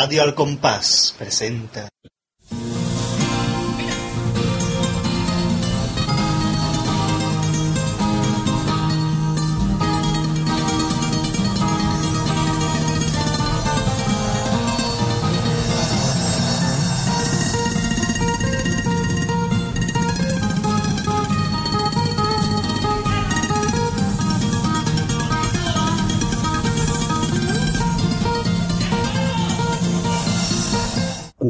[0.00, 1.88] Radio Al Compás presenta.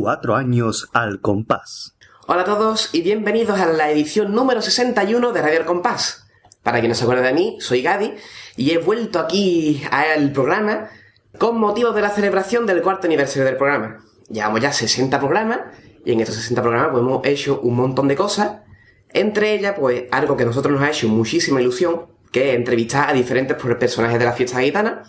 [0.08, 1.94] Cuatro años al compás.
[2.26, 6.26] Hola a todos y bienvenidos a la edición número 61 de Radio El Compás.
[6.62, 8.14] Para quien no se acuerde de mí, soy Gadi
[8.56, 10.88] y he vuelto aquí al programa
[11.36, 14.02] con motivo de la celebración del cuarto aniversario del programa.
[14.30, 15.58] Llevamos ya 60 programas
[16.06, 18.62] y en estos 60 programas pues, hemos hecho un montón de cosas.
[19.10, 23.10] Entre ellas, pues algo que a nosotros nos ha hecho muchísima ilusión, que es entrevistar
[23.10, 25.02] a diferentes personajes de la fiesta gitana.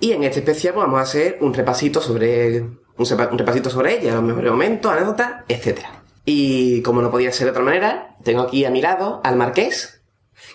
[0.00, 2.66] Y en este especial pues, vamos a hacer un repasito sobre
[2.98, 5.78] un, sepa- un repasito sobre ella, los mejores momentos, anécdotas, etc.
[6.24, 10.02] Y como no podía ser de otra manera, tengo aquí a mi lado al Marqués.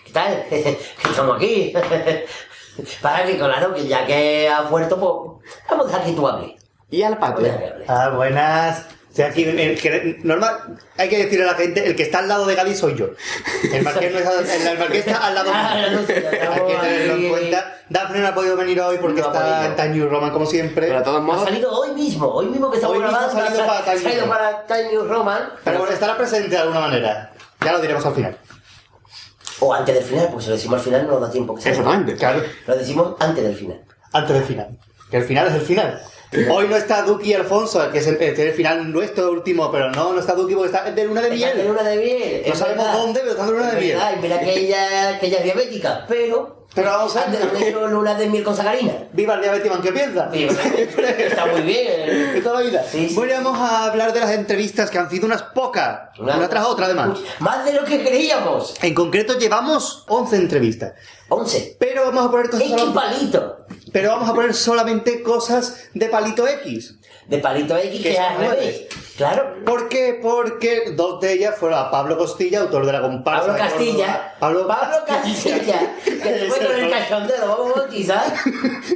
[0.06, 0.44] ¿Qué tal?
[0.50, 1.72] Estamos aquí.
[3.02, 6.52] Para que, claro, que ya que has vuelto, pues vamos a dejar que tú hables.
[6.90, 7.52] Y al hables.
[7.88, 8.86] Ah, buenas.
[9.14, 9.46] O sea, aquí,
[10.24, 12.96] normal, hay que decirle a la gente, el que está al lado de Gaby soy
[12.96, 13.10] yo.
[13.72, 16.66] El marqués, no está, el, el marqués está al lado Ah, no sé, ya Hay
[16.66, 17.76] que tenerlo en cuenta.
[17.88, 20.88] Daphne no ha podido venir hoy porque No ha está Time New Roman como siempre.
[20.88, 23.32] Pero de todos Ha modos, salido hoy mismo, hoy mismo que estamos ha grabando.
[23.40, 25.42] salido ha para Time salido New para Time New Roman.
[25.62, 27.32] Pero bueno, estará presente de alguna manera.
[27.64, 28.36] Ya lo diremos al final.
[29.60, 31.60] O antes del final, porque si lo decimos al final no nos da tiempo que
[31.62, 31.78] salga.
[31.78, 32.16] exactamente.
[32.16, 33.80] Claro, Lo decimos antes del final.
[34.12, 34.68] antes del final.
[35.08, 36.02] Que el final es el final.
[36.50, 39.90] Hoy no está Duki y Alfonso, que es el, es el final nuestro último, pero
[39.90, 41.68] no, no está Duki porque está de luna de Está en miel.
[41.68, 42.42] luna de miel.
[42.46, 42.98] No es sabemos verdad.
[43.00, 43.96] dónde, pero está en luna de Es miel.
[43.96, 46.64] verdad, Y mira que ella, que ella es diabética, pero.
[46.74, 47.26] Pero vamos a
[47.60, 48.92] hecho luna de miel con sacarina.
[49.12, 50.28] Viva el diabético, ¿qué piensa?
[50.34, 52.34] Está muy bien.
[52.34, 52.84] De toda la vida.
[52.90, 53.14] Sí, sí.
[53.14, 56.64] Bueno, y vamos a hablar de las entrevistas que han sido unas pocas, una, tras
[56.66, 57.20] otra además.
[57.38, 58.74] Más de lo que creíamos.
[58.82, 60.94] En concreto llevamos 11 entrevistas,
[61.28, 61.76] 11.
[61.78, 63.56] pero vamos a poner cosas X solo- palito.
[63.94, 66.96] Pero vamos a poner solamente cosas de palito X.
[67.28, 68.86] De palito X Que que al revés.
[69.16, 69.64] Claro.
[69.64, 70.18] ¿Por qué?
[70.20, 73.46] Porque dos de ellas fueron a Pablo Costilla, autor de la comparsa.
[73.46, 74.34] Pablo Castilla.
[74.40, 74.66] Pablo,
[75.06, 75.94] Castilla.
[76.04, 78.34] Que después con el cachondeo lo vamos a bautizar.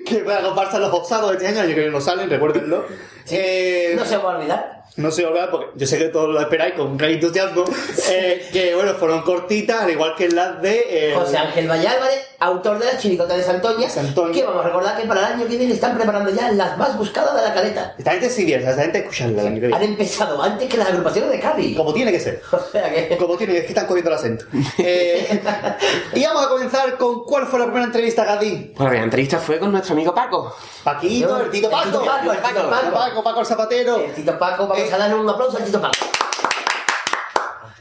[0.04, 2.84] que fue la comparsa los osados de este año, yo creo que no salen, recuérdenlo.
[3.30, 4.77] Eh, No se va a olvidar.
[4.96, 7.64] No se olvida porque yo sé que todos lo esperáis con gran entusiasmo.
[8.10, 11.10] eh, que bueno, fueron cortitas, al igual que las de.
[11.10, 14.32] eh, José Ángel Valle Álvarez, autor de la chiricota de Santoña, Santoña.
[14.32, 16.96] que vamos a recordar que para el año que viene están preparando ya las más
[16.98, 17.94] buscadas de la caleta.
[17.96, 21.30] Esta gente sí viene, esta gente el año que Han empezado antes que las agrupaciones
[21.30, 21.76] de Cádiz.
[21.76, 22.42] Como tiene que ser.
[22.52, 23.16] O sea que...
[23.16, 24.44] Como tiene que es que están cogiendo el acento.
[24.78, 25.40] Eh,
[26.14, 28.72] y vamos a comenzar con cuál fue la primera entrevista, Gadi.
[28.76, 30.54] Bueno, la entrevista fue con nuestro amigo Paco.
[30.84, 31.84] Paquito, Yo- el Tito el Paco.
[31.86, 32.92] Tito Paco, el Tito Paco.
[32.92, 33.96] Paco, Paco el zapatero.
[33.98, 35.96] El Tito Paco, vamos a darle un aplauso al Tito Paco.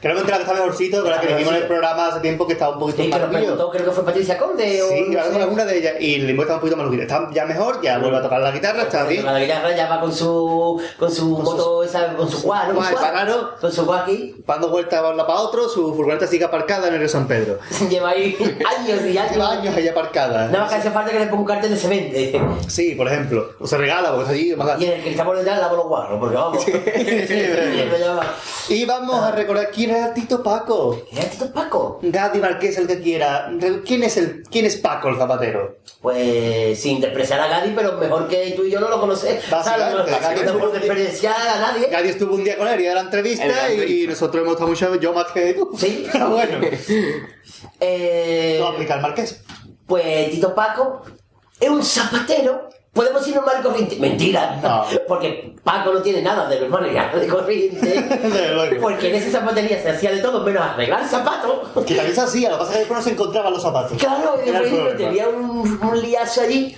[0.00, 2.52] Creo que está mejorcito, con la que Está dijimos en el programa hace tiempo que
[2.52, 3.32] estaba un poquito Sí, que malillo.
[3.38, 4.88] preguntó, creo que fue Patricia Conde o...
[4.88, 5.94] Sí, no con alguna de ellas.
[6.00, 7.02] Y el limbo está un poquito malillo.
[7.02, 9.24] Está ya mejor, ya vuelve a tocar la guitarra, está bien.
[9.24, 12.42] La guitarra ya va con su con su moto esa con su ¿no?
[12.44, 13.10] Quad, Quad.
[13.10, 13.50] claro.
[13.60, 16.94] con su quad aquí Dando vueltas de lado para otro, su furgoneta sigue aparcada en
[16.94, 17.58] el río San Pedro.
[17.90, 18.36] lleva ahí
[18.78, 20.46] años y años Lleva años ahí aparcada.
[20.46, 23.08] nada más que hace falta que le ponga un cartel de se vende Sí, por
[23.08, 23.50] ejemplo.
[23.58, 24.56] O se regala, porque está allí.
[24.56, 26.64] más- y en el que estamos detrás lavo los guarros porque vamos.
[28.68, 31.02] Y vamos a recordar quién era Tito Paco.
[31.12, 31.98] ¿Era Tito Paco?
[32.02, 33.50] Gadi Marqués, el que quiera.
[33.84, 35.78] ¿Quién es, el, ¿Quién es Paco el zapatero?
[36.00, 39.42] Pues sin despreciar a Gadi, pero mejor que tú y yo no lo conocemos.
[39.50, 41.88] Básicamente, no por despreciar a nadie.
[41.88, 44.70] Gadi estuvo un día con él y de la En entrevista y, nosotros hemos estado
[44.70, 45.70] mucho, yo más que tú.
[45.76, 46.06] Sí.
[46.12, 46.60] Pero bueno,
[47.80, 49.42] Eh, no aplica el Marqués.
[49.86, 51.02] Pues Tito Paco
[51.58, 52.68] es un zapatero.
[52.92, 53.96] Podemos ir normal y corriente.
[54.00, 54.58] Mentira.
[54.62, 54.84] No.
[55.08, 58.04] Porque Paco no tiene nada de y nada de corriente.
[58.80, 61.68] Porque en esa zapatería se hacía de todo menos arreglar zapatos.
[61.86, 63.98] Que también se hacía, lo que pasa es que después no se encontraban los zapatos.
[63.98, 66.76] Claro, y después tenía un, un liazo allí.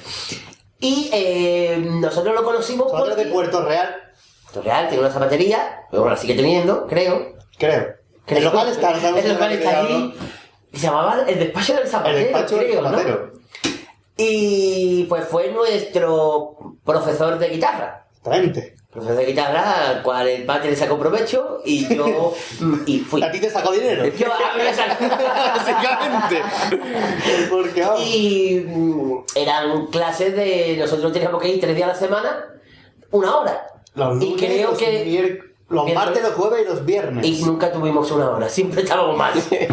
[0.80, 3.96] Y eh, nosotros lo conocimos Nosotros de porque- Puerto Real,
[4.44, 5.82] Puerto Real tiene una zapatería.
[5.90, 7.34] Pero bueno, la sigue teniendo, creo.
[7.58, 7.94] creo.
[8.26, 8.38] creo.
[8.38, 10.14] El local está, El local de está allí.
[10.72, 12.16] Y se llamaba El Despacho del Zapatero.
[12.18, 13.39] El despacho del creo, ¿no?
[14.22, 18.06] Y pues fue nuestro profesor de guitarra.
[18.10, 18.76] Exactamente.
[18.90, 22.34] Profesor de guitarra, al cual el padre le sacó provecho y yo
[22.86, 23.22] y fui.
[23.22, 24.04] A ti te sacó dinero.
[24.06, 25.04] Yo a mí me sacó.
[25.08, 26.42] Básicamente.
[27.48, 27.86] Porque.
[28.04, 30.76] Y mm, eran clases de.
[30.76, 32.44] Nosotros teníamos que ir tres días a la semana,
[33.12, 33.66] una hora.
[33.94, 35.49] Los y lunes, creo los que.
[35.70, 37.24] Los martes, los jueves y los viernes.
[37.24, 39.32] Y nunca tuvimos una hora, siempre estábamos mal.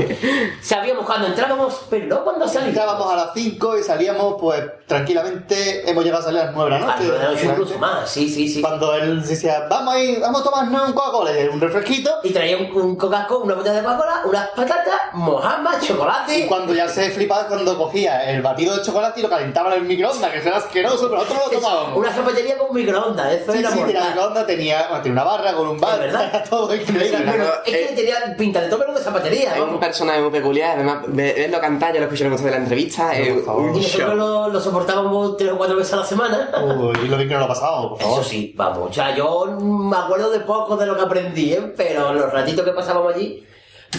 [0.61, 2.69] Sabíamos cuando entrábamos, pero no cuando salíamos.
[2.69, 5.89] Entrábamos a las 5 y salíamos, pues tranquilamente.
[5.89, 6.97] Hemos llegado a salir a las 9 de la A noche.
[6.97, 8.61] las nueve de la noche incluso más, sí, sí, sí.
[8.61, 12.11] Cuando él decía, vamos a ir, vamos a tomarnos un Coca-Cola, un refresquito.
[12.23, 16.39] Y traía un, un Coca-Cola, una botella de Coca-Cola, unas patatas, mojamas, chocolate.
[16.39, 19.81] Y cuando ya se flipaba cuando cogía el batido de chocolate y lo calentaba en
[19.81, 21.97] el microondas, que era asqueroso, pero nosotros lo tomábamos.
[21.97, 24.09] Una zapatería con microondas, eso Sí, era sí, tenía mortal.
[24.13, 26.45] microondas, tenía, tenía una barra con un bar, ¿Es verdad?
[26.49, 27.17] todo increíble.
[27.65, 29.79] Es Eh, que tenía pinta de todo menos de zapatería, Es un vamos.
[29.79, 33.11] personaje muy peculiar, además, ve- verlo cantar, yo lo escuché en el de la entrevista,
[33.33, 33.61] por favor.
[33.63, 36.49] un Y nosotros lo, lo soportábamos tres o cuatro veces a la semana.
[36.63, 38.19] Uy, y lo bien que no lo pasábamos, por favor.
[38.21, 38.89] Eso sí, vamos.
[38.89, 41.73] O sea, yo me acuerdo de poco de lo que aprendí, ¿eh?
[41.75, 43.43] pero los ratitos que pasábamos allí.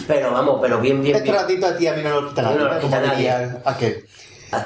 [0.07, 1.43] Pero vamos, pero bien, bien, Este bien.
[1.43, 2.81] ratito a ti a mí no lo quita No nadie, lo ¿no?
[2.81, 3.17] quita como nadie.
[3.17, 4.05] diría aquel.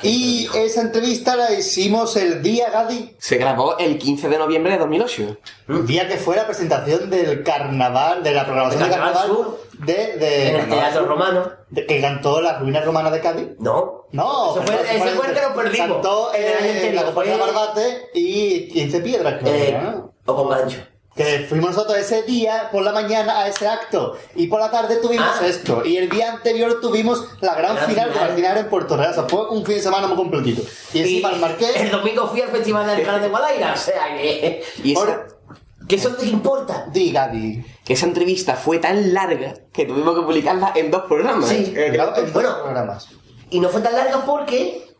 [0.02, 4.78] Y esa entrevista la hicimos el día, Gadi, Se grabó el 15 de noviembre de
[4.78, 5.36] 2008.
[5.68, 9.60] el día que fue la presentación del carnaval, de la programación ¿Del de Carnaval Sur?
[9.78, 11.50] de, de en el Teatro Romano.
[11.70, 13.48] de- que cantó la ruina romana de Cádiz.
[13.58, 14.06] No.
[14.12, 15.88] No, Ese fue, perdón, ese fue el que nos perdimos.
[15.88, 19.94] Cantó en eh, la compañía Fue, Barbate y 15 piedras, creo eh.
[20.26, 20.78] O con gancho.
[21.14, 24.96] Que fuimos nosotros ese día por la mañana a ese acto y por la tarde
[24.96, 25.46] tuvimos Ah.
[25.46, 28.28] esto y el día anterior tuvimos la gran, final, final.
[28.30, 30.62] la final en Puerto Real, o sea, fue un fin de semana muy completito.
[30.94, 34.16] Y encima el el Marqués, domingo fui al Festival de Alcalá de Guadaira, o sea
[34.16, 34.64] que...
[34.82, 35.38] Y esa, Por-
[35.88, 36.86] ¿Qué eso te importa?
[36.92, 37.62] diga, di.
[37.84, 41.48] que esa entrevista fue tan larga que tuvimos que publicarla en dos programas.
[41.48, 41.74] Sí.
[41.76, 42.62] Eh, en dos bueno.
[42.62, 43.08] programas.
[43.50, 44.91] Y no fue tan larga porque...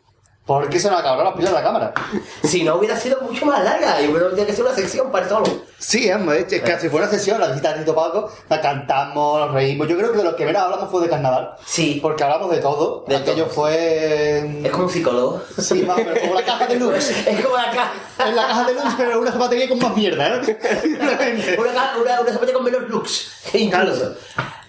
[0.45, 1.95] Porque se nos acabaron las pilas de la cámara.
[2.43, 5.29] Si no hubiera sido mucho más larga y hubiera tenido que ser una sección para
[5.29, 5.47] solo.
[5.79, 9.39] Sí, hombre, es que casi fue una sesión, la visita de Tito Paco, la cantamos,
[9.41, 9.87] nos reímos.
[9.89, 11.55] Yo creo que de lo que menos hablamos fue de carnaval.
[11.65, 12.01] Sí.
[12.03, 13.05] Porque hablamos de todo.
[13.07, 13.55] De Aquello todo.
[13.55, 14.61] fue.
[14.65, 15.43] Es como un psicólogo.
[15.59, 16.93] Sí, más o menos, como la caja de luz.
[17.27, 17.93] Es como la caja.
[18.27, 20.45] En la caja de luz, pero una zapatería con más mierda, ¿no?
[20.45, 21.57] Simplemente.
[21.59, 23.33] Una, una, una zapatilla con menos looks.
[23.55, 24.15] Incluso.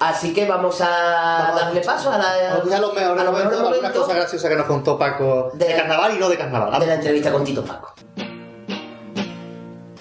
[0.10, 2.32] Así que vamos a Vamos a- darle paso a la.
[2.54, 4.08] A los mejores a momentos,
[4.42, 6.80] que nos contó Paco de, De- carnaval y no de carnaval.
[6.80, 7.94] de la entrevista con Tito Paco.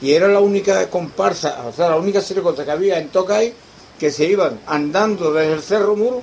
[0.00, 3.54] Y era la única comparsa, o sea, la única circunstancia que había en Tocay
[3.98, 6.22] que se iban andando desde el Cerro Muro,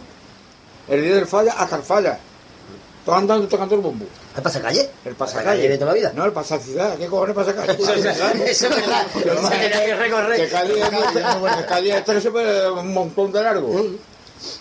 [0.90, 2.20] el día del falla, hasta el falla.
[3.06, 4.06] Todos andando y tocando el bombo.
[4.36, 4.90] ¿El pasacalle?
[5.06, 5.68] El pasacalle.
[5.68, 6.14] de toda la vida.
[6.16, 6.98] No, el pasaciudad.
[6.98, 7.74] ¿Qué cojones pasacalle?
[8.52, 9.06] Eso es verdad.
[9.14, 9.24] Se
[9.70, 10.38] tenía que recorrer.
[10.38, 13.86] Que Cádiz es es tres, un montón de largo.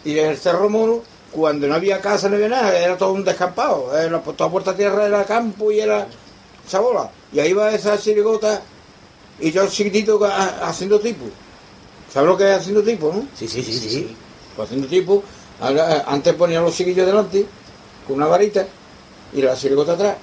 [0.04, 3.96] Y el Cerro Muro, cuando no había casa, no había nada, era todo un descampado.
[3.96, 6.06] Era, toda puerta tierra era campo y era
[6.66, 7.10] chabola.
[7.32, 8.62] Y ahí va esa chirigota
[9.38, 11.26] y yo chiquitito haciendo tipo.
[12.12, 13.28] ¿Sabes lo que es haciendo tipo, no?
[13.36, 14.16] Sí, sí, sí, sí.
[14.56, 15.22] Pues haciendo tipo,
[15.60, 17.46] ahora, antes ponían los chiquillos delante
[18.06, 18.66] con una varita
[19.32, 20.16] y la chirigota atrás.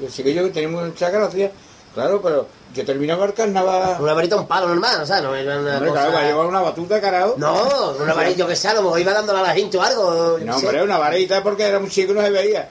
[0.00, 1.50] Y el chiquillo que tenía mucha gracia,
[1.94, 3.96] claro, pero yo terminaba el carnaval.
[4.00, 6.00] Una varita, un palo normal, o sea, no era una Hombre, cosa...
[6.02, 7.34] claro, para llevar una batuta, carajo.
[7.36, 9.82] No, una varita, yo que sé, a lo mejor iba dándole a la gente o
[9.82, 10.38] algo.
[10.38, 12.68] No, hombre, una varita porque era muy chico y no se veía.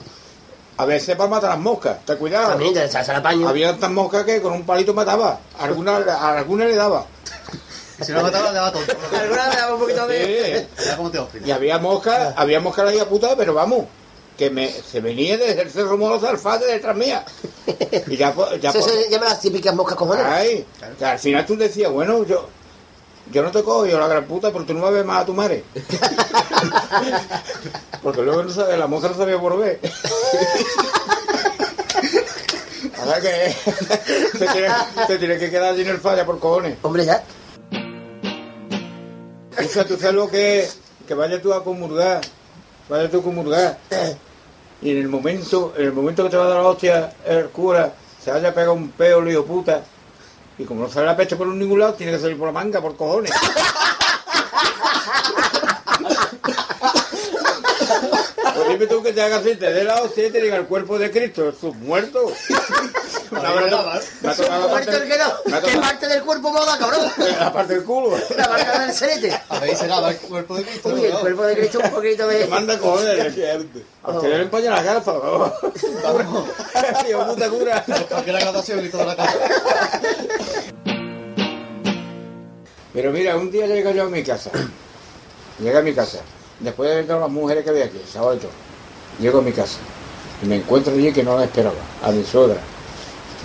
[0.80, 2.50] A veces para matar las moscas, ten cuidado.
[2.50, 3.50] También, de echarse al paño.
[3.50, 5.40] Había tantas moscas que con un palito mataba.
[5.60, 7.06] Alguna, a alguna le daba.
[8.00, 8.94] Si no mataba, le daba tonto.
[9.20, 10.68] Alguna vez daba un poquito de...
[10.78, 10.84] Sí.
[10.86, 11.48] Era como Teófilo.
[11.48, 13.86] Y había moscas, había moscas ahí a puta, pero vamos,
[14.38, 17.26] que me, se venía desde el Cerro Moro hasta el Fate detrás mía.
[18.08, 20.26] Y ya, ya, Eso se llama las típicas moscas cojones.
[20.26, 20.66] Ay,
[21.02, 22.48] al final tú decías, bueno, yo,
[23.32, 25.26] yo no te cojo, yo la gran puta, pero tú no me ves más a
[25.26, 25.64] tu madre.
[28.04, 29.80] Porque luego no la mosca no sabía por ver.
[33.00, 33.56] Ahora que
[34.38, 34.68] te tiene,
[35.08, 36.78] te tiene que quedar en el falla por cojones.
[36.82, 37.24] Hombre, ya.
[39.60, 40.68] O sea, tú sabes lo que
[41.08, 42.22] que vaya tú a comulgar,
[42.90, 43.78] vaya tú a comulgar.
[44.82, 47.50] Y en el momento, en el momento que te va a dar la hostia el
[47.50, 47.94] cura,
[48.24, 49.84] se vaya a pegar un peo, lío puta.
[50.58, 52.82] Y como no sale la pecha por ningún lado, tiene que salir por la manga,
[52.82, 53.32] por cojones.
[58.58, 60.66] Pues dime tú que te hagas así, te dé la hostia y te diga el
[60.66, 62.32] cuerpo de Cristo, es un muerto.
[63.30, 65.60] Me ha tocado- me ha tocado la parte- el que no.
[65.62, 67.12] ¿Qué parte del cuerpo moda, cabrón?
[67.40, 68.18] la parte del culo.
[68.38, 69.38] La marca del serete.
[69.50, 70.90] Habéis llegado al cuerpo de Cristo.
[70.94, 71.20] Uy, el ¿no?
[71.20, 72.48] cuerpo de Cristo un poquito Te de...
[72.48, 73.36] manda cojones.
[74.04, 75.14] A usted le empaña la gafa.
[77.06, 77.86] Tío, puta cura.
[78.10, 79.38] Porque la graduación y toda la casa.
[82.94, 84.50] Pero mira, un día llego yo a mi casa.
[85.60, 86.20] Llegué a mi casa.
[86.60, 88.52] Después de ver todas las mujeres que había aquí, sábado y todo.
[89.20, 89.78] Llego a mi casa.
[90.42, 91.76] Y me encuentro allí que no la esperaba.
[92.04, 92.60] A mi suegra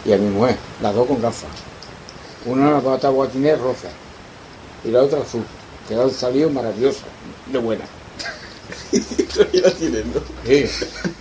[0.05, 0.57] y a mi mujer.
[0.81, 1.51] Las dos con gafas.
[2.47, 3.89] Una la pata guatinés rosa.
[4.85, 5.45] Y la otra azul.
[5.89, 7.05] Que han salido maravillosas.
[7.47, 7.85] De buena.
[8.91, 10.69] Sí.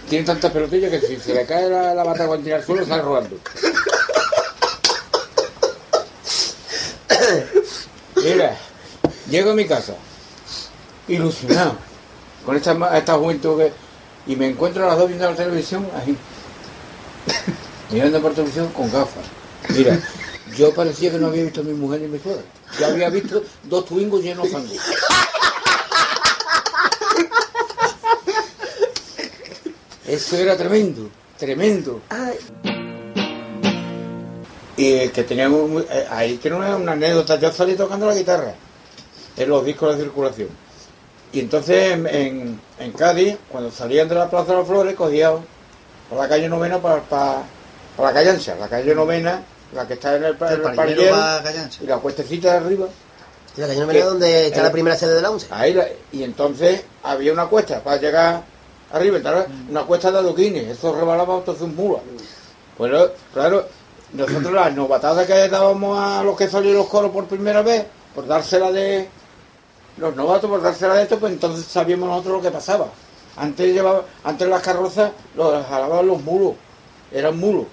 [0.09, 3.01] Tiene tantas pelotillas que si se le cae la, la bata guatinés al suelo, sale
[3.01, 3.37] rodando.
[8.15, 8.57] Mira,
[9.31, 9.95] Llego a mi casa,
[11.07, 11.75] ilusionado,
[12.45, 13.71] con esta, esta juventud que...
[14.27, 16.15] Y me encuentro a las dos viendo la televisión, ahí,
[17.89, 19.25] mirando por televisión con gafas.
[19.69, 19.99] Mira,
[20.55, 22.43] yo parecía que no había visto a mi mujer ni mi suegra.
[22.79, 24.73] Yo había visto dos twingos llenos de fango.
[30.05, 32.01] Eso era tremendo, tremendo.
[34.77, 38.53] Y que teníamos, eh, ahí tiene una, una anécdota, yo salí tocando la guitarra
[39.37, 40.49] en los discos de circulación.
[41.33, 45.35] Y entonces en, en- en Cádiz, cuando salían de la Plaza de las Flores, cogían
[46.09, 47.43] por la calle Novena para, para,
[47.95, 49.41] para la calle Ancha, la calle Novena,
[49.73, 50.37] la que está en el, el
[51.13, 51.83] va Callancha.
[51.83, 52.87] y la cuestecita de arriba.
[53.57, 55.47] La calle Novena donde está Eh, la primera sede de la UNCE.
[55.51, 58.41] Ahí la- y entonces había una cuesta para llegar
[58.91, 61.99] arriba, entonces, una cuesta de adoquines, eso rebalaba entonces un mula.
[62.77, 63.67] Bueno, claro,
[64.11, 68.27] nosotros las novatadas que dábamos a los que salían los coros por primera vez, por
[68.27, 69.07] dársela de
[69.97, 72.87] los novatos, por dársela de esto, pues entonces sabíamos nosotros lo que pasaba.
[73.37, 76.53] Antes llevaba, antes las carrozas los jalaban los mulos,
[77.11, 77.65] eran mulos.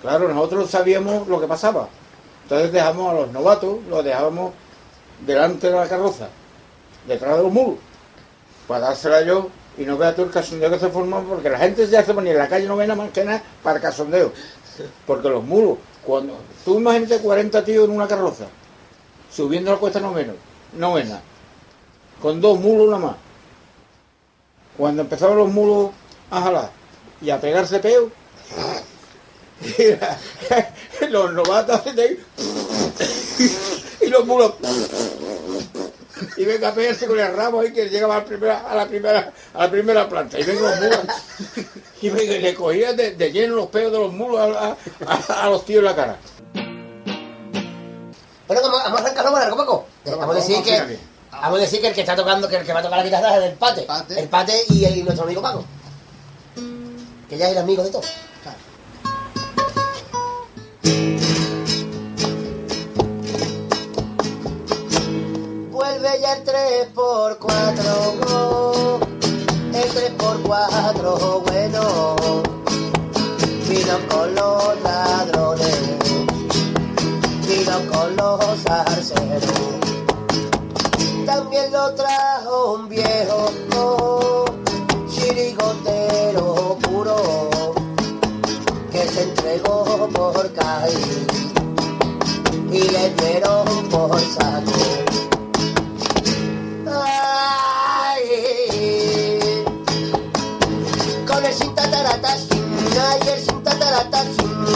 [0.00, 1.88] Claro, nosotros sabíamos lo que pasaba.
[2.44, 4.52] Entonces dejamos a los novatos, los dejábamos
[5.24, 6.28] delante de la carroza,
[7.06, 7.76] detrás de los muros,
[8.68, 11.86] para dársela yo y no vea tú el casondeo que se formó, porque la gente
[11.86, 14.32] ya se ponía en la calle novena más que nada para el casondeo.
[15.06, 18.46] Porque los muros, cuando tú imagínate 40 tíos en una carroza,
[19.30, 20.34] subiendo la cuesta novena,
[20.76, 21.20] novena,
[22.20, 23.16] con dos mulos nada más.
[24.76, 25.90] Cuando empezaban los mulos
[26.30, 26.70] a jalar
[27.20, 28.10] y a pegarse peo,
[31.08, 32.18] los novatos de ahí,
[34.02, 34.54] y los mulos
[36.36, 38.86] y venga a pegarse con el ramo ahí que llegaba a la primera, a la
[38.86, 40.98] primera, a la primera planta y venga los mulos
[42.02, 45.44] y venga, le cogía de, de lleno los peos de los mulos a, a- a-
[45.44, 46.16] a los tíos en la cara.
[48.46, 49.86] Bueno, vamos, vamos a arrancarlo con algo, Paco.
[50.04, 51.15] Vamos, Vamos a decir vamos, que.
[51.40, 53.04] Vamos a decir que el que está tocando, que el que va a tocar la
[53.04, 53.82] guitarra es el pate.
[53.82, 54.20] Pate.
[54.20, 55.64] El pate y, el- y nuestro amigo Paco.
[57.28, 58.06] Que ya es el amigo de todos.
[65.70, 69.00] Vuelve ya el 3x4,
[69.74, 71.82] el 3x4 bueno,
[73.68, 75.80] vino con los ladrones,
[77.46, 79.75] vino con los arceros,
[81.56, 83.50] también lo trajo un viejo
[85.08, 87.50] chirigotero puro,
[88.90, 91.26] que se entregó por caer
[92.70, 94.72] y le dieron por saco.
[96.92, 98.28] Ay,
[101.26, 104.66] con el sin tataratashin, ay, el sin tataratashin,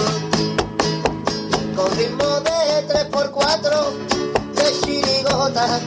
[1.76, 3.92] con ritmo de 3x4,
[4.54, 5.80] de chirigota,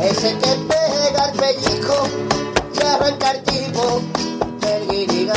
[0.00, 2.06] Ese que pega el pellizco
[2.72, 4.00] y arranca el tipo
[4.60, 5.28] del guirigay.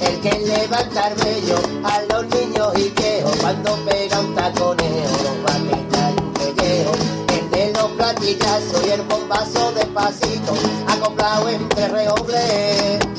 [0.00, 5.36] El que levanta el vello a los niños y viejos cuando pega un taconeo los
[5.44, 6.92] va a quitar un pellejo.
[7.34, 10.54] El de los platillazos y el bombazo despacito
[10.86, 13.09] acoplado entre reobles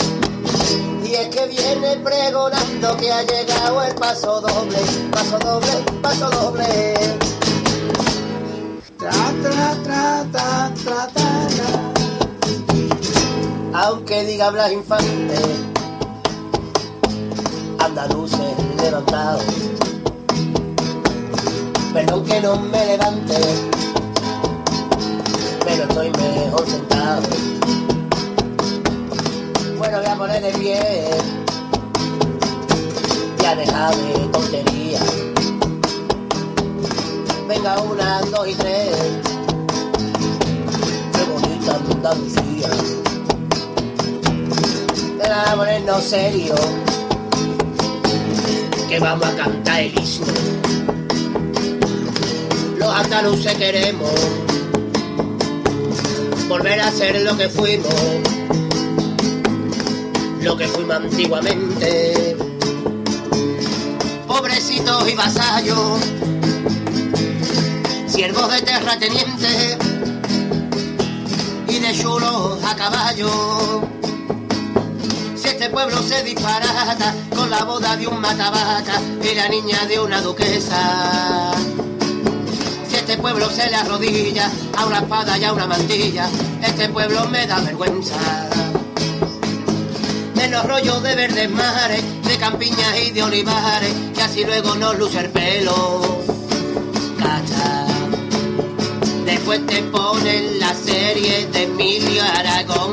[1.51, 4.77] viene pregonando que ha llegado el paso doble,
[5.12, 6.93] paso doble, paso doble.
[8.98, 11.31] Tra, tra, tra, tra, tra, tra.
[13.74, 15.39] Aunque diga Blas Infante,
[17.79, 19.43] andaluces levantados.
[21.93, 23.39] Perdón que no me levante,
[25.65, 27.22] pero estoy mejor sentado.
[29.77, 31.10] Bueno, voy a poner de pie,
[33.42, 35.00] ya deja de tontería.
[37.48, 38.96] Venga, una, dos y tres,
[41.14, 42.70] qué bonita Andalucía.
[45.18, 46.56] Venga, ponernos serio,
[48.88, 50.34] que vamos a cantar el himno.
[52.78, 54.12] Los andaluces queremos
[56.48, 57.94] volver a ser lo que fuimos
[60.42, 62.31] lo que fuimos antiguamente.
[64.42, 66.00] Pobrecitos y vasallos,
[68.08, 69.78] siervos de terratenientes
[71.68, 73.88] y de chulos a caballo.
[75.36, 80.00] Si este pueblo se disparata con la boda de un matavaca y la niña de
[80.00, 81.52] una duquesa.
[82.90, 86.28] Si este pueblo se le arrodilla a una espada y a una mantilla,
[86.64, 88.50] este pueblo me da vergüenza.
[90.51, 95.20] Llenos rollos de verdes mares, de campiñas y de olivares, que así luego nos luce
[95.20, 96.01] el pelo.
[97.17, 97.86] Cacha.
[99.24, 102.91] Después te ponen la serie de Emilio Aragón,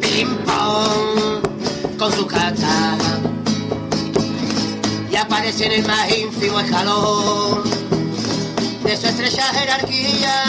[0.00, 2.96] ping pong, con su cacha.
[5.10, 7.64] Y aparece en el más ínfimo escalón
[8.84, 10.44] de su estrecha jerarquía,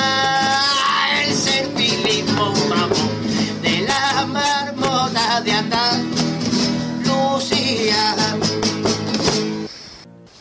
[5.71, 8.15] Andalucía.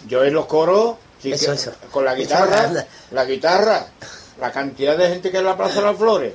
[0.09, 1.73] Yo en los coros, sí Eso, que- eso.
[1.91, 3.87] con la guitarra, la guitarra,
[4.41, 6.35] la cantidad de gente que en la Plaza de las Flores,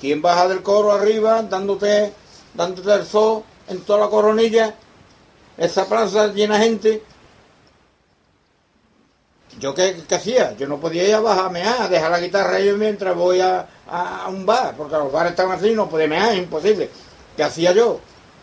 [0.00, 2.12] quien baja del coro arriba, dándote,
[2.54, 4.74] dándote el sol en toda la coronilla,
[5.56, 7.02] esa plaza llena de gente.
[9.58, 10.54] ¿Yo qué, qué hacía?
[10.58, 13.40] Yo no podía ir a bajar a mear, a dejar la guitarra yo mientras voy
[13.40, 16.90] a, a- a un bar, porque los bares estaban así, no podía mear, es imposible.
[17.34, 17.98] ¿Qué hacía yo?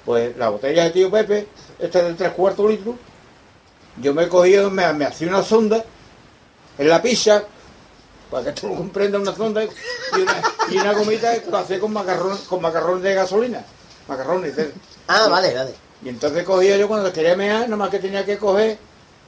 [0.06, 1.48] Pues la botella de tío Pepe,
[1.80, 2.96] esta de tres cuartos litros,
[4.02, 5.84] yo me cogía, me, me hacía una sonda
[6.78, 7.44] en la pizza,
[8.30, 10.42] para que tú lo comprendas, una sonda y una,
[10.72, 13.64] y una gomita que lo hacía con macarrón, con macarrones de gasolina.
[14.08, 14.56] Macarrones.
[14.56, 14.72] de-
[15.08, 15.74] Ah, vale, vale.
[16.04, 18.78] Y entonces cogía yo cuando quería mear, nomás que tenía que coger,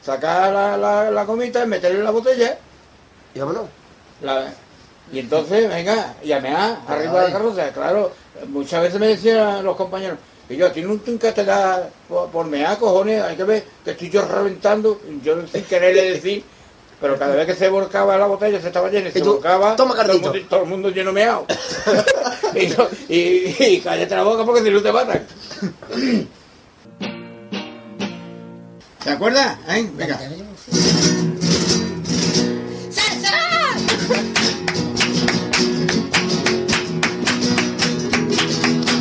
[0.04, 2.58] sacar la, la, la gomita y meterle en la botella.
[3.34, 3.66] Y vámonos.
[4.22, 4.54] la-
[5.12, 7.70] y entonces, venga, y a mear, arriba de la carroza.
[7.72, 8.12] Claro,
[8.48, 10.18] muchas veces me decían los compañeros,
[10.50, 13.92] y yo, tiene un tunca te da por, por mear, cojones, hay que ver que
[13.92, 16.44] estoy yo reventando, yo sin quererle decir,
[17.02, 19.76] pero cada vez que se volcaba la botella, se estaba llena y se tú, volcaba,
[19.76, 20.32] toma, todo, el Carlito.
[20.32, 21.46] mundo, todo el mundo lleno meado.
[22.56, 25.26] y, yo- y, y cállate la boca porque si no te matan.
[29.04, 29.58] ¿Te acuerdas?
[29.70, 29.88] ¿Eh?
[29.94, 30.20] Venga.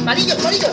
[0.04, 0.70] ¡Palillos, palillos!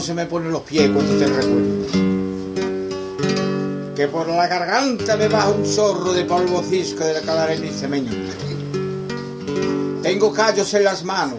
[0.00, 1.86] Se me ponen los pies cuando te recuerdo.
[3.94, 7.70] Que por la garganta me baja un zorro de polvo cisco de la calarena y
[7.70, 8.12] cemeño.
[10.02, 11.38] Tengo callos en las manos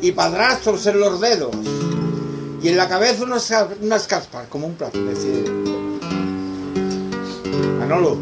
[0.00, 1.54] y padrastros en los dedos
[2.62, 4.98] y en la cabeza unas, unas caspas como un plato.
[5.04, 5.50] Decir,
[7.78, 8.18] Manolo,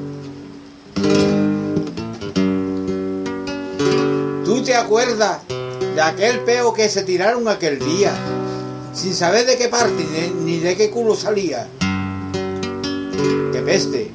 [4.45, 8.13] ¿tú te acuerdas de aquel peo que se tiraron aquel día?
[8.99, 10.05] Sin saber de qué parte
[10.45, 11.69] ni de, qué culo salía.
[13.53, 14.11] ¡Qué peste!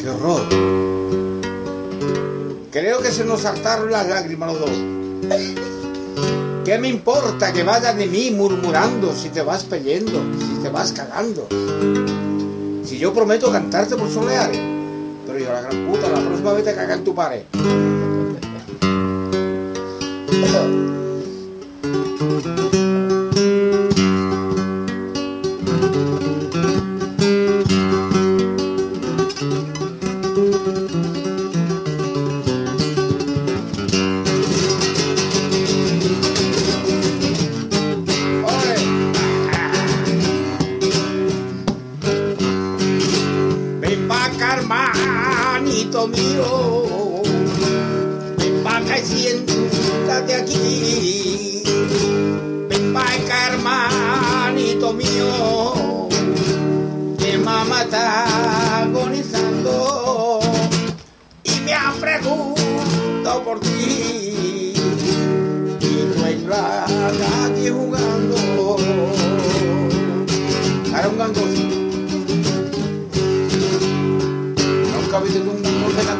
[0.00, 0.42] ¡Qué horror!
[2.72, 4.70] Creo que se nos saltaron las lágrimas los dos.
[6.64, 10.90] ¿Qué me importa que vayas de mí murmurando si te vas peyendo, si te vas
[10.90, 11.46] cagando?
[12.84, 14.58] Si yo prometo cantarte por soleares,
[15.24, 17.44] pero yo la gran puta, la próxima vez te caga en tu pared.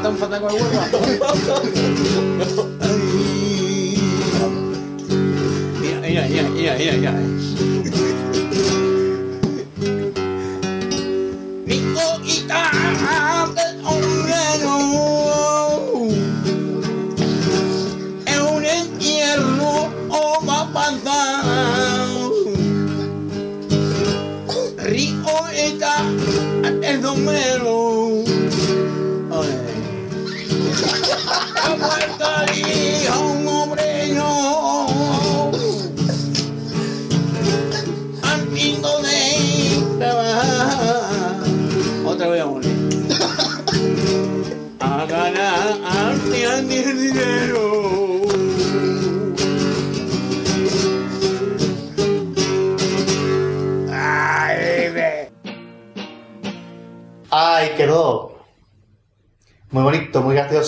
[0.05, 0.89] Gango se canta un fandango de huelga.
[2.81, 3.99] Ay.
[5.81, 7.54] Mira,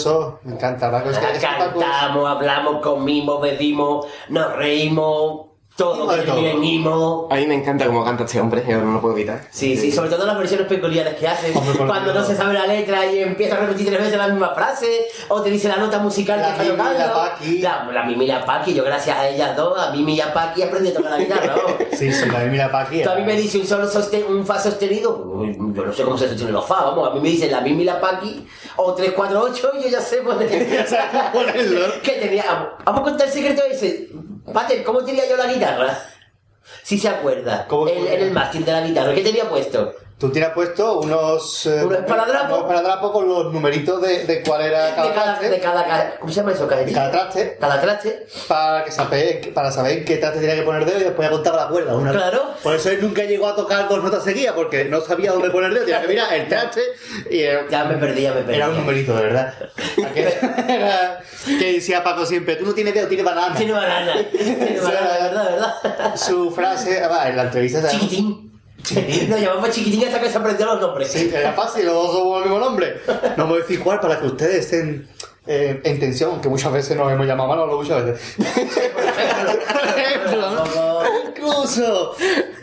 [0.05, 0.39] gracioso.
[0.45, 0.91] Me encanta.
[0.91, 6.37] La es que- Cantamos, hablamos, comimos, bebimos, nos reímos, todo Todo de todo.
[6.43, 7.27] venimos.
[7.31, 9.43] A mí me encanta cómo canta este hombre, yo no lo puedo evitar.
[9.51, 13.05] Sí, sí, sobre todo las versiones peculiares que por Cuando no se sabe la letra
[13.07, 16.41] y empieza a repetir tres veces la misma frase, o te dice la nota musical
[16.41, 17.15] La que está Mimi y la tocando.
[17.31, 17.59] Paqui.
[17.59, 20.33] La, la Mimi y la Paqui, yo gracias a ellas dos, a Mimi y a
[20.33, 21.55] Paqui aprendí a tocar la guitarra.
[21.57, 21.97] ¿no?
[21.97, 23.03] Sí, sí, la mira para aquí.
[23.03, 26.03] Tú a mí me dices un solo soste- un fa sostenido, pues, yo no sé
[26.05, 28.47] cómo se sostienen los fa, vamos, a mí me dicen la Mimi y la Paqui,
[28.77, 30.49] o 3, 4, 8, y yo ya sé poner.
[32.03, 32.45] que tenía.
[32.85, 34.09] Vamos a contar el secreto ese.
[34.53, 35.99] Pater, ¿cómo tenía yo la guitarra?
[36.83, 37.67] Si se acuerda.
[37.69, 39.95] ¿Cómo en, en el mástil de la guitarra, ¿qué tenía puesto?
[40.19, 41.67] Tú tienes puesto unos...
[41.67, 43.11] eh, Unos esparadrapos.
[43.13, 45.49] con los numeritos de, de cuál era cada de cada, traste.
[45.51, 46.67] de cada ca- ¿Cómo se llama eso?
[46.67, 46.97] Cajetilla.
[46.97, 47.57] cada traste.
[47.61, 48.27] Cada traste.
[48.49, 51.69] Para, que saber, para saber qué traste tenía que poner dedo y después contaba la
[51.69, 51.95] cuerda.
[51.97, 52.45] Una- Claro.
[52.63, 55.75] Por eso él nunca llegó a tocar dos notas seguidas porque no sabía dónde poner
[55.75, 55.85] dedo.
[55.85, 56.81] Tenía que mirar el traste
[57.31, 58.55] y era, Ya me perdí, ya me perdí.
[58.57, 59.55] era un numerito, de verdad.
[60.15, 63.55] Era- que decía Paco siempre, tú no tienes dedo, tienes banana.
[63.55, 64.15] Tiene banana.
[64.33, 65.53] Tiene banana, de verdad, de
[65.89, 66.17] verdad.
[66.17, 67.83] Su frase, ah, va, en la entrevista...
[67.83, 68.46] se- Chiquitín.
[69.29, 71.11] Nos llamamos chiquitín hasta que se aprendió los nombres.
[71.11, 73.01] Sí, era fácil, los dos somos el mismo nombre.
[73.37, 75.09] No voy a decir cuál para que ustedes estén
[75.47, 78.35] eh, en tensión, aunque muchas veces nos hemos llamado Manolo, muchas veces.
[78.95, 81.03] Por ejemplo, ¿no?
[81.29, 82.15] Incluso.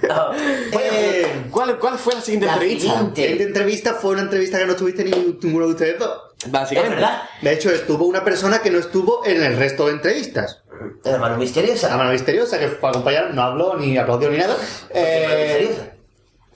[0.09, 0.31] Ah,
[0.71, 2.89] Eh, ¿Cuál, ¿Cuál fue la siguiente La entrevista?
[2.91, 3.31] siguiente.
[3.31, 6.11] esta entrevista fue una entrevista que no estuviste ni ninguno de ustedes dos.
[6.45, 6.95] ¿Es Básicamente.
[6.95, 7.21] verdad?
[7.41, 10.61] De hecho, estuvo una persona que no estuvo en el resto de entrevistas.
[11.05, 11.95] La mano La misteriosa.
[11.95, 14.55] mano misteriosa, que fue a acompañar, no habló ni aplaudió ni nada.
[14.93, 15.93] La mano Eh, misteriosa.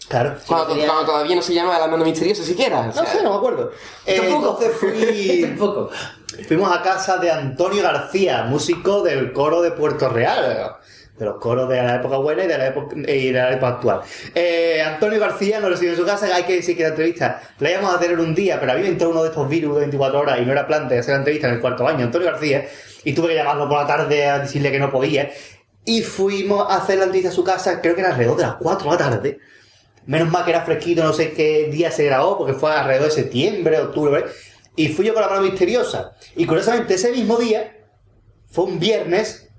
[0.08, 0.36] Claro.
[0.48, 2.80] Cuando, quería- cuando todavía no se llamaba la mano misteriosa siquiera.
[2.80, 3.72] o No sea, sé, no me acuerdo.
[4.06, 4.62] Eh, Tampoco.
[4.62, 5.90] entonces fui, Tampoco.
[6.48, 10.76] fuimos a casa de Antonio García, músico del coro de Puerto Real.
[11.18, 13.68] De los coros de la época buena y de la época, y de la época
[13.70, 14.02] actual.
[14.36, 16.28] Eh, Antonio García nos recibió en su casa.
[16.28, 18.84] Hay que decir que la entrevista la íbamos a tener un día, pero a mí
[18.84, 21.14] me entró uno de estos virus de 24 horas y no era plan de hacer
[21.14, 22.06] la entrevista en el cuarto año.
[22.06, 22.68] Antonio García.
[23.04, 25.32] Y tuve que llamarlo por la tarde a decirle que no podía.
[25.86, 28.56] Y fuimos a hacer la entrevista a su casa, creo que era alrededor de las
[28.58, 29.40] 4 de la tarde.
[30.08, 33.12] Menos mal que era fresquito, no sé qué día se grabó, porque fue alrededor de
[33.12, 34.24] septiembre, octubre,
[34.76, 36.14] y fui yo con la mano misteriosa.
[36.36, 37.76] Y curiosamente, ese mismo día,
[38.50, 39.50] fue un viernes,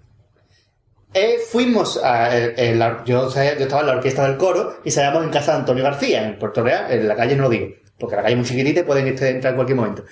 [1.15, 2.37] eh, fuimos a.
[2.37, 5.59] eh, en la- yo, estaba en la orquesta del coro y salíamos en casa de
[5.59, 8.39] Antonio García, en Puerto Real, en la calle no lo digo, porque la calle es
[8.39, 10.05] muy chiquitita y pueden irte- entrar en cualquier momento.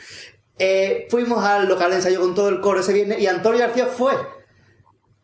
[0.58, 3.86] Eh, fuimos al local de ensayo con todo el coro ese viernes y Antonio García
[3.86, 4.12] fue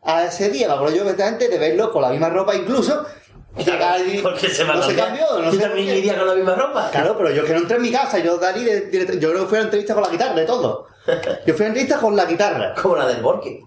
[0.03, 3.05] a ese día, me acuerdo yo de verlo con la misma ropa incluso.
[3.55, 5.07] Allí- Porque se va a no se cambiar.
[5.27, 5.97] cambió, no ¿Tú también qué.
[5.99, 6.89] irías con la misma ropa?
[6.91, 9.43] Claro, pero yo que no entré en mi casa, yo Dani, de- de- yo creo
[9.43, 10.87] que fui a la entrevista con la guitarra, de todo.
[11.45, 12.73] Yo fui a la entrevista con la guitarra.
[12.81, 13.61] Como la del Borque.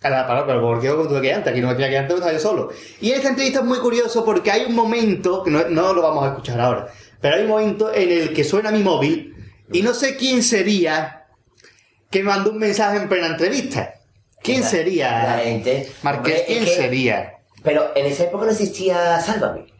[0.00, 2.32] Claro, claro, pero porque yo tuve que antes, aquí no me tenía que antes, estaba
[2.32, 2.68] yo solo.
[3.00, 6.24] Y esta entrevista es muy curioso porque hay un momento, que no, no lo vamos
[6.24, 6.88] a escuchar ahora,
[7.22, 9.34] pero hay un momento en el que suena mi móvil
[9.72, 11.24] y no sé quién sería
[12.10, 13.94] que mandó un mensaje en plena entrevista.
[14.42, 15.10] ¿Quién La- sería?
[15.36, 15.90] La gente.
[16.02, 17.32] Marqués, es ¿quién que- sería?
[17.64, 19.72] Pero en esa época no existía Sálvame.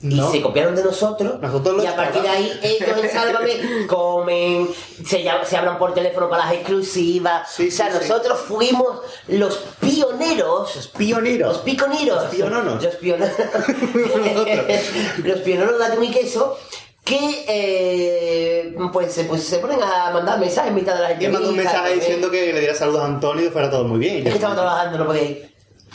[0.00, 0.28] No.
[0.30, 1.38] Y se copiaron de nosotros.
[1.40, 4.68] Nosotros y a partir de ahí, ellos en Sálvame comen,
[5.06, 7.48] se, llaman- se hablan por teléfono para las exclusivas.
[7.52, 8.08] Sí, o sea, sí, sí.
[8.08, 10.74] nosotros fuimos los pioneros.
[10.74, 11.48] Los pioneros.
[11.52, 12.22] Los piconeros.
[12.24, 12.82] Los piononos.
[12.82, 13.36] Los pioneros.
[15.24, 16.58] Los pioneros de Atún y Queso.
[17.04, 21.32] Que eh, pues, pues se ponen a mandar mensajes en mitad de las Y me
[21.32, 24.18] mandó un mensaje diciendo que le diera saludos a Antonio y fuera todo muy bien.
[24.18, 25.51] Es que estaba trabajando, no podía ir.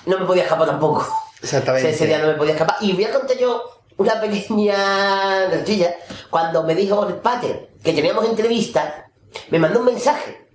[0.07, 1.05] No me podía escapar tampoco.
[1.41, 1.89] Exactamente.
[1.89, 2.77] Ese día no me podía escapar.
[2.81, 3.63] Y voy a contar yo
[3.97, 5.95] una pequeña notilla.
[6.29, 9.09] Cuando me dijo el pater que teníamos entrevista,
[9.49, 10.47] me mandó un mensaje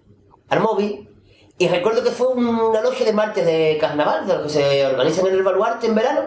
[0.49, 1.09] al móvil.
[1.59, 5.27] Y recuerdo que fue una noche de martes de carnaval, de lo que se organizan
[5.27, 6.23] en el baluarte en verano,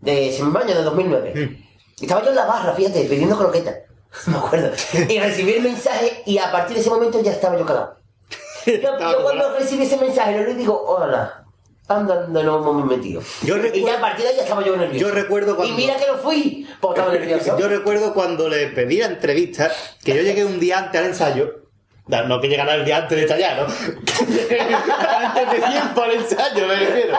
[0.00, 1.32] de año, de 2009.
[1.34, 1.68] Mm.
[2.00, 3.74] Y estaba yo en la barra, fíjate, pidiendo croquetas.
[4.26, 4.70] Me acuerdo.
[5.08, 7.96] Y recibí el mensaje y a partir de ese momento ya estaba yo cagado.
[8.66, 11.47] Yo, yo cuando recibí ese mensaje le digo, hola,
[11.88, 13.22] anda donde nos hemos metido.
[13.42, 15.08] Yo y ya a partir de ahí ya estaba yo nervioso.
[15.08, 17.56] Yo recuerdo cuando- Y mira que no fui, porque estaba nervioso.
[17.58, 19.70] Yo recuerdo cuando le pedí la entrevista,
[20.04, 21.62] que yo llegué un día antes al ensayo,
[22.06, 23.66] no no que llegara el día antes de ensayar, ¿no?
[25.26, 27.16] antes de tiempo al ensayo, me refiero.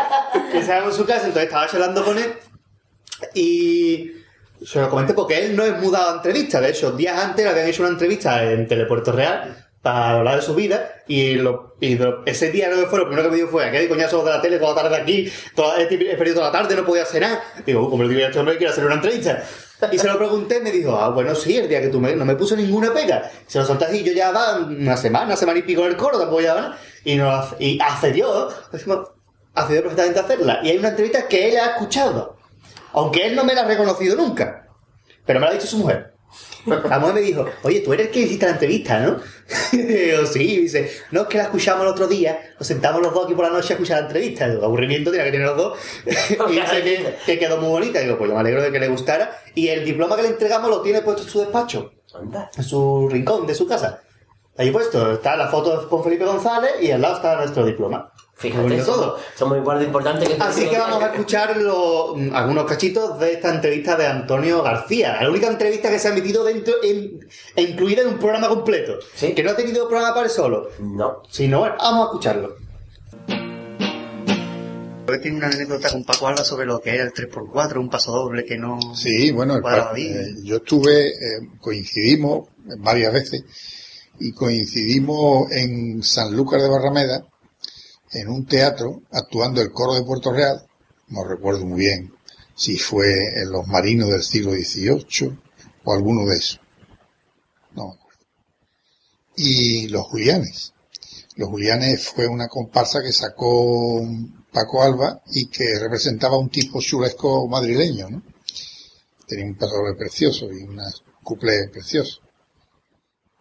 [0.51, 2.33] Que ensayamos en su casa, entonces estaba charlando con él
[3.33, 4.11] y
[4.65, 7.51] se lo comenté porque él no es mudado a entrevista, de hecho, días antes le
[7.51, 11.95] habían hecho una entrevista en Telepuerto Real para hablar de su vida y, lo, y
[11.95, 14.41] lo- ese día que fue, lo primero que me dijo fue, ¿qué coñazo de la
[14.41, 15.31] tele toda la tarde aquí?
[15.55, 17.41] Toda, he perdido toda la tarde, no podía nada.
[17.65, 19.43] Digo, como le digo a este hombre quiero hacer una entrevista.
[19.91, 22.13] Y se lo pregunté y me dijo, ah, bueno, sí, el día que tú me,
[22.13, 23.31] no me puso ninguna pega.
[23.47, 25.95] Se lo solté así, yo ya va una semana, una semana y pico en el
[25.97, 26.77] coro, tampoco ya.
[27.05, 28.49] Y, no, hace- y accedió,
[29.55, 30.59] accedió perfectamente a hacerla.
[30.63, 32.35] Y hay una entrevista que él ha escuchado.
[32.91, 34.67] Aunque él no me la ha reconocido nunca.
[35.25, 36.13] Pero me lo ha dicho su mujer.
[36.65, 39.17] La mujer me dijo, oye, tú eres el que hiciste la entrevista, ¿no?
[39.71, 43.01] Y digo, sí, y dice, no, es que la escuchamos el otro día, nos sentamos
[43.01, 44.47] los dos aquí por la noche a escuchar la entrevista.
[44.47, 45.79] Digo, aburrimiento tiene que tener los dos.
[46.05, 47.99] y dice que, que quedó muy bonita.
[47.99, 49.39] Digo, pues yo me alegro de que le gustara.
[49.55, 52.51] Y el diploma que le entregamos lo tiene puesto en su despacho, Anda.
[52.55, 54.01] en su rincón de su casa.
[54.57, 58.11] Ahí puesto, está la foto con Felipe González y al lado está nuestro diploma.
[58.39, 59.17] Fíjate, todo.
[59.35, 63.53] somos, igual de importantes que Así que vamos a escuchar lo- algunos cachitos de esta
[63.53, 65.21] entrevista de Antonio García.
[65.21, 67.19] La única entrevista que se ha emitido dentro, en-
[67.55, 68.93] e incluida en un programa completo.
[69.13, 69.33] Sí.
[69.33, 70.69] Que no ha tenido programa para él solo.
[70.79, 71.21] No.
[71.29, 72.55] Si no, vamos a escucharlo.
[75.21, 78.45] Tiene una anécdota con Paco Alba sobre lo que era el 3x4, un paso doble
[78.45, 78.77] que no...
[78.95, 80.17] Sí, bueno, el cuadraba pa- bien.
[80.17, 82.47] eh, yo estuve, eh, coincidimos
[82.77, 83.43] varias veces
[84.19, 87.25] y coincidimos en San Lucas de Barrameda,
[88.11, 90.65] en un teatro, actuando el coro de Puerto Real,
[91.09, 92.13] no recuerdo muy bien
[92.55, 93.07] si fue
[93.41, 95.39] en los marinos del siglo XVIII
[95.85, 96.59] o alguno de esos.
[97.73, 97.97] No.
[99.35, 100.73] Y los Julianes.
[101.35, 104.01] Los Julianes fue una comparsa que sacó
[104.51, 108.23] Paco Alba y que representaba un tipo chulesco madrileño, ¿no?
[109.25, 112.21] tenía un doble precioso y unas cuplés preciosos.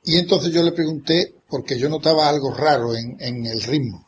[0.05, 4.08] Y entonces yo le pregunté, porque yo notaba algo raro en el ritmo.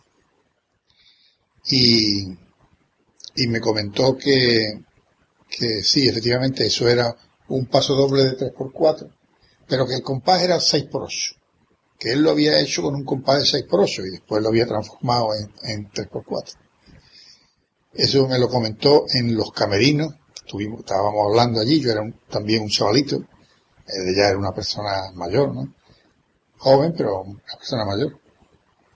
[1.67, 2.27] Y,
[3.37, 4.81] y me comentó que,
[5.49, 7.15] que sí, efectivamente, eso era
[7.49, 9.11] un paso doble de 3x4,
[9.69, 11.37] pero que el compás era 6x8,
[11.99, 15.29] que él lo había hecho con un compás de 6x8 y después lo había transformado
[15.35, 16.55] en, en 3x4.
[17.93, 22.63] Eso me lo comentó en los camerinos, estuvimos, estábamos hablando allí, yo era un- también
[22.63, 25.75] un chavalito, él ya era una persona mayor, ¿no?
[26.59, 28.21] Joven, pero una persona mayor.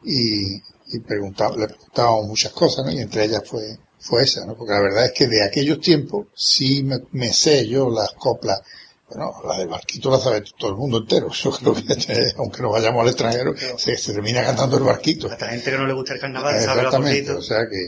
[0.04, 2.92] Y, y preguntaba, le preguntábamos muchas cosas, ¿no?
[2.92, 4.54] Y entre ellas fue, fue esa, ¿no?
[4.54, 8.60] Porque la verdad es que de aquellos tiempos sí me, me sé yo las coplas,
[9.08, 11.28] bueno, la del barquito la sabe todo el mundo entero.
[11.30, 11.82] Yo creo que,
[12.38, 15.28] aunque no vayamos al extranjero, se, se termina cantando el barquito.
[15.30, 17.84] Hasta gente que no le gusta el carnaval sabe Exactamente, o sea que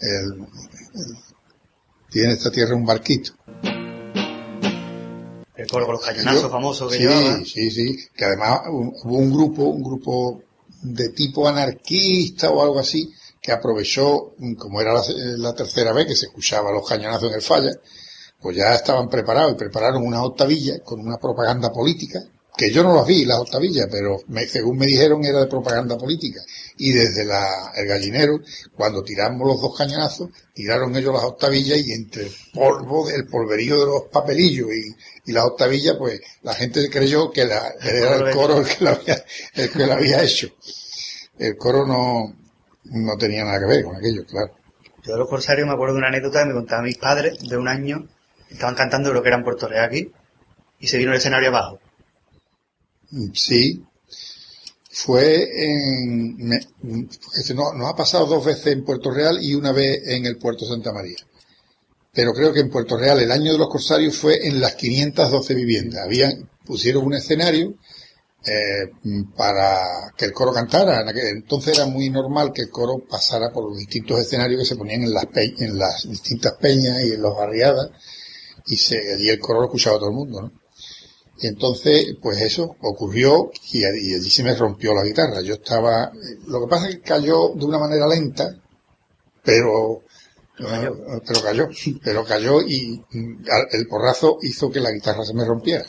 [0.00, 1.16] el- el-
[2.10, 3.32] tiene esta tierra un barquito.
[5.56, 7.36] El coro con los cañonazos famosos que sí, llevaba.
[7.44, 10.42] Sí, sí, que además hu- hubo un grupo, un grupo
[10.82, 15.02] de tipo anarquista o algo así, que aprovechó, mm, como era la,
[15.38, 17.70] la tercera vez que se escuchaba los cañonazos en el falla,
[18.40, 22.20] pues ya estaban preparados y prepararon unas octavillas con una propaganda política,
[22.56, 25.96] que yo no las vi, las octavillas, pero me- según me dijeron era de propaganda
[25.96, 26.40] política.
[26.76, 28.40] Y desde la, el gallinero,
[28.76, 33.78] cuando tiramos los dos cañonazos, tiraron ellos las octavillas y entre el polvo, el polverío
[33.80, 34.90] de los papelillos y,
[35.26, 38.90] y las octavillas, pues la gente creyó que, la, era el coro el que lo
[38.90, 40.48] había, el que había hecho.
[41.38, 42.34] El coro no,
[42.84, 44.54] no tenía nada que ver con aquello, claro.
[45.02, 47.56] Yo de los corsarios me acuerdo de una anécdota que me contaban mis padres de
[47.56, 48.08] un año.
[48.50, 50.10] Estaban cantando lo que era en Puerto Real aquí.
[50.78, 51.80] Y se vino el escenario abajo.
[53.34, 53.84] Sí,
[54.92, 59.72] fue en, me- porque no, nos ha pasado dos veces en Puerto Real y una
[59.72, 61.16] vez en el puerto Santa María.
[62.12, 65.54] Pero creo que en Puerto Real el año de los corsarios fue en las 512
[65.54, 66.04] viviendas.
[66.04, 67.74] Habían, pusieron un escenario
[68.44, 68.90] eh,
[69.36, 71.00] para que el coro cantara.
[71.08, 74.76] En Entonces era muy normal que el coro pasara por los distintos escenarios que se
[74.76, 77.90] ponían en las, pe- en las distintas peñas y en las barriadas
[78.66, 80.52] y se, allí el coro lo escuchaba todo el mundo, ¿no?
[81.42, 85.40] Y entonces, pues eso ocurrió y, y allí se me rompió la guitarra.
[85.40, 86.12] Yo estaba,
[86.46, 88.54] lo que pasa es que cayó de una manera lenta,
[89.42, 90.02] pero,
[90.68, 90.90] eh,
[91.26, 91.68] pero cayó,
[92.02, 95.84] pero cayó y mm, el porrazo hizo que la guitarra se me rompiera.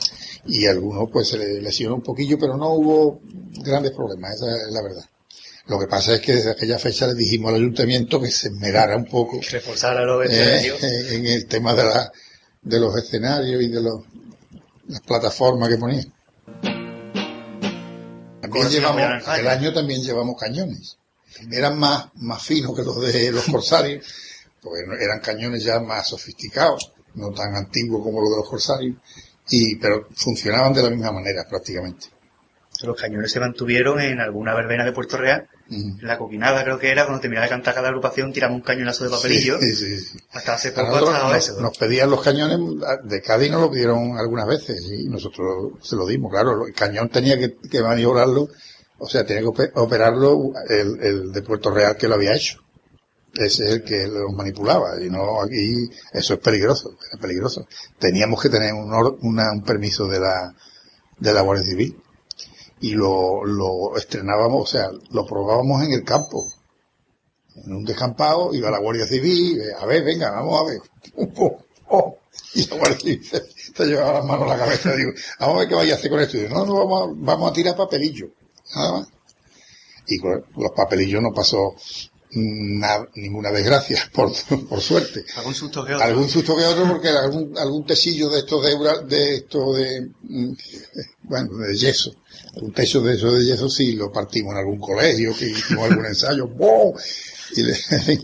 [0.46, 3.20] Y a algunos pues se le lesionó un poquillo, pero no hubo
[3.64, 5.04] grandes problemas, esa es la verdad.
[5.66, 8.96] Lo que pasa es que desde aquella fecha le dijimos al ayuntamiento que se esmerara
[8.96, 10.82] un poco Reforzar a los eh, escenarios.
[10.82, 12.12] eh, en el tema de, la,
[12.62, 14.02] de los escenarios y de los,
[14.88, 16.12] las plataformas que ponían.
[18.40, 20.98] También llevamos, el año también llevamos cañones.
[21.50, 24.04] Eran más, más finos que los de los corsarios,
[24.62, 28.96] porque eran cañones ya más sofisticados, no tan antiguos como los de los corsarios,
[29.50, 32.06] y, pero funcionaban de la misma manera prácticamente.
[32.82, 35.46] Los cañones se mantuvieron en alguna verbena de Puerto Real.
[35.70, 39.04] En la coquinada creo que era, cuando terminaba de cantar cada agrupación, tiramos un cañonazo
[39.04, 39.58] de papelillo.
[39.60, 40.18] Sí, sí, sí.
[40.32, 41.60] Hasta hace poco nos, eso.
[41.60, 42.58] nos pedían los cañones,
[43.04, 47.08] de Cádiz nos lo pidieron algunas veces y nosotros se lo dimos, claro, el cañón
[47.08, 48.48] tenía que, que maniobrarlo,
[48.98, 52.58] o sea, tenía que ope- operarlo el, el de Puerto Real que lo había hecho.
[53.34, 57.66] Es el que lo manipulaba y no aquí, eso es peligroso, es peligroso.
[57.98, 60.54] Teníamos que tener un, or- una- un permiso de la,
[61.18, 61.96] de la Guardia Civil
[62.80, 66.44] y lo, lo estrenábamos, o sea, lo probábamos en el campo,
[67.64, 70.80] en un descampado, iba la Guardia Civil, a ver, venga, vamos a ver.
[71.38, 72.18] Oh, oh.
[72.54, 75.68] Y la Guardia Civil se, llevaba las manos a la cabeza, digo, vamos a ver
[75.68, 76.36] qué vaya a hacer con esto.
[76.36, 78.26] Y digo, no, no, vamos a, vamos a tirar papelillo,
[78.74, 79.08] nada más.
[80.06, 81.74] Y con los papelillos no pasó
[82.34, 84.32] na- ninguna desgracia, por,
[84.68, 85.24] por suerte.
[85.36, 86.06] Algún susto que otro.
[86.06, 90.52] Algún susto que otro porque algún, algún tesillo de estos de, de esto de, mm,
[91.24, 92.14] bueno, de yeso.
[92.56, 96.06] Un techo de eso de yeso sí lo partimos en algún colegio, que hicimos algún
[96.06, 96.48] ensayo,
[97.62, 97.78] le-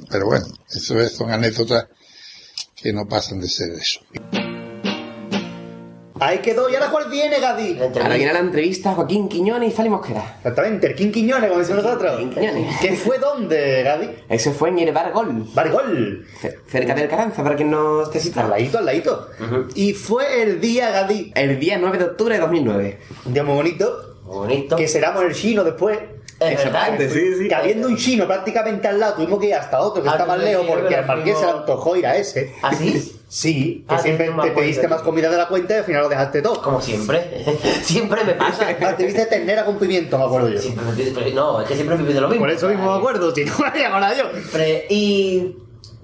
[0.10, 1.86] pero bueno, eso es- son anécdotas
[2.74, 4.00] que no pasan de ser eso.
[6.20, 7.78] Ahí quedó, ¿y ahora cuál viene, Gadi?
[7.80, 10.34] Ahora viene la entrevista a Joaquín Quiñones y Fali Mosquera.
[10.38, 12.18] Exactamente, el King Quiñones, como decimos nosotros.
[12.18, 12.76] King Quiñones.
[12.80, 14.10] ¿Qué fue dónde, Gadi?
[14.28, 16.26] Ese fue en el Bar Gol, Bargol.
[16.40, 18.48] ce- cerca del Caranza, para quien no esté Al citado.
[18.48, 19.28] ladito, al ladito.
[19.74, 22.98] Y fue el día, Gadi, El día 9 de octubre de 2009.
[23.26, 24.76] un día muy bonito, Bonito.
[24.76, 25.98] que cerramos el chino después.
[26.40, 27.48] Exactamente, sí, sí.
[27.48, 30.24] Que habiendo un chino prácticamente al lado, tuvimos que ir hasta otro que Ah, está
[30.24, 32.54] más lejos porque que al marqués se le antojó ir a ese.
[32.62, 32.70] ¿Ah,
[33.28, 33.84] sí?
[33.88, 36.42] Que Ah, siempre te pediste más comida de la cuenta y al final lo dejaste
[36.42, 36.60] todo.
[36.62, 37.44] Como siempre.
[37.82, 38.66] siempre me pasa.
[38.80, 40.58] Ah, te viste ternera con pimiento, me acuerdo yo.
[40.60, 42.42] Siempre no, es que siempre me pide lo mismo.
[42.42, 44.30] Por eso mismo me acuerdo, si no me había acordado yo.
[44.32, 44.86] Siempre.
[44.90, 45.56] Y.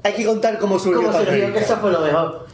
[0.02, 1.50] Hay que contar cómo surgió ¿Cómo río?
[1.52, 2.46] Que eso fue lo mejor.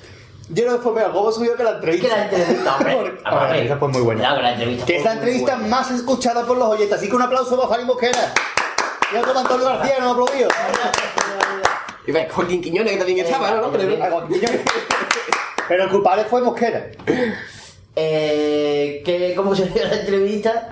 [0.50, 2.16] Yo no fue peor, ¿cómo subió que la Que entrevista?
[2.16, 2.94] la entrevista, hombre.
[2.96, 3.46] Porque- a la ver.
[3.50, 4.34] entrevista fue muy buena.
[4.36, 5.68] Que la entrevista Que es la entrevista buena.
[5.68, 6.98] más escuchada por los oyentes.
[6.98, 8.32] Así que un aplauso para Fari Mosquera.
[9.12, 10.48] Y otro Antonio García, no lo aplaudió.
[12.06, 13.70] Y ves, Joaquín Quiñones que también estaba, ¿no?
[13.72, 14.26] Pero-
[15.68, 16.90] Pero el culpable fue Mosquera.
[17.96, 20.68] Eh, que ¿Cómo surgió la entrevista?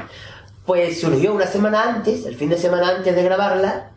[0.65, 3.91] Pues surgió una semana antes, el fin de semana antes de grabarla,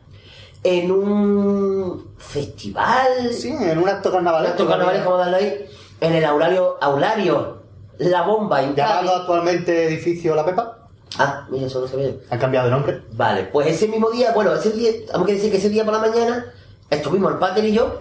[0.64, 3.34] en un festival.
[3.34, 4.64] Sí, en un acto carnavalesco.
[4.64, 5.66] Acto carnaval, como darlo ahí,
[6.00, 7.62] en el Aulario, Aulario
[7.98, 10.78] La Bomba Llamado actualmente edificio La Pepa.
[11.18, 12.20] Ah, mira, eso no se ve.
[12.30, 13.02] Han cambiado de nombre.
[13.12, 15.94] Vale, pues ese mismo día, bueno, ese día, tengo que decir que ese día por
[15.94, 16.54] la mañana
[16.92, 18.00] estuvimos el Pater y yo,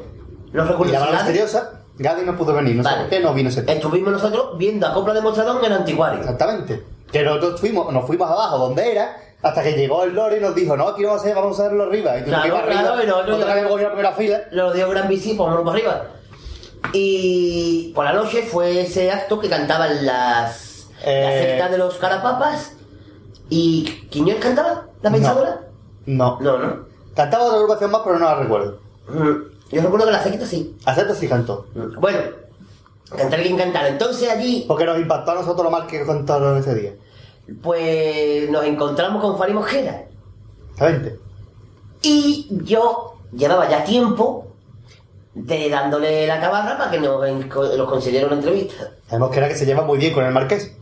[0.53, 1.70] no recuerdo Y la misteriosa.
[1.97, 3.01] Gadi no pudo venir, no sé Vale.
[3.03, 3.74] por qué no vino ese día.
[3.74, 6.20] Estuvimos nosotros viendo a Copla de Mostrador en el Anticuario.
[6.20, 6.82] Exactamente.
[7.12, 10.55] Que nosotros fuimos, nos fuimos abajo donde era, hasta que llegó el lore y nos
[10.55, 12.16] dijo, no, aquí vamos a hacer, vamos a hacerlo arriba.
[12.16, 14.41] Y tú Claro, ibas claro, arriba, y nosotros- habíamos cogido la primera fila.
[14.53, 16.07] Lo dio Gran Bici, pues vámonos para arriba.
[16.93, 20.88] Y por la noche fue ese acto que cantaban las.
[21.05, 21.43] La Eh.
[21.51, 22.72] secta de los carapapas.
[23.49, 24.86] ¿Y Quiñones cantaba?
[25.03, 25.61] ¿La pensadora?
[26.07, 26.38] No.
[26.41, 26.89] No, no.
[27.21, 28.79] Cantaba otra agrupación más, pero no la recuerdo.
[29.09, 30.75] Mm, Yo recuerdo que la secta sí.
[30.87, 31.66] Acepto sí cantó.
[31.75, 32.18] Mm, Bueno,
[33.14, 33.89] cantar quien cantara.
[33.89, 36.93] Entonces allí, Porque nos impactó a nosotros lo mal que cantaron ese día.
[37.62, 40.07] pues nos encontramos con Fari Mosquera.
[40.73, 41.18] Exactamente.
[42.01, 44.47] Y yo llevaba ya tiempo
[45.35, 47.21] de dándole la cabarra para que nos,
[47.87, 48.93] concediera una entrevista.
[49.11, 50.75] Sabemos que era que se lleva muy bien con el marqués.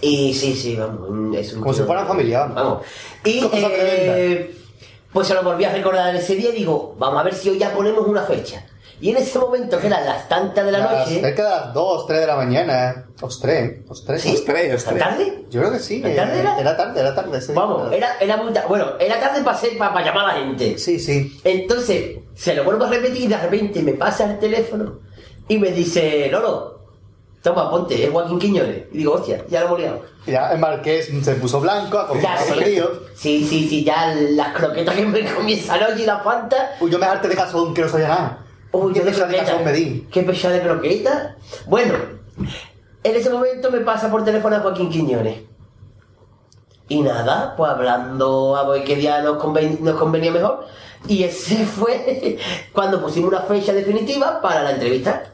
[0.00, 1.36] Y sí, sí, vamos.
[1.36, 2.84] Es un Como si fueran familia, vamos.
[3.24, 4.61] Y Cosa eh,
[5.12, 7.58] pues se lo volví a recordar ese día y digo, vamos a ver si hoy
[7.58, 8.64] ya ponemos una fecha.
[9.00, 11.20] Y en ese momento, que eran las tantas de la Las- noche.
[11.20, 13.06] cerca de las 2, 3 de la mañana.
[13.20, 14.22] Os 3, os 3.
[14.22, 14.42] ¿Sí?
[14.46, 15.04] Tres, ¿Tan tres.
[15.08, 15.44] tarde?
[15.50, 16.00] Yo creo que sí.
[16.00, 16.60] ¿La tarde eh, era?
[16.60, 17.40] Era tarde, era tarde.
[17.42, 17.52] sí.
[17.52, 20.44] Vamos, era, era muy ta- Bueno, era tarde para, ser- para, para llamar a la
[20.44, 20.78] gente.
[20.78, 21.36] Sí, sí.
[21.42, 25.00] Entonces, se lo vuelvo a repetir y de repente me pasa el teléfono
[25.48, 26.81] y me dice, Lolo,
[27.42, 28.84] toma, ponte, es Joaquín Quiñones.
[28.92, 30.02] Y digo, hostia, ya lo hemos liado.
[30.26, 32.52] Ya el marqués se puso blanco, ha sí.
[32.54, 33.02] perdido.
[33.14, 36.76] Sí, sí, sí, ya las croquetas que me comí esa noche y la fanta.
[36.80, 38.38] Uy, yo me harté de cazón, que no sabía nada.
[38.70, 40.06] Uy, yo de pesado de cazón me di.
[40.10, 41.36] Qué pesado de croqueta.
[41.66, 41.94] Bueno,
[43.04, 45.40] en ese momento me pasa por teléfono a Joaquín Quiñones.
[46.88, 50.66] Y nada, pues hablando a ver qué día nos, conven- nos convenía mejor.
[51.08, 52.38] Y ese fue
[52.72, 55.31] cuando pusimos una fecha definitiva para la entrevista.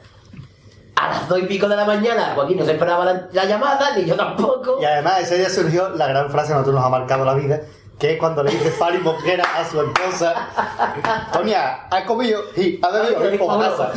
[1.01, 3.97] A las dos y pico de la mañana, Joaquín no se esperaba la, la llamada,
[3.97, 4.79] ni yo tampoco.
[4.81, 7.61] Y además ese día surgió la gran frase que nosotros nos ha marcado la vida,
[7.99, 10.33] que es cuando le dice Fari Mosquera a su esposa,
[11.33, 12.41] Tonia, ¿has comido?
[12.55, 13.47] Sí, ¿has bebido?
[13.47, 13.77] Pablo.
[13.77, 13.93] casa.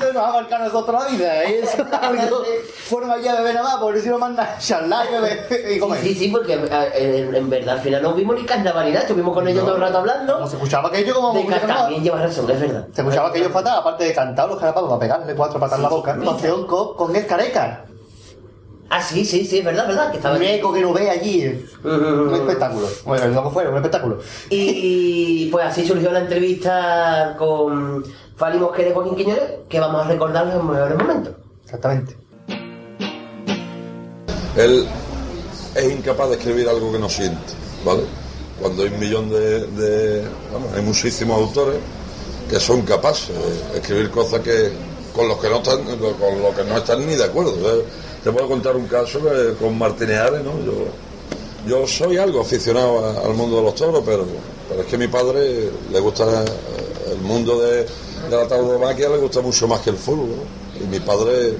[0.00, 1.44] Eso nos ha marcado a nosotros la vida.
[1.50, 2.42] y Eso es algo-
[2.88, 5.78] fueron allí a beber nada más, porque si no mandan a charlar y beber y
[5.78, 6.00] comer.
[6.00, 9.46] Sí, sí, porque eh, en, en verdad al final no vimos ni carnavalidad, estuvimos con
[9.46, 10.34] ellos todo el rato hablando.
[10.34, 11.82] Como se escuchaba aquello como De música ca- normal.
[11.84, 12.86] también llevas razón, es verdad.
[12.94, 15.88] Se escuchaba aquello fatal, aparte de cantar los carapapas para pegarle cuatro patas en la
[15.90, 16.16] boca.
[16.18, 16.24] sí.
[16.26, 17.84] Canción con, con Escareca.
[18.92, 20.50] Ah, sí, sí, sí, es verdad, verdad, que estaba Un allí.
[20.54, 21.64] eco que no ve allí.
[21.84, 22.88] Un espectáculo.
[23.04, 24.18] Bueno, lo que fuera, un espectáculo.
[24.50, 28.04] Y pues así surgió la entrevista con
[28.36, 31.34] Fali Mosquera y Joaquín Quiñones, que vamos a recordar los mejores momentos.
[31.64, 32.16] Exactamente.
[34.56, 34.86] Él
[35.76, 37.52] es incapaz de escribir algo que no siente,
[37.84, 38.02] ¿vale?
[38.60, 41.76] Cuando hay un millón de, de- vamos, hay muchísimos autores
[42.50, 43.30] que son capaces
[43.72, 44.72] de escribir cosas que
[45.14, 47.52] con los que no están, con los que no están ni de acuerdo.
[47.80, 47.84] ¿eh?
[48.22, 49.20] Te puedo contar un caso
[49.58, 50.52] con Martínez Ares, ¿no?
[50.64, 50.84] Yo,
[51.66, 54.26] yo soy algo aficionado al mundo de los toros, pero,
[54.68, 57.86] pero es que a mi padre le gusta eh, el mundo de,
[58.30, 60.36] la tauromaquia, le gusta mucho más que el fútbol.
[60.78, 61.54] Y mi padre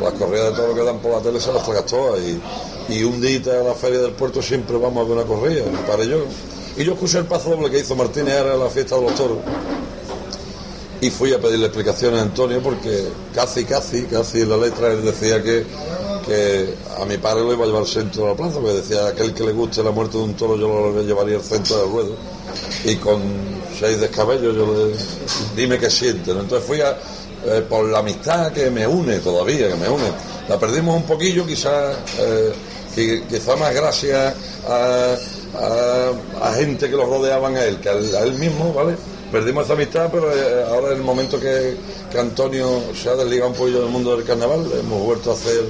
[0.00, 2.40] las corridas de todo lo que dan por la tele se las tragas todas y,
[2.88, 5.76] y un día a la feria del puerto siempre vamos a ver una corrida, mi
[5.78, 6.24] padre y yo.
[6.76, 9.38] Y yo escuché el paso doble que hizo Martínez en la fiesta de los toros
[11.00, 15.02] y fui a pedirle explicaciones a Antonio porque casi, casi, casi en la letra él
[15.04, 15.64] decía que,
[16.26, 19.06] que a mi padre lo iba a llevar al centro de la plaza, porque decía
[19.08, 21.90] aquel que le guste la muerte de un toro yo lo llevaría al centro del
[21.90, 22.16] ruedo
[22.84, 23.22] y con
[23.78, 24.94] seis descabellos yo le
[25.56, 26.32] dime qué siente.
[26.32, 26.90] Entonces fui a,
[27.46, 30.10] eh, por la amistad que me une todavía, que me une.
[30.48, 32.52] La perdimos un poquillo, quizás eh,
[32.94, 34.34] qui- quizá más gracias
[34.68, 35.14] a,
[36.42, 38.96] a- gente que lo rodeaban a él, que a a él mismo, ¿vale?
[39.30, 41.76] Perdimos esa amistad, pero eh, ahora en el momento que,
[42.10, 45.64] que Antonio se ha desligado un poquillo del mundo del carnaval, hemos vuelto a hacer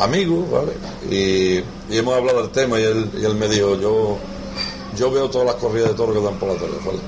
[0.00, 0.72] amigos, ¿vale?
[1.08, 1.62] Y,
[1.96, 4.18] hemos hablado del tema y él, y él me dijo, yo,
[4.96, 6.98] yo veo todas las corridas de toros que dan por la tele, ¿vale?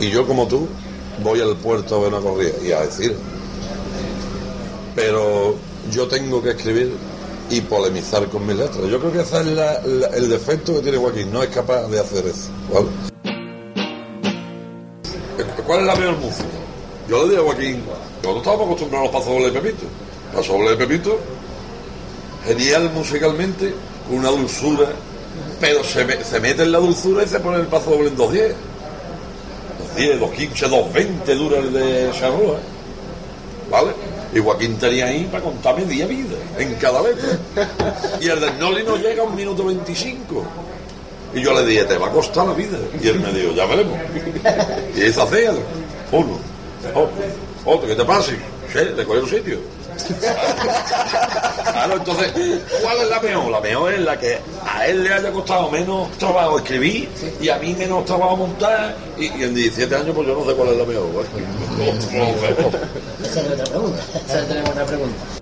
[0.00, 0.68] Y yo como tú
[1.22, 3.16] voy al puerto a ver una corrida y a decir,
[4.94, 5.54] pero
[5.90, 6.92] yo tengo que escribir
[7.48, 8.84] y polemizar con mis letras.
[8.90, 12.26] Yo creo que ese es el defecto que tiene Joaquín, no es capaz de hacer
[12.26, 13.35] eso, ¿vale?
[15.66, 16.48] ¿Cuál es la peor música?
[17.08, 17.82] Yo le digo a Joaquín,
[18.22, 19.86] nosotros estábamos acostumbrados a los pasos dobles de Pepito.
[20.32, 21.18] Paso doble de Pepito,
[22.44, 23.74] genial musicalmente,
[24.06, 24.86] con una dulzura,
[25.60, 28.52] pero se, se mete en la dulzura y se pone el paso doble en 2.10.
[29.96, 32.58] 2.10, 2.15, 2.20 dura el de Charroa.
[33.70, 33.92] ¿Vale?
[34.32, 37.38] Y Joaquín tenía ahí para contar media vida en cada letra.
[38.20, 40.44] Y el del Noli no llega a un minuto 25.
[41.36, 42.78] Y yo le dije, te va a costar la vida.
[42.98, 43.98] Y él me dijo, ya veremos.
[44.96, 45.52] Y hizo hacer
[46.10, 46.38] uno,
[46.94, 47.10] otro,
[47.66, 48.32] otro, que te pase.
[48.72, 49.58] Sí, de cualquier sitio.
[51.76, 52.32] Claro, entonces,
[52.82, 53.50] ¿cuál es la mejor?
[53.50, 57.06] La mejor es la que a él le haya costado menos trabajo escribir
[57.38, 58.96] y a mí menos trabajo montar.
[59.18, 61.26] Y, en 17 años, pues yo no sé cuál es la mejor.
[63.22, 63.98] Esa es otra pregunta.
[64.26, 65.35] Esa tenemos otra pregunta.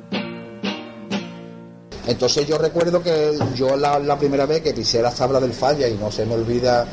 [2.06, 5.88] Entonces yo recuerdo que yo la, la primera vez que pisé las tablas del falla
[5.88, 6.86] y no se me olvida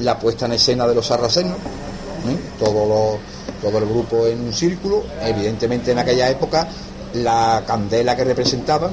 [0.00, 2.36] la puesta en escena de los sarracenos, ¿eh?
[2.58, 3.18] todo, lo-
[3.62, 6.68] todo el grupo en un círculo, evidentemente en aquella época
[7.14, 8.90] la candela que representaban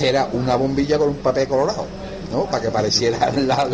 [0.00, 1.86] era una bombilla con un papel colorado.
[2.32, 2.44] ¿no?
[2.46, 3.68] Para que pareciera la,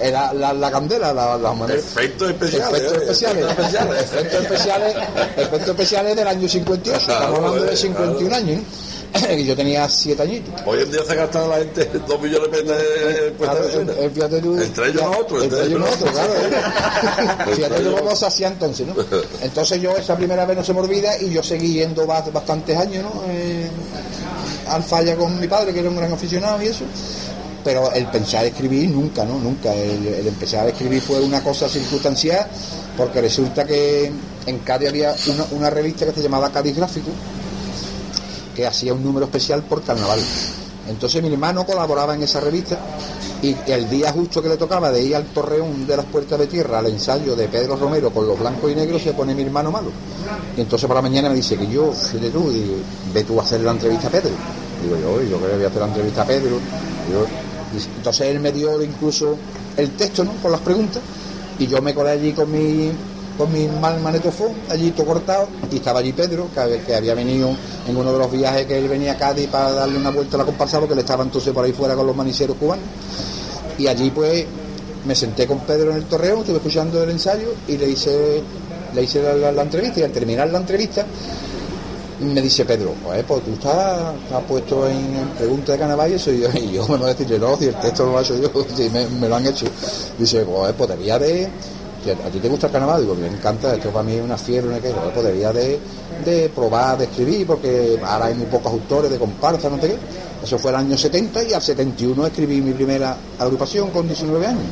[0.00, 2.80] era la, la candela, la, la Efectos especiales.
[2.80, 3.02] Efectos ¿eh?
[3.02, 4.96] especiales, efectos especiales,
[5.36, 8.36] efectos especiales del año 58, estamos hablando de eh, 51 claro.
[8.36, 8.89] años, ¿no?
[9.44, 10.54] yo tenía 7 añitos.
[10.66, 12.82] Hoy en día se gasta la gente dos millones de pesos
[13.28, 16.32] en puesta Claro, de tú, Entre ellos nosotros, Entre ellos nosotros, claro.
[17.54, 18.94] Fíjate tú cómo se hacía entonces, ¿no?
[19.42, 22.76] Entonces yo esa primera vez no se me olvida y yo seguí yendo ba- bastantes
[22.76, 23.22] años, ¿no?
[23.28, 23.68] Eh,
[24.68, 26.84] al falla con mi padre, que era un gran aficionado y eso.
[27.64, 29.38] Pero el pensar escribir nunca, ¿no?
[29.38, 29.74] Nunca.
[29.74, 32.46] El, el empezar a escribir fue una cosa circunstancial
[32.96, 34.10] porque resulta que
[34.46, 37.10] en Cádiz había una, una revista que se llamaba Cádiz Gráfico
[38.60, 40.20] que hacía un número especial por carnaval.
[40.86, 42.78] Entonces mi hermano colaboraba en esa revista
[43.42, 46.46] y el día justo que le tocaba de ir al torreón de las puertas de
[46.46, 49.70] tierra al ensayo de Pedro Romero con los blancos y negros se pone mi hermano
[49.70, 49.90] malo.
[50.56, 52.74] Y entonces por la mañana me dice que yo, fíjate tú, digo,
[53.14, 54.32] ve tú a hacer la entrevista a Pedro.
[54.82, 56.58] Digo yo, yo creo que voy a hacer la entrevista a Pedro.
[57.96, 59.36] Entonces él me dio incluso
[59.78, 60.32] el texto, ¿no?
[60.42, 61.02] Con las preguntas
[61.60, 62.90] y yo me colé allí con mi
[63.40, 67.56] con mi mal manetofón, allí todo cortado, y estaba allí Pedro, que, había- venido
[67.88, 70.40] en uno de los viajes que él venía a Cádiz para darle una vuelta a
[70.40, 72.84] la comparsa, porque él estaba entonces por ahí fuera con los maniceros cubanos.
[73.78, 74.44] Y allí pues
[75.06, 78.42] me senté con Pedro en el torreón, estuve escuchando el ensayo y le hice,
[78.94, 81.06] le hice la, entrevista, y al terminar la entrevista
[82.20, 86.30] me dice Pedro, pues, pues tú estás, estás puesto en, pregunta de carnaval y eso,
[86.32, 88.36] y yo, y yo me voy a decirle, no, si el texto lo he hecho
[88.36, 89.64] yo, si me, me lo han hecho.
[90.18, 91.48] Dice, pues, pues debía de,
[92.10, 94.68] a, ti te gusta el carnaval, digo, me encanta, esto para mí es una fiebre,
[94.70, 95.78] una que, pues debía de,
[96.24, 99.96] de probar, de escribir, porque ahora hay muy pocos autores de comparsa, no sé qué.
[100.44, 104.62] Eso fue el año 70 y al 71 escribí mi primera agrupación con 19 años.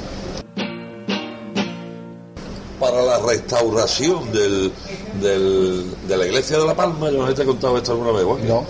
[2.81, 4.73] Para la restauración del,
[5.21, 8.25] del- de la iglesia de La Palma, yo no te he contado esto alguna vez,
[8.25, 8.47] Juan.
[8.47, 8.65] No,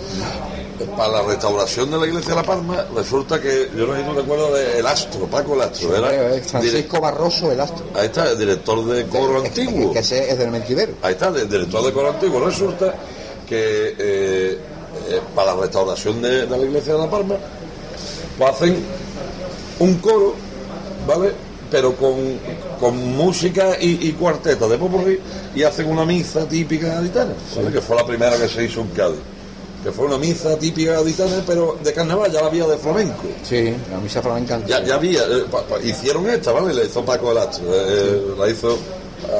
[0.95, 4.13] Para la restauración de la iglesia de La Palma, resulta que, yo no si no
[4.13, 7.85] recuerdo del Astro, Paco el Astro, era Francisco Barroso, el astro.
[7.95, 9.91] Ahí está, el director de coro antiguo.
[9.91, 10.93] Que ese es del mentidero.
[11.01, 12.39] Ahí está, el director de coro antiguo.
[12.39, 12.95] Resulta
[13.47, 14.57] que eh,
[15.09, 17.35] eh, para la restauración de, de la iglesia de La Palma,
[18.37, 18.83] pues hacen
[19.79, 20.35] un coro,
[21.05, 21.33] ¿vale?
[21.69, 22.39] Pero con,
[22.79, 25.19] con música y, y cuarteta de popurrí
[25.53, 27.71] y hacen una misa típica gaditana, ¿vale?
[27.71, 29.19] Que fue la primera que se hizo en Cádiz.
[29.83, 33.23] Que fue una misa típica gaditana, pero de carnaval ya la había de flamenco.
[33.43, 34.59] Sí, la misa flamenca.
[34.67, 36.73] Ya, ya había, eh, pa- pa- hicieron esta, ¿vale?
[36.73, 38.77] La hizo Paco el Astro, eh, la hizo,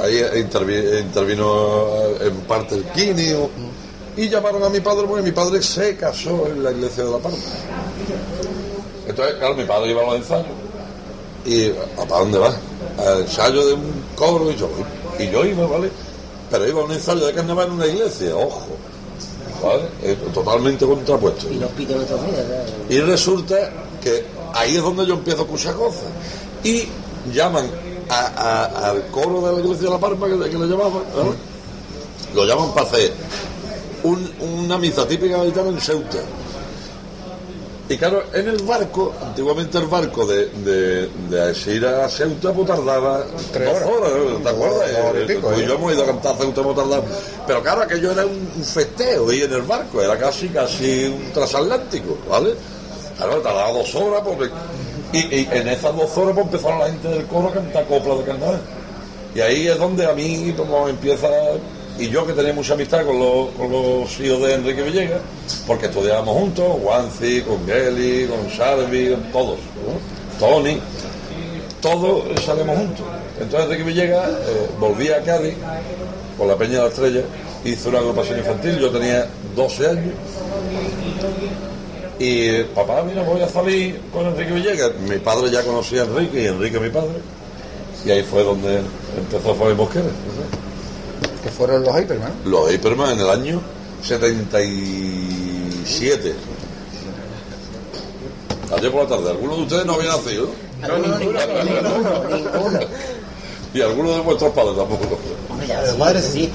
[0.02, 1.88] ahí intervi- intervino
[2.22, 3.50] eh, en parte el o-
[4.16, 7.18] y llamaron a mi padre porque mi padre se casó en la iglesia de La
[7.18, 7.38] Palma.
[9.08, 10.46] Entonces, claro, mi padre iba a los ensayos,
[11.46, 12.54] y ¿a para dónde va?
[12.98, 14.70] Al ensayo de un coro, y yo,
[15.20, 15.90] y yo iba, ¿vale?
[16.50, 18.68] Pero iba a un ensayo de carnaval en una iglesia, ojo,
[19.64, 19.84] ¿vale?
[20.04, 21.50] Eh, totalmente contrapuesto.
[21.52, 22.96] Y los pitos de.
[22.96, 23.56] Y resulta
[24.02, 26.04] que ahí es donde yo empiezo a escuchar cosas.
[26.64, 26.88] Y
[27.34, 27.70] llaman
[28.10, 31.32] a- a- al coro de la iglesia de La Palma, que, que lo llamaban, ¿vale?
[32.34, 33.14] lo llaman para hacer
[34.04, 36.20] un- una misa típica gaditana en Ceuta.
[37.90, 41.42] Y claro, en el barco, antiguamente el barco de, de, de
[42.04, 44.44] a Ceuta pues tardaba Tres dos horas.
[44.44, 44.90] ¿te acuerdas?
[44.92, 45.66] Y Eh, pico, y ¿eh?
[45.68, 47.04] yo hemos ido a cantar a Ceuta, hemos tardado.
[47.48, 51.32] Pero claro, aquello era un, un festeo y en el barco, era casi casi un
[51.34, 52.54] transatlántico, ¿vale?
[53.18, 54.50] Claro, tardaba dos horas porque...
[55.12, 58.20] Y, y en esas dos horas pues empezaron la gente del coro a cantar coplas
[58.20, 58.62] de carnaval.
[59.34, 61.28] Y ahí es donde a mí como empieza,
[62.00, 65.22] y yo que tenía mucha amistad con los, con hijos de Enrique Villegas,
[65.68, 69.60] porque estudiábamos juntos, Juanci, con Geli, con Salvi, con todos.
[70.40, 70.80] Tony,
[71.82, 73.06] todos salimos juntos.
[73.40, 75.56] Entonces Enrique Villegas eh, volvía a Cádiz
[76.38, 77.22] por la Peña de la Estrella,
[77.66, 80.14] hizo una agrupación infantil, yo tenía 12 años.
[82.18, 84.92] Y papá, mira, voy a salir con Enrique Villegas.
[85.08, 87.20] Mi padre ya conocía a Enrique y Enrique mi padre.
[88.06, 88.82] Y ahí fue donde
[89.18, 90.06] empezó Fabi Mosquera.
[90.06, 90.69] Que
[91.60, 92.32] fueron los Hyperman.
[92.46, 93.62] Los Hyperman en el año
[94.02, 96.34] 77.
[98.78, 100.48] Ayer por la tarde, algunos de ustedes no habían nacido.
[100.82, 101.42] No, ninguno, ninguno,
[102.32, 102.80] ninguno.
[103.74, 105.20] Y algunos de vuestros padres tampoco.
[105.50, 106.50] Hombre, ya, sí, madre sí.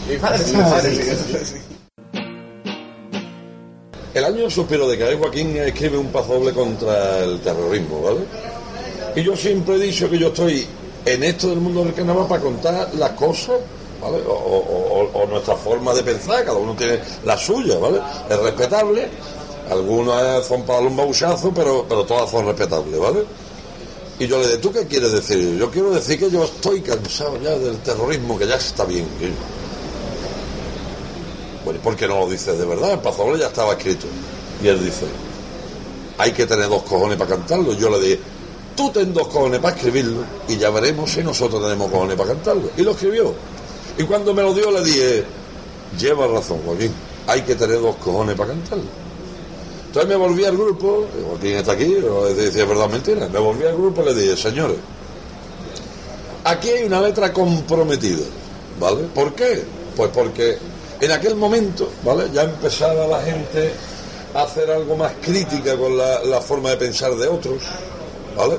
[4.14, 8.20] El año suspiro de que Joaquín escribe un paso doble contra el terrorismo, ¿vale?
[9.16, 10.66] Y yo siempre he dicho que yo estoy
[11.05, 13.57] en esto del mundo del carnaval para contar las cosas,
[14.07, 18.00] O, nuestra forma de pensar, cada uno tiene la suya, ¿vale?
[18.28, 19.09] Es respetable,
[19.70, 23.24] algunas son para un bauchazo, pero, pero todas son respetables, ¿vale?
[24.18, 25.57] Y yo le dije, ¿tú qué quieres decir?
[25.59, 29.07] Yo quiero decir que yo estoy cansado ya del terrorismo, que ya está bien.
[29.18, 29.32] que-
[31.64, 32.92] Bueno, ¿y por qué no lo dices de verdad?
[32.92, 34.07] El pasoble ya estaba escrito.
[34.62, 35.07] Y él dice,
[36.18, 37.72] hay que tener dos cojones para cantarlo.
[37.72, 38.20] Yo le dije,
[38.76, 42.70] tú ten dos cojones para escribirlo y ya veremos si nosotros tenemos cojones para cantarlo.
[42.76, 43.32] Y lo escribió.
[43.97, 45.24] Y cuando me lo dio le dije,
[45.99, 46.92] lleva razón, Joaquín,
[47.26, 48.84] hay que tener dos cojones para cantarlo.
[49.86, 53.28] Entonces me volví al grupo, Joaquín está aquí, es verdad mentira.
[53.28, 54.76] Me volví al grupo y le dije, señores,
[56.42, 58.24] aquí hay una letra comprometida,
[58.80, 59.05] ¿vale?
[59.14, 59.62] ¿Por qué?
[59.95, 60.59] Pues porque
[61.01, 62.28] en aquel momento, ¿vale?
[62.32, 63.72] Ya empezaba la gente
[64.34, 67.62] a hacer algo más crítica con la forma de pensar de otros,
[68.36, 68.57] ¿vale?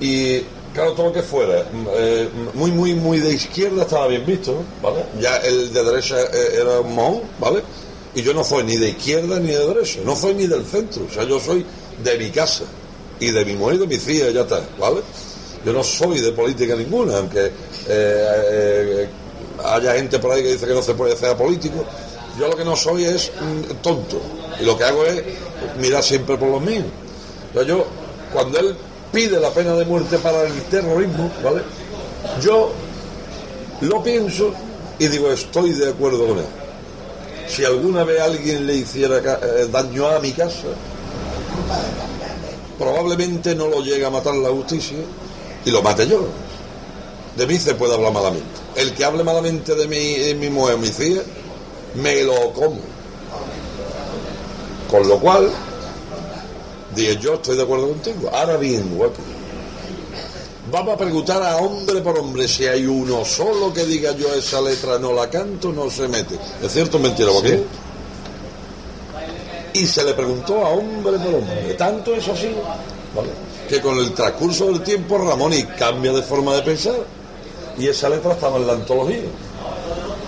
[0.00, 0.42] Y
[0.78, 1.64] claro, todo lo que fuera
[1.96, 5.04] eh, muy, muy, muy de izquierda estaba bien visto, ¿vale?
[5.20, 7.62] Ya el de derecha eh, era un mohón, ¿vale?
[8.14, 11.02] Y yo no soy ni de izquierda ni de derecha, no soy ni del centro,
[11.10, 11.66] o sea, yo soy
[12.02, 12.62] de mi casa
[13.18, 15.00] y de mi mujer y de mi hija, ya está, ¿vale?
[15.64, 17.50] Yo no soy de política ninguna, aunque
[17.88, 19.08] eh,
[19.64, 21.84] haya gente por ahí que dice que no se puede ser político.
[22.38, 24.20] Yo lo que no soy es mm, tonto.
[24.60, 25.24] Y lo que hago es
[25.80, 26.84] mirar siempre por los míos.
[27.48, 27.84] Entonces yo,
[28.32, 28.76] cuando él
[29.12, 31.62] pide la pena de muerte para el terrorismo, ¿vale?
[32.42, 32.72] Yo
[33.80, 34.52] lo pienso
[34.98, 36.46] y digo, estoy de acuerdo con él.
[37.48, 40.68] Si alguna vez alguien le hiciera eh, daño a mi casa,
[42.78, 44.98] probablemente no lo llegue a matar la justicia
[45.64, 46.26] y lo mate yo.
[47.36, 48.46] De mí se puede hablar malamente.
[48.74, 51.22] El que hable malamente de mi, de mi mujer o mi hija,
[51.94, 52.80] me lo como.
[54.90, 55.50] Con lo cual,
[56.94, 58.30] dije, yo estoy de acuerdo contigo.
[58.32, 59.16] Ahora bien, guapo.
[60.70, 64.60] Vamos a preguntar a hombre por hombre si hay uno solo que diga yo esa
[64.60, 66.36] letra no la canto, no se mete.
[66.62, 67.64] ¿Es cierto o mentira, Joaquín?
[69.72, 71.74] Y se le preguntó a hombre por hombre.
[71.78, 72.50] Tanto es así,
[73.14, 73.28] ¿vale?
[73.68, 76.96] que con el transcurso del tiempo Ramón y cambia de forma de pensar.
[77.78, 79.20] Y esa letra estaba en la antología.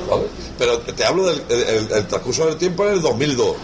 [0.09, 0.25] ¿vale?
[0.59, 3.57] Pero te hablo del el- el- el transcurso del tiempo en el 2002.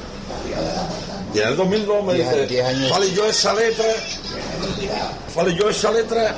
[1.36, 2.90] Y en el 2002 me Diez- dice, diez años.
[2.90, 3.84] vale, yo esa letra,
[5.34, 6.34] vale, yo esa letra,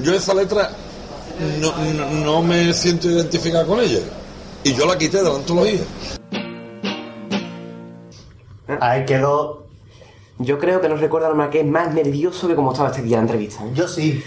[0.00, 0.70] yo esa letra
[1.60, 4.00] no, no, no me siento identificado con ella.
[4.64, 5.80] Y yo la quité de la antología.
[8.80, 9.61] Ahí quedó.
[10.38, 13.26] Yo creo que nos recuerda al Marqués más nervioso que como estaba este día en
[13.26, 13.62] la entrevista.
[13.64, 13.70] ¿eh?
[13.74, 14.22] Yo sí.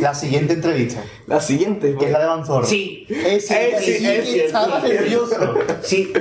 [0.00, 1.02] La siguiente entrevista.
[1.26, 1.96] La siguiente.
[1.96, 2.66] Que es la de Manzorro.
[2.66, 3.06] Sí.
[3.08, 5.54] Ese Eh, sí, sí, es estaba nervioso.
[5.82, 6.12] Sí,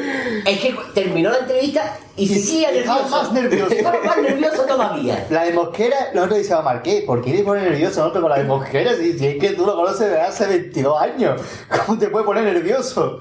[0.46, 3.24] es que terminó la entrevista y seguía estaba nervioso.
[3.24, 3.74] más nervioso.
[3.74, 5.28] Estaba más nervioso todavía.
[5.30, 8.44] La de Mosquera, nosotros decíamos, Marqués, ¿por qué le pone nervioso nosotros con la de
[8.46, 8.96] Mosquera?
[8.96, 11.42] Si, si es que tú lo conoces desde hace 22 años.
[11.86, 13.20] ¿Cómo te puede poner nervioso?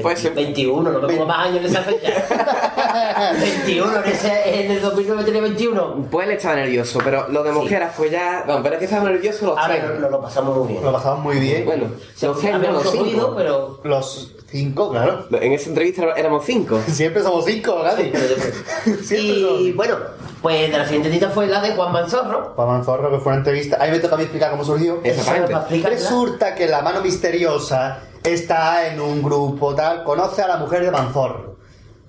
[0.00, 0.32] Puede ser.
[0.34, 3.34] 21, no me como más años en esa fecha.
[3.40, 6.08] 21, en, ese, en el 2009 tenía 21.
[6.10, 8.42] Pues él estaba nervioso, pero lo de Mosquera fue ya.
[8.46, 9.84] Bueno, pero es que estaba nervioso los Ahora tres.
[9.90, 10.82] lo, lo- lo pasamos muy bien.
[10.84, 11.64] Lo pasamos muy bien.
[11.66, 11.84] Bueno,
[12.14, 13.34] Se los los cinco.
[13.36, 13.80] pero.
[13.84, 15.26] Los cinco, claro.
[15.32, 16.78] En esa entrevista éramos cinco.
[16.86, 18.12] Siempre somos cinco, Gadi.
[19.10, 19.96] Y bueno,
[20.40, 22.52] pues de la siguiente cita fue la de Juan Manzorro.
[22.56, 23.76] Juan Manzorro, que fue una entrevista.
[23.80, 25.00] Ahí me toca a mí explicar cómo surgió.
[25.04, 25.88] Exactamente.
[25.88, 30.90] Resulta que la mano misteriosa está en un grupo tal, conoce a la mujer de
[30.90, 31.56] Manzorro,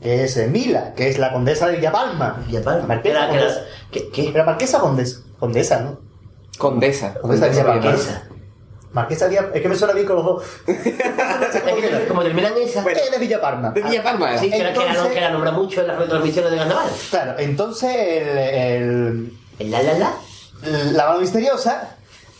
[0.02, 2.44] que es Mila, que es la condesa de Villapalma.
[2.48, 2.88] Villapalma.
[2.88, 3.62] Marquesa, Era- condesa.
[3.92, 4.30] ¿qué- qué?
[4.30, 5.20] ¿Era marquesa o condesa?
[5.40, 6.00] Condesa, ¿no?
[6.58, 7.14] Condesa.
[7.22, 7.82] Condesa de Villapalma.
[8.94, 9.28] Marquesa.
[9.28, 9.56] Villapalma.
[9.56, 10.44] Es que me suena bien con los dos.
[12.08, 12.84] Como terminan esa.
[12.84, 13.72] ¿Qué de Villapalma?
[13.72, 14.38] De Villa.
[14.38, 16.90] Sí, que, era- que, Entonces- que la nombra mucho en las retransmisiones de carnaval.
[17.10, 20.14] Claro, entonces el, el- El la la la.
[20.92, 21.96] la mano misteriosa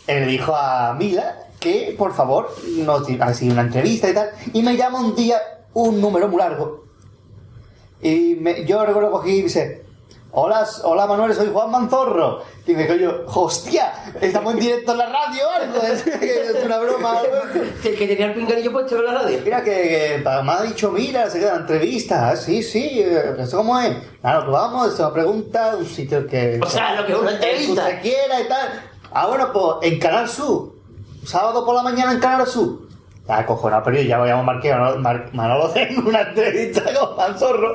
[0.06, 4.62] eh, le dijo a Mila que por favor nos así una entrevista y tal y
[4.62, 5.40] me llama un día
[5.72, 6.84] un número muy largo
[8.02, 9.82] y me- yo recuerdo cogí y dice
[10.36, 12.42] Hola, hola Manuel, soy Juan Manzorro.
[12.66, 15.80] Y me yo, hostia, estamos en directo en la radio algo.
[15.86, 17.20] Es, es una broma.
[17.20, 17.36] algo.
[17.80, 19.38] Que, que tenía el pinganillo puesto en la radio.
[19.44, 19.70] Mira que,
[20.24, 22.30] que me ha dicho, mira, se queda entrevista.
[22.30, 23.96] Ah, Sí, sí, eh, ¿esto cómo es?
[24.22, 26.58] Claro, que vamos, es una pregunta, un sitio que...
[26.60, 27.82] O sea, lo que es una el que entrevista.
[27.84, 28.68] usted quiera y tal.
[29.12, 30.73] Ah, bueno, pues en Canal Sur.
[31.24, 32.84] Sábado por la mañana en Canal Sur.
[33.26, 37.74] Ah, cojonado, pero yo ya voy a marcar Manolo, Manolo tengo una entrevista con Manzorro.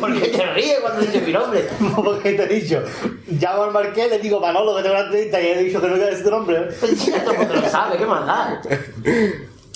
[0.00, 1.68] ¿Por qué te ríes cuando dices mi nombre?
[1.96, 2.82] Porque te he dicho,
[3.28, 5.94] llamo al Marqués, le digo Manolo que tengo una entrevista y he dicho que no
[5.94, 6.68] quiero decir tu nombre.
[6.72, 8.60] Todo el mundo lo sabe, ¿qué más da?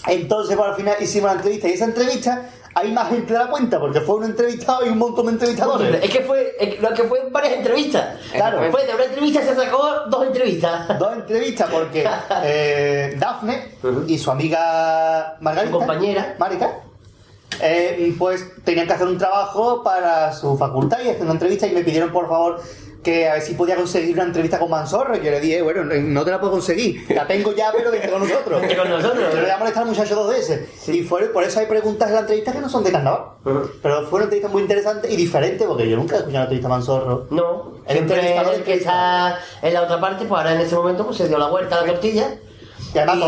[0.08, 3.48] Entonces, bueno, al final hicimos la entrevista y esa entrevista hay más gente de la
[3.48, 6.02] cuenta porque fue un entrevistado y un montón de entrevistadores.
[6.02, 8.18] Es que fue, es que lo que fue varias entrevistas.
[8.32, 8.70] Claro.
[8.70, 10.98] Fue de una entrevista se sacó dos entrevistas.
[10.98, 12.08] Dos entrevistas porque
[12.44, 13.72] eh, Dafne
[14.06, 16.36] y su amiga Margarita, Su compañera.
[16.38, 16.80] Marica,
[17.60, 21.72] eh, pues tenían que hacer un trabajo para su facultad y hacer una entrevista y
[21.72, 22.60] me pidieron por favor
[23.02, 25.84] que a ver si podía conseguir una entrevista con Manzorro y yo le dije, bueno,
[25.84, 28.60] no te la puedo conseguir, la tengo ya pero vente con nosotros.
[28.60, 29.24] Vente con nosotros.
[29.30, 30.88] Pero le voy a molestar al muchacho dos veces.
[30.88, 33.20] Y fue, por eso hay preguntas en la entrevista que no son de carnaval.
[33.82, 36.66] Pero fue una entrevista muy interesante y diferente porque yo nunca he escuchado una entrevista
[36.68, 37.26] a Manzorro.
[37.30, 41.06] No, El entrevistador el que está en la otra parte, pues ahora en ese momento
[41.06, 42.36] pues se dio la vuelta a la tortilla.
[42.94, 43.18] Y además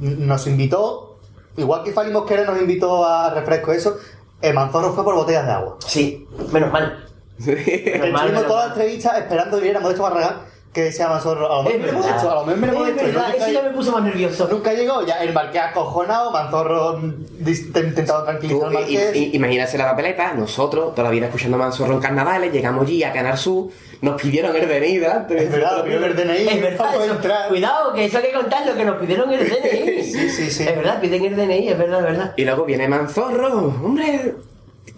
[0.00, 1.18] Y- nos invitó,
[1.56, 3.96] igual que Fali Mosquera nos invitó a refresco eso,
[4.42, 5.76] el Manzorro fue por botellas de agua.
[5.86, 7.05] Sí, menos mal.
[7.38, 10.36] Mal, Estuvimos toda la entrevista esperando que viniera Modesto Barragán,
[10.72, 11.98] que decía Manzorro, a lo mejor verdad.
[11.98, 13.02] Modesto, a lo mejor Modesto.
[13.02, 14.48] y verdad, eso ya me puso más nervioso.
[14.50, 17.14] nunca llegó, ya el marqués acojonado, Manzorro mm,
[17.48, 19.34] intentando tranquilizar al marqués.
[19.34, 23.38] imagínate la papeleta, nosotros, toda la vida escuchando Manzorro en carnavales, llegamos allí a Canal
[23.38, 23.68] Sur,
[24.02, 25.26] nos pidieron el venida.
[25.30, 27.48] es verdad, el DNI, Es verdad, eso- entrar.
[27.48, 30.02] cuidado, que eso hay que contarlo, que nos pidieron el DNI.
[30.02, 30.62] Sí, sí, sí.
[30.64, 32.34] Es verdad, piden el DNI, es verdad, es verdad.
[32.36, 34.34] Y luego viene Manzorro, hombre.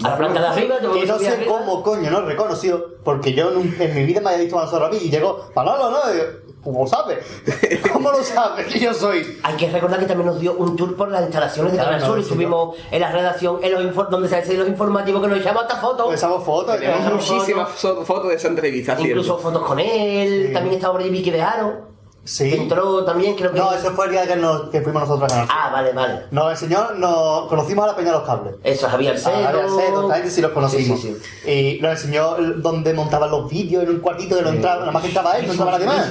[0.04, 1.52] A la planta de arriba, te Que no sé arriba.
[1.58, 4.90] cómo coño no reconoció, porque yo nunca en mi vida me había visto Manzorro a
[4.90, 6.24] mí y llegó, Manolo, no, Y yo,
[6.62, 7.18] ¿cómo lo sabe?
[7.92, 9.38] ¿Cómo lo sabe que yo soy?
[9.42, 12.06] Hay que recordar que también nos dio un tour por las instalaciones de Claro, Canal
[12.06, 12.16] no, Sur.
[12.22, 15.62] sí, Estuvimos en la redacción, en los donde se hacen los informativos, que nos echamos
[15.62, 16.06] hasta fotos.
[16.06, 16.76] Pues echamos fotos,
[17.12, 18.96] muchísimas fo- fotos de esa entrevista.
[18.98, 19.38] Incluso ¿cierto?
[19.42, 20.44] fotos con él.
[20.48, 20.52] Sí.
[20.52, 21.87] También estaba por allí Vicky de Aro.
[22.28, 22.54] Sí.
[22.54, 23.58] Entró también, creo que.
[23.58, 25.46] No, ese fue el día que, nos, que fuimos nosotros a.
[25.48, 26.24] Ah, vale, vale.
[26.30, 28.56] No, el señor nos conocimos a la Peña de los Cables.
[28.62, 29.42] Eso, Javier A Cedo.
[29.44, 31.00] Javier Cedo, esta gente sí los conocimos.
[31.00, 34.80] Sí, sí, Y nos enseñó dónde montaban los vídeos en un cuartito que no entraba,
[34.80, 36.10] nada más que entraba él, no entraba nadie más.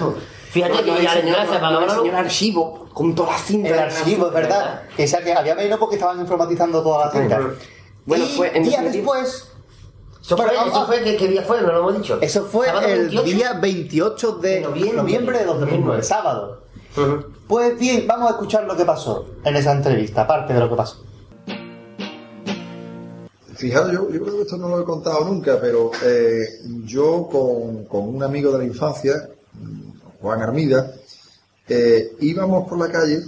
[0.50, 3.72] Fíjate No, que no, ya el le para el archivo con todas las cintas.
[3.72, 4.82] El de archivo, es Sur, verdad.
[4.98, 7.42] O sea que había menos porque estaban informatizando todas las cintas.
[8.06, 9.52] Bueno, y fue en días después,
[10.28, 11.62] Eso fue, Bueno, eso ah, fue ¿qué, qué día fue?
[11.62, 12.18] No lo hemos dicho.
[12.20, 13.24] eso fue ¿Sábado el 28?
[13.24, 14.98] día 28 de De noviembre.
[14.98, 16.64] noviembre de 2009, sábado.
[17.48, 20.76] Pues bien, vamos a escuchar lo que pasó en esa entrevista, aparte de lo que
[20.76, 20.98] pasó.
[23.56, 26.46] Fijaros, yo, yo creo que esto no lo he contado nunca, pero eh,
[26.84, 29.30] yo con, con un amigo de la infancia,
[30.22, 30.92] Juan Armida,
[31.70, 33.22] eh, íbamos por la calle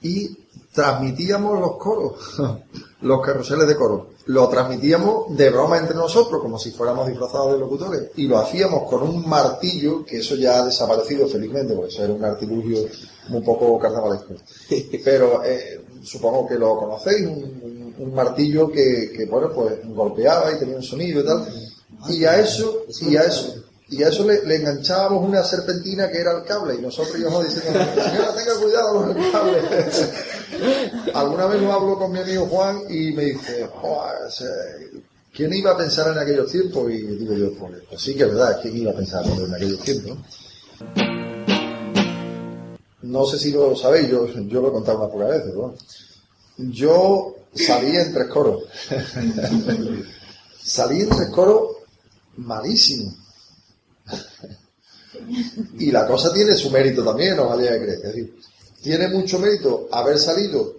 [0.00, 0.34] y
[0.72, 2.40] transmitíamos los coros,
[3.02, 4.08] los carruseles de coro.
[4.28, 8.88] Lo transmitíamos de broma entre nosotros, como si fuéramos disfrazados de locutores, y lo hacíamos
[8.88, 12.78] con un martillo, que eso ya ha desaparecido felizmente, porque eso era un artilugio
[13.30, 14.34] un poco carnavalesco.
[15.04, 20.52] Pero eh, supongo que lo conocéis, un, un- un martillo que, que, bueno, pues golpeaba
[20.52, 21.48] y tenía un sonido y tal.
[22.10, 23.54] Y a eso, y a eso,
[23.90, 27.44] y a eso le, le enganchábamos una serpentina que era el cable, y nosotros íbamos
[27.44, 29.60] diciendo, señora, tenga cuidado con el cable.
[31.14, 34.48] Alguna vez lo hablo con mi amigo Juan y me dice, "Joder, o sea,
[35.32, 36.90] ¿quién iba a pensar en aquellos tiempos?
[36.90, 39.80] Y digo yo, pues, pues sí que es verdad, ¿quién iba a pensar en aquellos
[39.80, 40.18] tiempos?
[43.02, 45.74] No sé si lo sabéis, yo, yo lo he contado unas pocas veces, ¿no?
[46.58, 48.64] Yo salí en tres coros.
[50.62, 51.68] salí en tres coros
[52.36, 53.14] malísimo.
[55.78, 57.90] Y la cosa tiene su mérito también, no vaya a creer.
[57.90, 58.38] Es decir,
[58.82, 60.76] tiene mucho mérito haber salido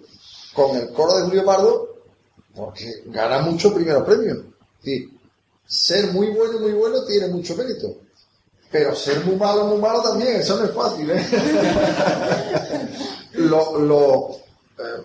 [0.54, 1.88] con el coro de Julio Pardo
[2.54, 4.38] porque gana muchos primeros premios.
[4.82, 5.10] Decir,
[5.66, 7.96] ser muy bueno, muy bueno tiene mucho mérito.
[8.70, 11.26] Pero ser muy malo, muy malo también, eso no es fácil, ¿eh?
[13.34, 15.02] eh,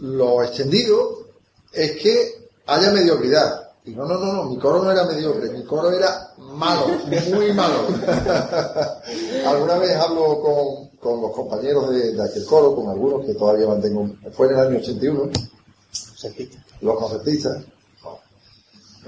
[0.00, 1.26] lo extendido
[1.72, 3.67] es que haya mediocridad.
[3.88, 6.88] Y no, no, no, no, mi coro no era mediocre, mi coro era malo,
[7.34, 7.86] muy malo.
[9.46, 13.66] Alguna vez hablo con, con los compañeros de, de aquel coro, con algunos que todavía
[13.66, 15.30] mantengo, fue en el año 81,
[16.82, 17.64] los concertistas,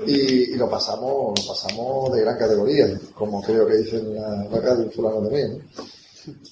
[0.07, 4.61] y, y lo pasamos lo pasamos de gran categoría, como creo que dicen la, la
[4.61, 5.59] radio fulano también.
[5.59, 5.85] ¿no?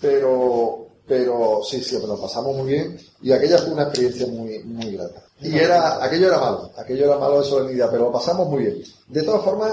[0.03, 4.93] Pero, pero sí, sí, lo pasamos muy bien y aquella fue una experiencia muy, muy
[4.95, 5.25] grata.
[5.41, 8.83] Y era, aquello era malo, aquello era malo de solemnidad, pero lo pasamos muy bien.
[9.09, 9.73] De todas formas,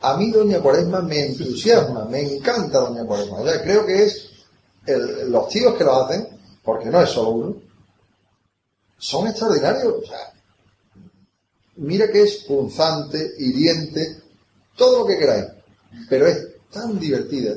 [0.00, 3.40] a mí Doña Cuaresma me entusiasma, me encanta Doña Cuaresma.
[3.40, 4.30] O sea, creo que es
[4.86, 6.28] el- los tíos que lo hacen,
[6.62, 7.56] porque no es solo uno,
[8.98, 9.94] son extraordinarios.
[10.02, 10.32] O sea,
[11.76, 14.18] mira que es punzante, hiriente,
[14.76, 15.46] todo lo que queráis,
[16.08, 17.54] pero es tan divertida.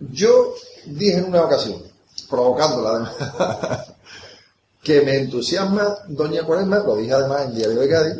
[0.00, 0.54] Yo
[0.86, 1.82] dije en una ocasión,
[2.30, 3.86] provocándola además,
[4.82, 8.16] que me entusiasma Doña Cuaresma, lo dije además en Diario de Cádiz,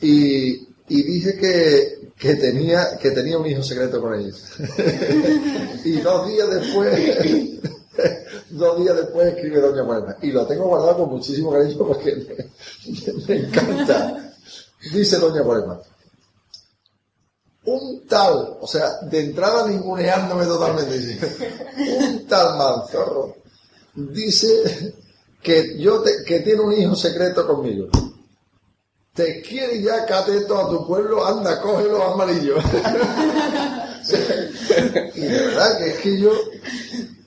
[0.00, 4.32] y, dije que, que, tenía, que tenía un hijo secreto con ella.
[5.84, 7.60] y dos días después,
[8.50, 10.16] dos días después escribe Doña Cuaresma.
[10.22, 14.32] Y lo tengo guardado con muchísimo cariño porque me, me encanta.
[14.92, 15.80] Dice Doña Cuaresma.
[17.64, 21.18] Un tal, o sea, de entrada ninguneándome totalmente,
[21.98, 23.36] un tal manzorro
[23.94, 24.94] dice
[25.42, 27.88] que yo te- que tiene un hijo secreto conmigo.
[29.12, 32.64] Te quiere ya cateto a tu pueblo, anda, coge los amarillos.
[35.14, 36.30] y de verdad que es que yo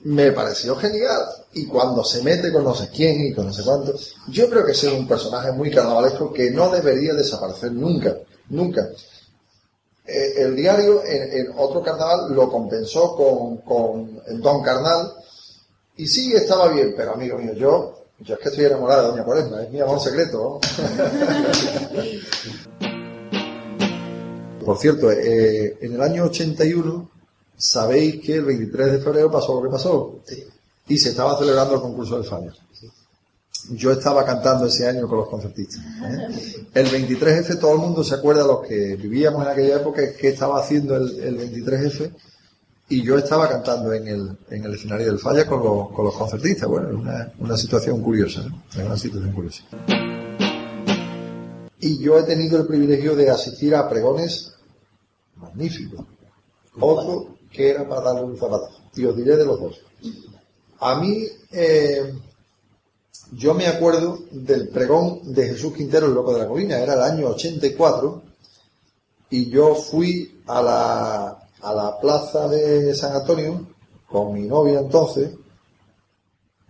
[0.04, 1.22] me pareció genial.
[1.52, 3.94] Y cuando se mete con no sé quién y con no sé cuánto,
[4.28, 8.16] yo creo que es un personaje muy carnavalesco que no debería desaparecer nunca,
[8.48, 8.88] nunca.
[10.06, 15.14] Eh, el diario en, en otro carnaval lo compensó con, con Don Carnal
[15.96, 19.24] y sí estaba bien, pero amigo mío, yo, yo es que estoy enamorado de Doña
[19.24, 20.60] Cuaresma, es mi amor secreto.
[24.64, 27.10] Por cierto, eh, en el año 81
[27.56, 30.20] sabéis que el 23 de febrero pasó lo que pasó
[30.88, 32.52] y se estaba celebrando el concurso del Falla.
[33.70, 35.80] Yo estaba cantando ese año con los concertistas.
[35.80, 36.66] ¿eh?
[36.74, 40.60] El 23F, todo el mundo se acuerda, los que vivíamos en aquella época, que estaba
[40.60, 42.12] haciendo el, el 23F
[42.88, 46.14] y yo estaba cantando en el, en el escenario del Falla con los, con los
[46.14, 46.68] concertistas.
[46.68, 48.44] Bueno, es una, una situación curiosa.
[48.70, 49.64] Es una situación curiosa.
[51.80, 54.54] Y yo he tenido el privilegio de asistir a pregones
[55.36, 56.04] magníficos.
[56.78, 58.80] Otro que era para darle un zapatazo.
[58.96, 59.80] Y os diré de los dos.
[60.80, 62.12] A mí, eh,
[63.32, 67.02] yo me acuerdo del pregón de Jesús Quintero, el loco de la colina, era el
[67.02, 68.22] año 84,
[69.30, 71.28] y yo fui a la,
[71.62, 73.66] a la plaza de San Antonio
[74.08, 75.30] con mi novia entonces,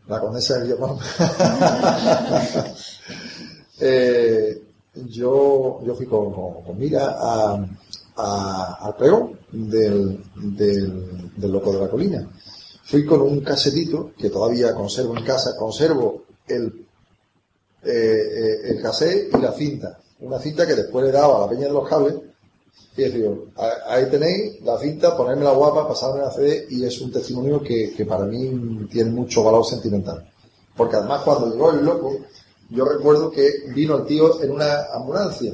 [0.07, 1.01] la condesa de Villapalma.
[3.81, 4.63] Eh,
[5.07, 7.67] yo, yo fui con, con, con Mira a,
[8.17, 12.29] a- al pregón del, del, del loco de la colina.
[12.85, 16.87] Fui con un casetito que todavía conservo en casa, conservo el,
[17.83, 19.99] eh, eh, el cassette y la cinta.
[20.21, 22.15] Una cinta que después le dado a la peña de los cables
[22.97, 26.85] y les digo, "A- ahí tenéis la cinta, ponerme la guapa, pasarme la CD y
[26.85, 30.29] es un testimonio que, que para mí tiene mucho valor sentimental.
[30.77, 32.17] Porque además cuando llegó el loco,
[32.71, 35.53] yo recuerdo que vino el tío en una ambulancia.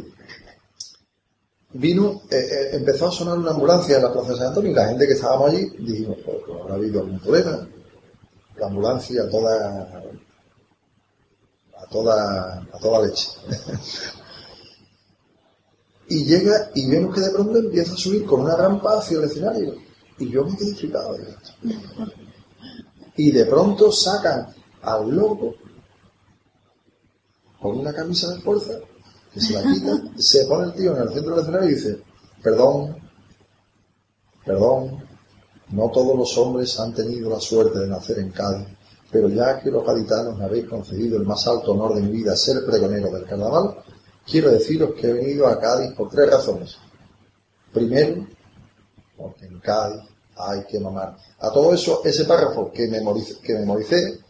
[1.72, 4.74] Vino, eh, eh, empezó a sonar una ambulancia en la Plaza de San Antonio y
[4.74, 7.68] la gente que estábamos allí dijimos, pues, pues, habrá habido algún problema.
[8.58, 10.02] La ambulancia toda,
[11.90, 13.28] toda, a toda leche.
[16.08, 19.24] y llega y vemos que de pronto empieza a subir con una rampa hacia el
[19.24, 19.74] escenario.
[20.18, 21.16] Y yo me quedé flipado.
[23.16, 24.46] Y de pronto sacan
[24.82, 25.54] al loco
[27.60, 28.72] con una camisa de fuerza,
[29.32, 32.02] que se la quita, se pone el tío en el centro del escenario y dice,
[32.42, 32.96] perdón,
[34.44, 35.04] perdón,
[35.68, 38.66] no todos los hombres han tenido la suerte de nacer en Cádiz,
[39.10, 42.36] pero ya que los gaditanos me habéis concedido el más alto honor de mi vida,
[42.36, 43.82] ser pregonero del carnaval,
[44.24, 46.76] quiero deciros que he venido a Cádiz por tres razones.
[47.72, 48.26] Primero,
[49.16, 50.02] porque en Cádiz
[50.36, 51.16] hay que mamar.
[51.38, 54.20] A todo eso, ese párrafo que memoricé, que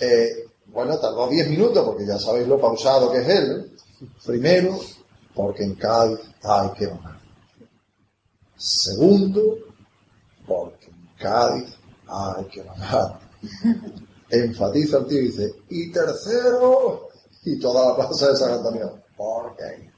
[0.00, 3.76] eh, bueno, tardó 10 minutos porque ya sabéis lo pausado que es él.
[4.24, 4.78] Primero,
[5.34, 7.20] porque en Cádiz hay que mamar.
[8.56, 9.56] Segundo,
[10.46, 11.74] porque en Cádiz
[12.06, 13.29] hay que mamar.
[14.30, 17.08] Enfatiza el tío y dice, y tercero,
[17.44, 19.90] y toda la plaza de San Antonio, porque.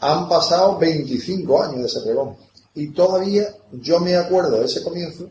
[0.00, 2.36] Han pasado 25 años de ese pregón
[2.74, 5.28] y todavía yo me acuerdo de ese comienzo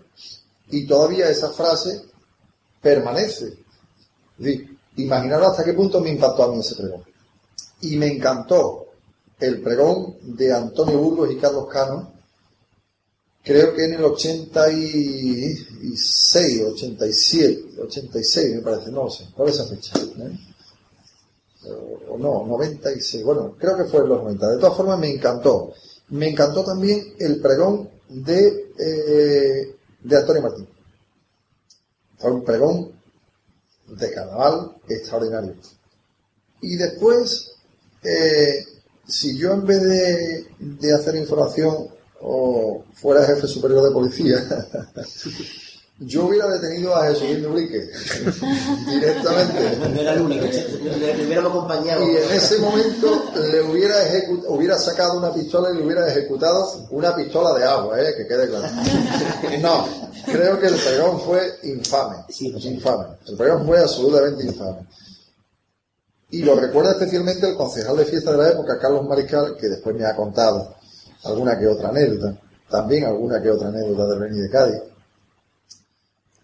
[0.69, 2.03] y todavía esa frase
[2.81, 3.57] permanece.
[4.95, 7.03] Imaginaros hasta qué punto me impactó a mí ese pregón.
[7.81, 8.87] Y me encantó
[9.39, 12.13] el pregón de Antonio Burgos y Carlos Cano,
[13.49, 19.97] creo que en el 86, 87, 86 me parece, no sé, ¿cuál es esa fecha?
[19.97, 20.37] ¿Eh?
[22.09, 24.51] O no, 96, bueno, creo que fue en los 90.
[24.51, 25.73] De todas formas, me encantó.
[26.09, 30.67] Me encantó también el pregón de, eh, de Antonio Martín.
[32.19, 32.91] Fue un pregón
[33.87, 35.55] de carnaval extraordinario.
[36.61, 37.53] Y después
[38.03, 38.63] eh,
[39.07, 44.37] si yo en vez de, de hacer información o fuera jefe superior de policía,
[45.99, 47.89] yo hubiera detenido a Jesús Dubrique
[48.87, 50.01] directamente.
[50.01, 52.03] Era único, le, hubiéramos acompañado.
[52.09, 53.95] Y en ese momento le hubiera,
[54.47, 58.13] hubiera sacado una pistola y le hubiera ejecutado una pistola de agua, ¿eh?
[58.15, 58.67] que quede claro.
[59.61, 59.87] No,
[60.25, 62.17] creo que el pregón fue infame.
[62.39, 63.05] infame.
[63.27, 64.87] El pregón fue absolutamente infame.
[66.31, 69.95] Y lo recuerda especialmente el concejal de fiesta de la época, Carlos Mariscal, que después
[69.95, 70.75] me ha contado
[71.23, 72.39] alguna que otra anécdota,
[72.69, 74.81] también alguna que otra anécdota del Beni de Cádiz,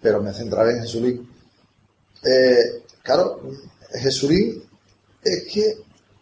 [0.01, 1.29] pero me centraré en Jesulín.
[2.23, 3.41] Eh, claro,
[3.93, 4.63] Jesulín
[5.23, 5.77] es que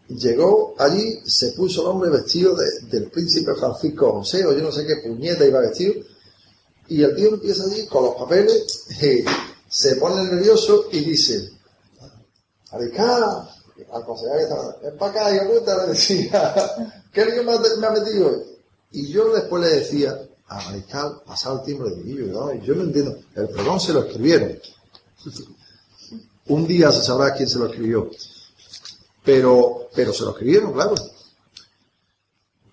[0.08, 4.72] llegó allí, se puso el hombre vestido de- del príncipe Francisco José, o yo no
[4.72, 5.94] sé qué puñeta iba vestido,
[6.88, 9.24] y el tío empieza allí con los papeles, y
[9.68, 11.50] se pone nervioso y dice,
[12.72, 13.48] Mariscal,
[13.92, 16.54] al concejal que estaba, ven para acá, puta, le decía,
[17.14, 18.44] ¿qué lío me ha, me ha metido?
[18.90, 22.74] Y yo después le decía a Mariscal, pasaba el tiempo de y yo, "Ay, yo
[22.74, 24.58] no entiendo, el pregón se lo escribieron.
[26.46, 28.10] Un día se sabrá quién se lo escribió.
[29.24, 30.94] Pero, pero se lo escribieron, claro.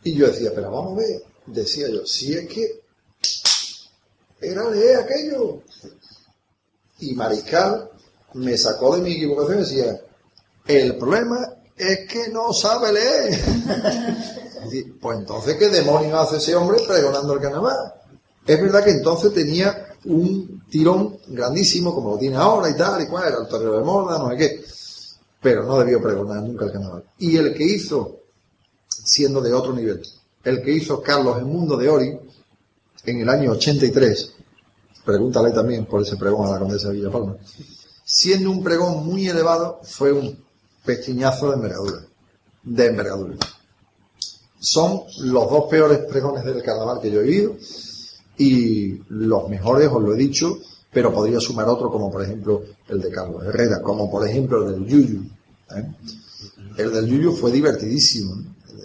[0.03, 2.81] Y yo decía, pero vamos a ver, decía yo, si es que
[4.41, 5.61] era leer aquello.
[6.99, 7.89] Y Mariscal
[8.33, 10.01] me sacó de mi equivocación y decía,
[10.67, 13.39] el problema es que no sabe leer.
[15.01, 17.93] Pues entonces, ¿qué demonios hace ese hombre pregonando el carnaval?
[18.45, 23.07] Es verdad que entonces tenía un tirón grandísimo, como lo tiene ahora y tal, y
[23.07, 24.63] cual, era el torero de moda, no sé qué.
[25.41, 27.03] Pero no debió pregonar nunca el carnaval.
[27.17, 28.19] Y el que hizo,
[28.87, 30.01] siendo de otro nivel,
[30.43, 32.19] el que hizo Carlos el Mundo de Ori,
[33.05, 34.33] en el año 83,
[35.03, 37.37] pregúntale también por ese pregón a la condesa de Villapalma,
[38.05, 40.40] siendo un pregón muy elevado, fue un
[40.85, 41.99] pestiñazo de envergadura.
[42.63, 43.35] De envergadura.
[44.59, 47.55] Son los dos peores pregones del carnaval que yo he vivido
[48.37, 50.59] y los mejores, os lo he dicho,
[50.91, 54.73] pero podría sumar otro como por ejemplo el de Carlos Herrera, como por ejemplo el
[54.73, 55.23] del Yuyu.
[55.75, 55.85] ¿eh?
[56.77, 58.35] El del Yuyu fue divertidísimo.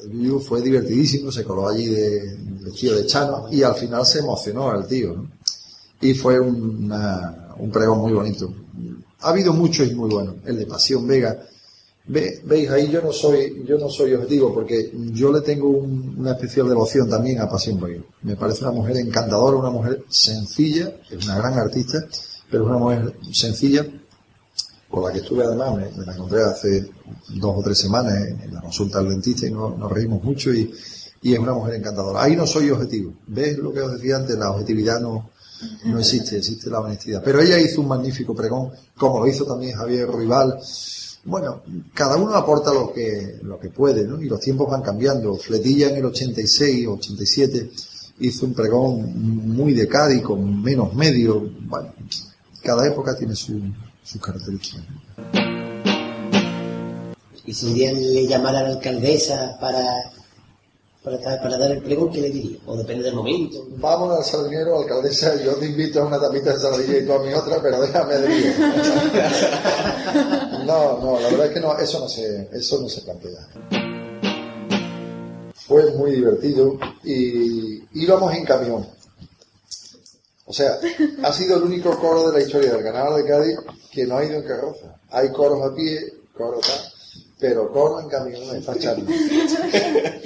[0.04, 4.20] El Yuyu fue divertidísimo, se coló allí de vestido de chano y al final se
[4.20, 5.26] emocionó el tío.
[6.00, 8.52] Y fue una- un pregón muy bonito.
[9.20, 10.36] Ha habido muchos y muy buenos.
[10.46, 11.38] El de Pasión Vega.
[12.08, 16.14] Ve- Veis, ahí yo no soy, yo no soy objetivo porque yo le tengo un-
[16.18, 18.02] una especial devoción también a Pasión Vega.
[18.22, 21.98] Me parece una mujer encantadora, una mujer sencilla, es una gran artista,
[22.50, 23.84] pero es una mujer sencilla,
[24.88, 26.88] con la que estuve además, me, la encontré hace
[27.30, 30.72] dos o tres semanas en, la consulta del dentista y no- nos reímos mucho y,
[31.22, 32.22] y es una mujer encantadora.
[32.22, 33.14] Ahí no soy objetivo.
[33.26, 34.38] ¿Ves lo que os decía antes?
[34.38, 35.30] La objetividad no,
[35.86, 37.20] no existe, existe la honestidad.
[37.24, 40.56] Pero ella hizo un magnífico pregón, como lo hizo también Javier Rival.
[41.26, 41.62] Bueno,
[41.92, 44.22] cada uno aporta lo que, lo que puede, ¿no?
[44.22, 45.34] Y los tiempos van cambiando.
[45.36, 47.70] Fletilla en el 86, 87
[48.20, 51.50] hizo un pregón muy de Cádiz, con menos medio.
[51.62, 51.92] Bueno,
[52.62, 53.60] cada época tiene su,
[54.04, 54.84] sus características.
[57.44, 59.84] Y si un día le llamara a la alcaldesa para,
[61.02, 62.58] para, para dar el pregón, ¿qué le diría?
[62.66, 63.66] O depende del momento.
[63.78, 67.22] Vámonos al sardinero, alcaldesa, yo te invito a una tapita de sardilla y tú a
[67.22, 68.54] mi otra, pero déjame de.
[70.66, 73.48] No, no, la verdad es que no, eso no se, eso no se plantea.
[75.54, 78.84] Fue muy divertido y íbamos en camión.
[80.44, 80.78] O sea,
[81.22, 83.56] ha sido el único coro de la historia del Carnaval de Cádiz
[83.92, 84.96] que no ha ido en carroza.
[85.10, 86.92] Hay coros a pie, coros tal,
[87.38, 89.04] pero coro en camión está charla.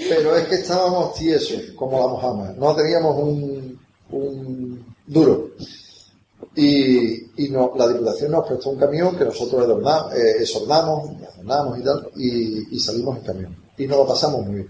[0.08, 2.54] Pero es que estábamos tiesos, como la mojama.
[2.56, 3.78] No teníamos un,
[4.10, 5.50] un duro.
[6.56, 11.78] Y, y no, la Diputación nos prestó un camión que nosotros adornamos, eh, exornamos, adornamos
[11.78, 13.56] y tal, y, y salimos en camión.
[13.78, 14.68] Y nos lo pasamos muy bien.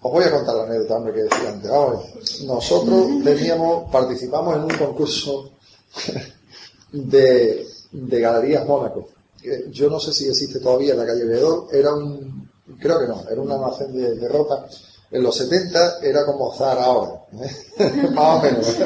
[0.00, 1.70] Os voy a contar la anécdota, hombre, que decía antes.
[1.70, 1.98] Ahora,
[2.46, 5.50] nosotros teníamos, participamos en un concurso
[6.92, 9.08] de, de Galerías Mónaco.
[9.70, 11.68] Yo no sé si existe todavía en la calle Veedor.
[11.72, 12.50] Era un,
[12.80, 14.66] creo que no, era un almacén de, de ropa.
[15.10, 18.08] En los 70 era como Zara ahora, ¿eh?
[18.14, 18.76] más o menos,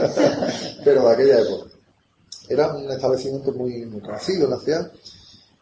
[0.85, 1.70] pero de aquella época.
[2.51, 4.91] Era un establecimiento muy, conocido en la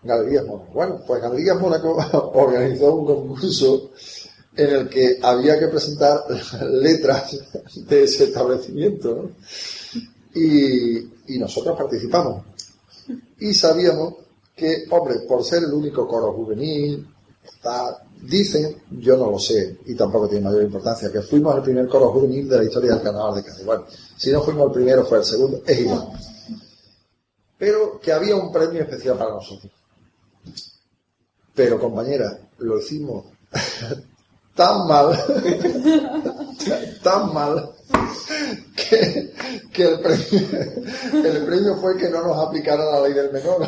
[0.02, 0.72] Galerías Mónaco.
[0.72, 1.96] Bueno, pues Galerías Mónaco
[2.34, 3.90] organizó un concurso
[4.56, 6.24] en el que había que presentar
[6.70, 7.36] letras
[7.74, 9.32] de ese establecimiento.
[10.34, 10.98] Y,
[11.34, 12.44] y nosotros participamos.
[13.38, 14.14] Y sabíamos
[14.56, 17.06] que, hombre, por ser el único coro juvenil,
[18.22, 22.10] dicen, yo no lo sé, y tampoco tiene mayor importancia, que fuimos el primer coro
[22.10, 23.64] juvenil de la historia del carnaval de Cádiz.
[23.64, 23.84] Bueno,
[24.16, 26.08] si no fuimos el primero, fue el segundo, es igual.
[27.58, 29.72] Pero que había un premio especial para nosotros.
[31.54, 33.26] Pero, compañera, lo hicimos
[34.54, 35.18] tan mal,
[37.02, 37.70] tan mal,
[38.76, 39.32] que,
[39.82, 43.66] el premio fue que no nos aplicara la ley del menor.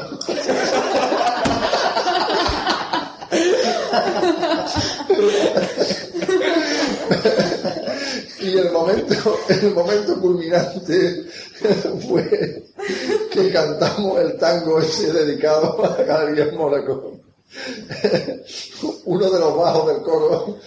[8.40, 11.26] Y el momento, el momento culminante
[12.08, 12.64] fue
[13.30, 17.20] que cantamos el tango ese dedicado a Gabriel Mónaco.
[19.04, 20.58] Uno de los bajos del coro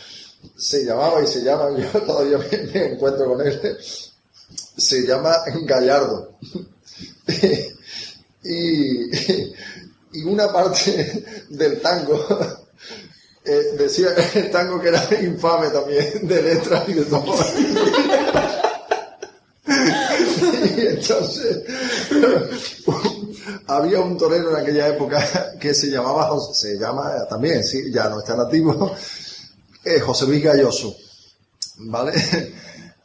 [0.55, 2.37] se llamaba y se llama, yo todavía
[2.73, 3.77] me, encuentro con él,
[4.77, 6.33] se llama Gallardo.
[8.45, 9.09] Y,
[10.11, 12.62] y una parte del tango
[13.45, 17.35] eh, decía el tango que era infame también, de letras y de todo.
[20.75, 21.63] y entonces
[23.67, 28.19] había un torero en aquella época que se llamaba, se llama también, sí, ya no
[28.19, 28.95] está nativo,
[29.83, 30.95] eh, José Luis Galloso,
[31.77, 32.13] ¿vale?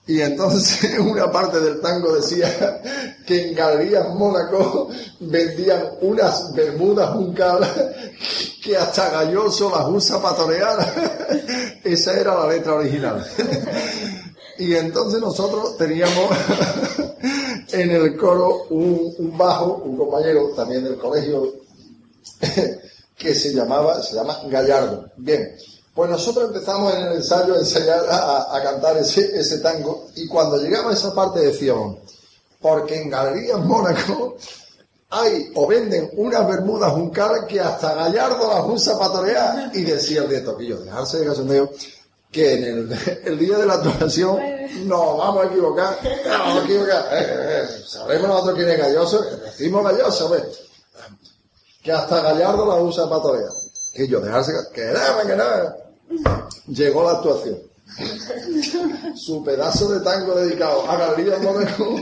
[0.07, 2.80] Y entonces una parte del tango decía
[3.29, 4.89] que en Galerías Mónaco
[5.20, 7.68] vendían unas bermudas juncadas
[8.64, 11.81] que hasta Galloso las usa para torear.
[11.85, 13.22] Esa era la letra original.
[14.57, 16.31] Y entonces nosotros teníamos
[17.72, 21.53] en el coro un, bajo, un compañero también del colegio,
[23.16, 25.05] que se llamaba, se llama Gallardo.
[25.18, 25.55] Bien,
[25.95, 30.57] pues nosotros empezamos en el ensayo a ensayar a, cantar ese, ese tango y cuando
[30.57, 31.99] llegaba a esa parte decíamos,
[32.61, 34.37] porque en Galerías Mónaco
[35.11, 40.23] hay o venden unas bermudas juncadas que hasta Gallardo las usa para torear y decía
[40.23, 41.71] el de Toquillo, dejarse de cachondeo,
[42.31, 42.93] que en
[43.25, 44.39] el, día de la actuación
[44.85, 48.79] nos vamos a equivocar, nos vamos a equivocar, eh, eh, eh, sabremos nosotros quién es
[48.79, 50.43] Galloso, decimos Galloso, pues,
[51.83, 53.51] que hasta Gallardo la usa para torear.
[53.95, 55.77] Que yo, dejarse, que nada, que nada.
[56.67, 57.59] Llegó la actuación.
[59.17, 61.97] Su pedazo de tango dedicado a Galería Mónaco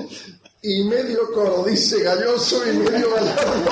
[0.63, 3.71] y medio coro dice Galloso y medio Gallardo.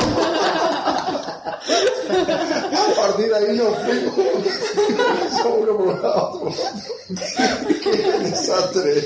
[2.76, 4.14] A partir de ahí nos fuimos.
[5.45, 6.53] Uno por otro.
[7.82, 9.03] Qué desastre,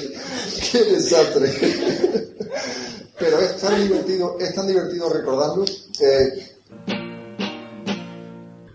[0.73, 2.29] qué desastre.
[3.19, 5.65] Pero es tan divertido, es tan divertido recordarlo.
[6.01, 6.57] eh,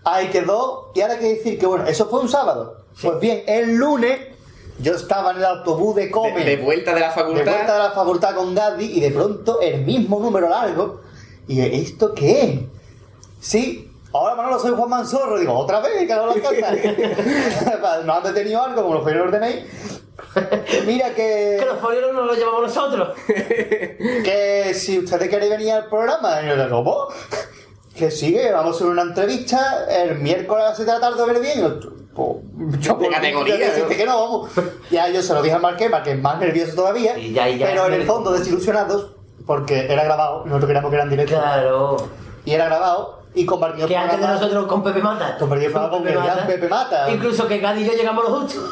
[0.04, 0.92] Ahí quedó.
[0.94, 2.84] Y ahora hay que decir que, bueno, eso fue un sábado.
[3.00, 4.33] Pues bien, el lunes
[4.78, 6.44] yo estaba en el autobús de Come.
[6.44, 7.44] De, de vuelta de la de facultad.
[7.44, 11.00] vuelta de la facultad con Gaddy y de pronto el mismo número largo.
[11.46, 12.60] ¿Y ¿esto qué es?
[13.40, 15.38] Sí, ahora Manolo soy Juan Manzorro.
[15.38, 18.02] Digo, otra vez, que no lo canta.
[18.04, 19.64] ¿No han detenido algo como los lo ordenéis?
[20.86, 21.56] Mira que.
[21.60, 23.16] Que los foliolos no los llevamos nosotros.
[23.26, 27.08] que si ustedes queréis venir al programa, yo digo, ¿cómo?
[27.94, 31.26] Que sigue, vamos a hacer una entrevista el miércoles a las 7 de la tarde,
[31.26, 31.80] ¿ver bien?
[32.16, 34.50] Y yo, De por categoría, decirte que no, vamos.
[34.90, 37.66] Ya yo se lo dije al Marqués, Marqués más nervioso todavía, Y ya, y ya.
[37.66, 39.12] pero en el fondo desilusionados,
[39.46, 41.96] porque era grabado, nosotros queríamos que era en directo, Claro.
[42.44, 45.36] y era grabado, y compartió Que antes de nosotros con Pepe Mata.
[45.38, 47.10] Programa con Miriam Pepe Mata.
[47.10, 48.64] Incluso que Gadi y yo llegamos los justos.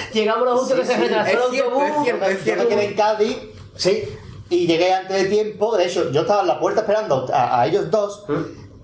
[0.12, 1.82] llegamos los justos Sí, que se retrasó el autobús.
[1.84, 3.38] es cierto, es Yo me quedé en Cádiz,
[3.76, 4.04] sí,
[4.48, 5.76] y llegué antes de tiempo.
[5.76, 8.24] De hecho, yo estaba en la puerta esperando a, a ellos dos,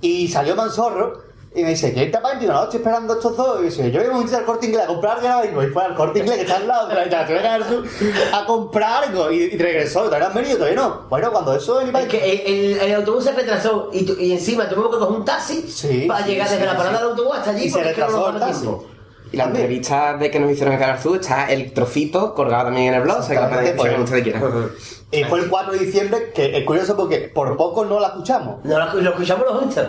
[0.01, 1.26] y salió Manzorro,
[1.57, 3.61] y me dice, ¿quién está para Digo, no, estoy esperando a estos dos.
[3.61, 6.19] Y dice, yo voy a al corte inglés a comprar algo, y fue al corte
[6.19, 7.89] inglés que está al lado de la de Jesús,
[8.33, 10.59] a comprar algo, y, y regresó, ¿todavía no han venido?
[10.59, 11.01] Todavía no.
[11.09, 14.33] Bueno, cuando eso venía Es que el, el- el autobús se retrasó y, tu- y
[14.33, 17.09] encima tuvimos que coger un taxi Sí, para sí, llegar sí, desde la parada del
[17.11, 18.61] autobús hasta allí Y se retrasó el taxi.
[18.61, 18.85] tiempo.
[19.33, 22.89] Y la entrevista de que nos hicieron en Canal Sur está el trocito colgado también
[22.89, 24.71] en el blog, o sea que la pueden escuchar cuando ustedes quieran.
[25.13, 28.65] Y fue el 4 de diciembre, que es curioso porque por poco no la escuchamos.
[28.65, 29.87] No, lo, escuchamos los justos.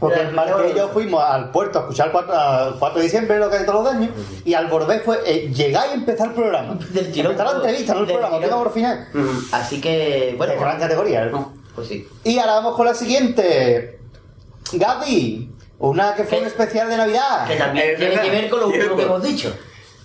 [0.00, 3.04] Porque el Marque y yo fuimos al puerto a escuchar el 4, al 4 de
[3.04, 4.10] diciembre, lo que hay todos los años,
[4.44, 6.78] y al bordé fue eh, llegar y empezar el programa.
[6.90, 9.08] Del tirón Empezar la entrevista, no el Del programa, quedamos por final.
[9.52, 10.54] Así que, bueno.
[10.54, 11.26] De gran categoría.
[11.26, 11.30] ¿eh?
[11.74, 12.08] Pues sí.
[12.24, 14.00] Y ahora vamos con la siguiente.
[14.72, 15.50] Gaby,
[15.80, 16.42] una que fue ¿Qué?
[16.42, 17.46] un especial de Navidad.
[17.46, 18.96] Que también Es tiene verdad, que ver con lo cierto.
[18.96, 19.54] que hemos dicho.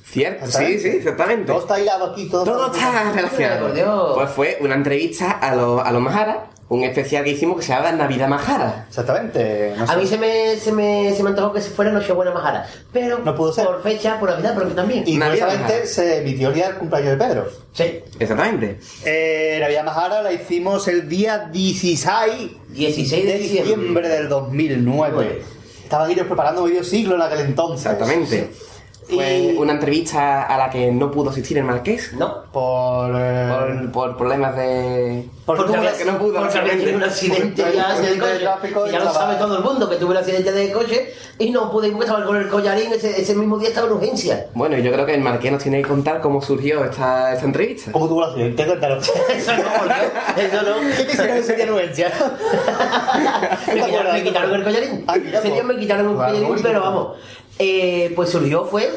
[0.04, 1.46] Cierto, sí, sí, exactamente.
[1.48, 2.44] Todo está hilado aquí, todo.
[2.46, 4.16] Todo está relacionado.
[4.16, 7.74] Pues fue una entrevista a los a los Majara, un especial que hicimos que se
[7.74, 8.86] llama Navidad Majara.
[8.88, 9.74] Exactamente.
[9.78, 9.98] no A sé.
[9.98, 12.68] mí se me, se me, se me antojó que fuera Nochebuena Majara.
[12.92, 13.66] Pero No pudo ser.
[13.66, 15.04] por fecha, por Navidad, pero también.
[15.06, 15.86] Y Navidad curiosamente Majara.
[15.88, 17.48] se emitió el día del cumpleaños de Pedro.
[17.72, 17.84] Sí.
[18.20, 18.80] Exactamente.
[19.06, 23.74] Eh, Navidad Majara la hicimos el día 16 16 de de diciembre.
[23.76, 25.42] diciembre del 2009.
[25.84, 27.86] Estaban ellos preparando medio siglo en aquel entonces.
[27.86, 28.50] Exactamente.
[29.08, 32.14] Fue Y- una entrevista a la que no pudo asistir el Marqués.
[32.14, 32.44] No.
[32.52, 33.12] Por.
[33.16, 35.30] eh, Por, por problemas de...
[35.48, 39.36] Había- que no pudo, porque un accidente ya de tráfico Y y ya lo sabe
[39.36, 42.26] todo el mundo que tuvo un accidente de coche y no pude ir porque estaba
[42.26, 42.92] con el collarín.
[42.94, 44.48] Ese, ese mismo día estaba en urgencia.
[44.56, 47.92] Bueno, yo creo que el Marqués nos tiene que contar cómo surgió esta, esta entrevista.
[47.92, 48.66] ¿Cómo tuvo la accidente?
[48.66, 48.96] Cuéntalo.
[49.02, 49.12] Eso
[49.56, 49.64] no,
[50.42, 50.98] eso no.
[50.98, 52.12] ¿Qué te hicieron ese día en Urgencia?
[53.68, 55.04] me, quitaron, me quitaron el collarín.
[55.08, 57.18] Ah, Ese día me quitaron el collarín, pero vamos.
[57.60, 58.90] Eh, pues surgió, fue.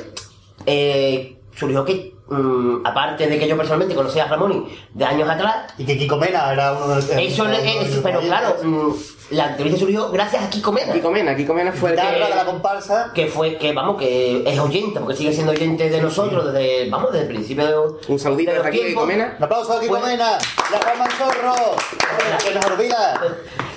[0.66, 5.72] eh, surgió que, mm, aparte de que yo personalmente conocía a Ramón de años atrás,
[5.78, 7.05] Y que Kiko Mena era uno de los.
[7.10, 8.89] eso uno de le- los es- pero claro, mm,
[9.30, 10.93] la entrevista surgió gracias a Kiko Mena.
[10.93, 12.47] Kiko Mena, Kiko Mena fue el Guitarra de la que...
[12.47, 13.12] comparsa.
[13.14, 17.12] que fue, que vamos, que es oyente, porque sigue siendo oyente de nosotros desde, vamos,
[17.12, 18.89] desde el principio de Un saludito de aquí, tiempos.
[18.94, 19.35] Kiko Mena.
[19.39, 20.39] Un aplauso a Kiko Pues- Mena.
[20.70, 21.55] Y a Juan Manzorro.
[22.44, 23.20] Que nos olvida.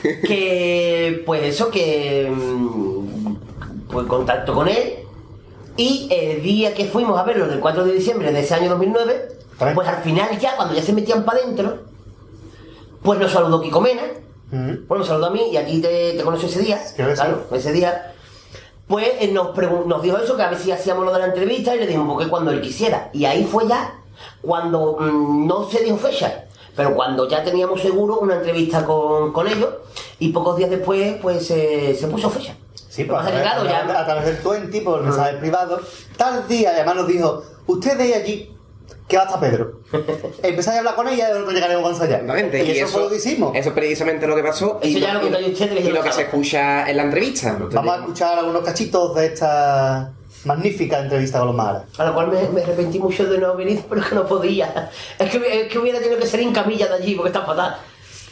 [0.28, 2.91] que pues eso que mm,
[3.92, 5.00] pues contacto con él
[5.78, 9.30] y el día que fuimos a verlo del 4 de diciembre de ese año 2009
[9.58, 9.76] También.
[9.76, 11.80] pues al final ya cuando ya se metían para adentro
[13.02, 14.04] pues nos saludó Kiko Mena
[14.52, 14.86] Mm.
[14.86, 16.78] bueno, me saludó a mí y aquí te, te conocí ese día.
[16.98, 18.14] Claro, ese día.
[18.86, 19.56] Pues él nos,
[19.88, 22.06] nos dijo eso, que a ver si hacíamos lo de la entrevista y le dijimos
[22.12, 23.10] porque cuando él quisiera.
[23.14, 24.02] Y ahí fue ya
[24.42, 29.48] cuando mm, no se dio fecha, pero cuando ya teníamos seguro una entrevista con, con
[29.48, 29.70] ellos
[30.20, 32.54] y pocos días después pues eh, se puso fecha.
[32.92, 35.82] Sí, Lo pues es claro, a, ya- a través del 20, por mensajes privados,
[36.18, 38.54] tal día, además nos dijo, usted de allí,
[39.08, 39.80] que va hasta Pedro.
[40.44, 42.04] Empezáis a hablar con ella y pronto llegaremos a.
[42.04, 43.56] Exactamente, Y, eso, fue lo que hicimos.
[43.56, 44.80] Eso es precisamente lo que pasó.
[44.82, 47.04] Eso y ya lo ustedes, que y yo lo lo que se escucha en la
[47.04, 47.58] entrevista.
[47.72, 50.12] Vamos a escuchar algunos cachitos de esta
[50.44, 51.84] magnífica entrevista con los Maras.
[51.98, 54.90] A lo cual me, me arrepentí mucho de no ido, pero que no podía.
[55.18, 57.78] Es que, es que hubiera tenido que ser en camilla de allí, porque está fatal.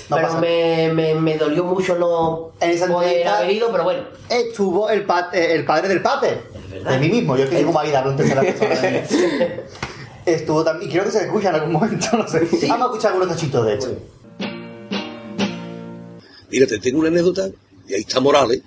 [0.10, 3.84] No pero me, me, me dolió mucho no En esa poder entrevista- haber ido, pero
[3.84, 4.04] bueno.
[4.30, 6.42] Estuvo el, pa- eh, el padre del pater,
[6.72, 6.92] verdad.
[6.94, 8.76] de mí mismo, yo es que soy como Aida, no en tercera persona.
[8.76, 9.64] de.
[10.26, 12.40] Estuvo también, y creo que se escucha en algún momento, no sé.
[12.68, 13.98] Vamos a escuchar algunos cachitos de hecho.
[16.52, 17.50] Mira, te tengo una anécdota,
[17.88, 18.62] y ahí está Morales,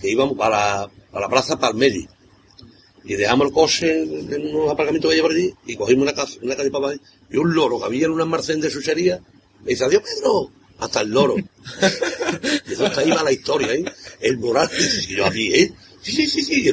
[0.00, 2.08] que íbamos para, para la plaza Palmeri.
[3.04, 6.38] Y dejamos el coche en unos aparcamientos que hay por allí, y cogimos una, casa,
[6.42, 7.00] una calle para abajo,
[7.30, 9.20] y un loro que había en un almacén de chuchería,
[9.62, 10.50] me dice, adiós Pedro,
[10.80, 11.36] hasta el loro.
[12.70, 13.84] eso está ahí va la historia, ¿eh?
[14.20, 15.72] El Morales, y yo a mí, ¿eh?
[16.02, 16.72] Sí, sí, sí, sí,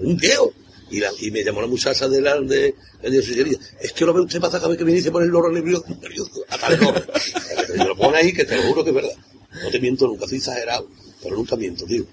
[0.00, 0.52] un viejo.
[0.90, 4.14] Y, la- y me llamó la muchacha de la de, de, chuchería, es que lo
[4.14, 5.84] ve usted pasa cada vez que me dice por el loro nervioso,
[6.48, 7.02] hasta el loro.
[7.74, 9.16] Y me lo pone ahí, que te lo juro que es verdad.
[9.64, 10.88] No te miento nunca, soy exagerado,
[11.22, 12.06] pero nunca miento, tío.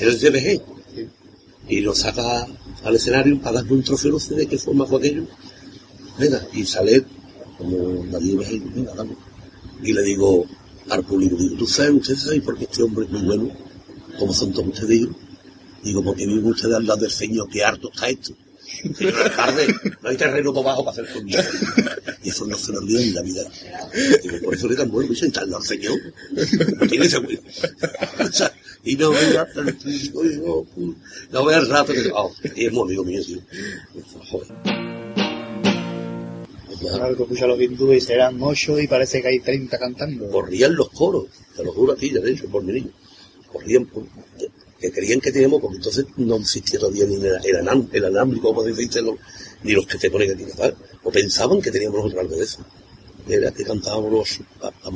[0.00, 0.62] Era el CBG.
[1.68, 2.46] Y nos saca
[2.84, 5.26] al escenario para darle un trofeo, no de qué forma fue aquello.
[6.18, 7.04] Venga, y sale
[7.58, 9.16] como venga, dame.
[9.82, 10.46] Y le digo
[10.90, 13.50] al público, digo, ¿tú sabes, usted sabe por qué este hombre es muy bueno?
[14.18, 15.16] Como son todos ustedes hijos?
[15.82, 18.34] Digo, porque vive usted al lado del señor, que harto está esto.
[18.96, 19.66] Señor alcalde,
[20.02, 21.44] no hay terreno por abajo para hacer comida.
[22.22, 23.42] Y eso no se lo olvida en la vida.
[24.22, 25.98] Digo, por eso le tan bueno, dice, está al señor.
[26.80, 27.06] No tiene
[28.84, 30.66] y no vea, no,
[31.32, 33.40] no vea el rato que, oh, y es muy amigo mío, tío.
[34.30, 35.03] Joder.
[36.80, 40.28] Claro que escucha los hindúes eran ocho y parece que hay 30 cantando.
[40.30, 41.26] corrían los coros,
[41.56, 42.90] te lo juro a ti, ya de hecho, por mi niño.
[43.52, 43.88] Corrían,
[44.80, 48.54] que creían que teníamos, porque entonces no existía todavía ni el, el, anam- el anámbrico,
[49.62, 50.74] ni los que te ponen aquí, ¿sabes?
[51.04, 52.64] O pensaban que teníamos nosotros algo de eso.
[53.28, 54.90] Era que cantábamos los a, a.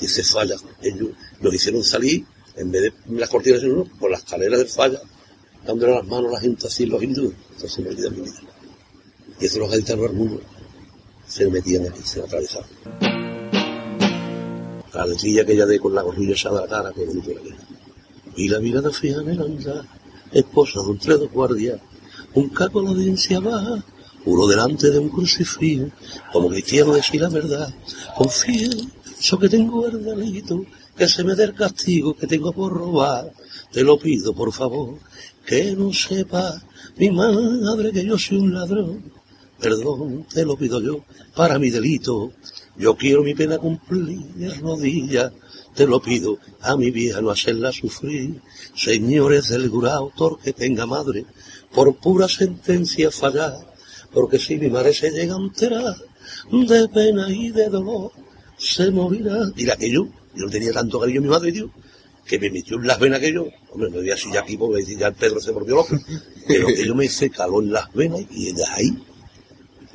[0.00, 0.56] Y se falla.
[0.82, 1.10] Ellos
[1.40, 2.24] nos hicieron salir,
[2.56, 3.62] en vez de las cortinas,
[3.98, 5.00] por las escaleras del falla,
[5.64, 7.32] dándole las manos a la gente así, los hindúes.
[7.52, 8.40] Entonces me olvidé mi vida.
[9.40, 10.10] Y eso los gaditanos
[11.42, 12.22] al mundo se metían aquí, se.
[14.92, 17.56] La letrilla que ella dé con la gorrilla echada a la cara, que aquello.
[18.36, 19.84] Y la mirada fija en el andar,
[20.32, 21.80] esposa de un tres dos guardias,
[22.34, 23.84] un caco la audiencia baja,
[24.24, 25.86] uno delante de un crucifijo,
[26.32, 27.74] como cristiano decir la verdad,
[28.16, 28.70] confío,
[29.20, 30.64] yo que tengo el delito,
[30.96, 33.32] que se me dé el castigo que tengo por robar,
[33.72, 34.98] te lo pido por favor,
[35.44, 36.62] que no sepa
[36.96, 39.13] mi madre que yo soy un ladrón,
[39.64, 41.04] perdón, te lo pido yo,
[41.34, 42.32] para mi delito.
[42.76, 44.20] Yo quiero mi pena cumplir
[44.60, 45.32] rodillas,
[45.74, 48.40] te lo pido, a mi vieja no hacerla sufrir.
[48.76, 50.12] Señores del jurado,
[50.42, 51.24] que tenga madre,
[51.72, 53.54] por pura sentencia fallar,
[54.12, 55.96] porque si mi madre se llega a enterar
[56.50, 58.12] de pena y de dolor,
[58.58, 59.50] se morirá.
[59.56, 61.70] Mira que yo, yo tenía tanto cariño a mi madre, tío,
[62.26, 64.58] que me metió en las venas que yo, hombre, no voy a decir ya aquí
[64.58, 65.96] porque ya el Pedro se volvió loco,
[66.46, 68.94] pero que yo me hice calor en las venas y de ahí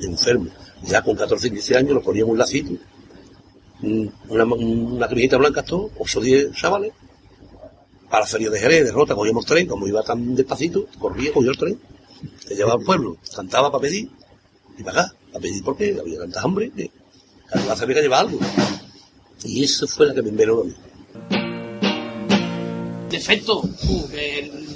[0.06, 0.50] enfermo.
[0.82, 2.72] Ya con 14, 15 años lo poníamos un lacito,
[3.82, 6.92] un- una, una camiseta blanca, todo, 8 o 10 chavales,
[8.10, 11.56] a la de Jerez, de Rota, cogíamos tren, como iba tan despacito, corría, cogió el
[11.58, 11.80] tren,
[12.46, 14.10] te llevaba al pueblo, cantaba para pedir,
[14.76, 16.90] y para acá, para pedir porque había tanta hambre, que
[17.48, 18.38] cada vez había que llevar algo.
[19.44, 20.74] Y eso fue la que me envenenó a mí.
[23.10, 24.08] Defecto, uh,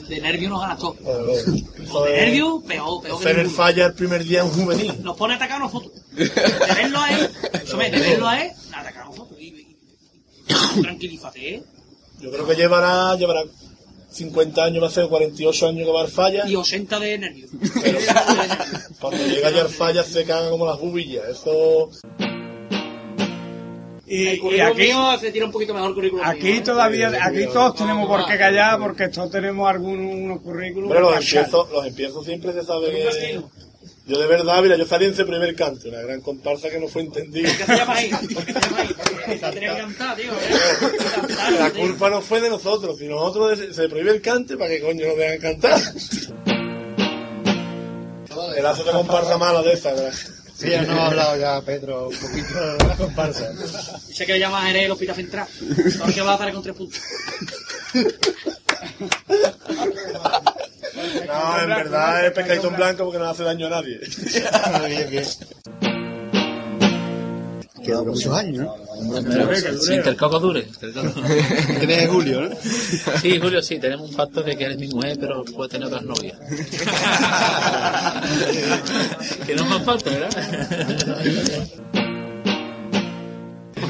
[0.08, 0.94] de nervio nos gana todo.
[0.94, 3.50] De nervio, peor, peor ninguno.
[3.50, 5.02] falla el primer día en juvenil.
[5.02, 5.92] Nos pone a atacar nosotros.
[6.12, 6.24] De
[6.74, 7.30] verlo a él,
[7.90, 9.38] de verlo a él, atacar a nosotros.
[9.40, 11.62] Y, y- tranquilízate, ¿eh?
[12.20, 13.42] Yo creo que llevará, llevará
[14.10, 16.46] 50 años, va a ser 48 años que va al falla.
[16.48, 17.48] Y 80 de nervio.
[19.00, 21.24] Cuando llega ya al falla se caga como las bubillas.
[21.28, 21.90] Eso.
[24.16, 26.60] Y, El aquí, mío se tira un poquito mejor el currículum aquí mío, ¿eh?
[26.60, 30.84] todavía, aquí todos tenemos por qué callar porque todos tenemos algunos currículos.
[30.84, 33.42] Hombre, los que empiezos, los empiezos siempre se sabe que.
[34.06, 36.86] Yo de verdad, mira, yo salí en ese primer canto, una gran comparsa que no
[36.86, 37.50] fue entendida.
[37.56, 38.10] ¿Qué se llama ahí?
[38.10, 38.94] ¿Por qué se llama ahí?
[38.94, 40.30] Porque se tiene que cantar, tío.
[40.30, 41.54] ¿eh?
[41.58, 45.06] La culpa no fue de nosotros, si nosotros se, prohíbe el cante, ¿para qué coño
[45.06, 45.80] nos dejan cantar?
[48.54, 50.12] Pedazo de comparsa mala de esa, ¿verdad?
[50.56, 53.52] Sí, ya nos ha hablado ya Pedro un poquito de la comparsa.
[54.06, 55.48] Dice que le llama a Jerez el hospital central.
[56.00, 57.00] Ahora que va a estar con tres puntos.
[61.26, 64.00] No, en verdad es pescadito en blanco porque no hace daño a nadie.
[64.88, 65.93] bien, bien.
[67.84, 68.74] Que duró muchos años, ¿no?
[69.22, 70.66] Que el coco dure.
[70.80, 72.56] desde julio, ¿no?
[73.20, 76.04] Sí, Julio, sí, tenemos un pacto de que eres mi mujer, pero puedes tener otras
[76.04, 76.38] novias.
[79.46, 80.30] que no más falta, ¿verdad?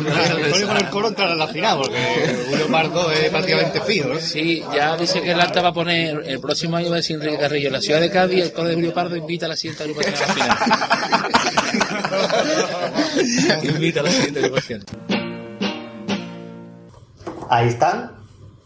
[0.05, 1.99] Julio con el coro entrará en la final, porque
[2.49, 4.21] Julio Pardo es prácticamente fijo, ¿no?
[4.21, 7.17] Sí, ya dice que el acta va a poner el próximo año va a decir
[7.17, 7.71] Enrique Carrillo.
[7.71, 10.21] La ciudad de Cádiz, el coro de Julio Pardo invita a la siguiente agrupación a
[10.21, 10.59] la final.
[13.75, 14.85] invita a la siguiente agrupación.
[17.49, 18.13] Ahí están.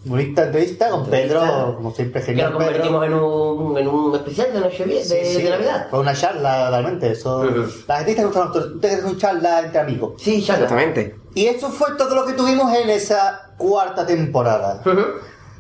[0.05, 2.56] Bonita entrevista con Pedro, como siempre, Que lo genial.
[2.56, 2.66] Pedro.
[2.66, 5.89] convertimos en un, en un especial de Noche de, Sí, sí, de Navidad.
[5.90, 7.10] Fue una charla, realmente.
[7.10, 7.44] Eso,
[7.86, 8.59] La gente está gustando.
[8.74, 10.12] Usted que es una charla entre amigos.
[10.23, 10.65] Sí, charla.
[10.65, 11.16] Exactamente.
[11.39, 14.82] Y eso fue todo lo que tuvimos en esa cuarta temporada.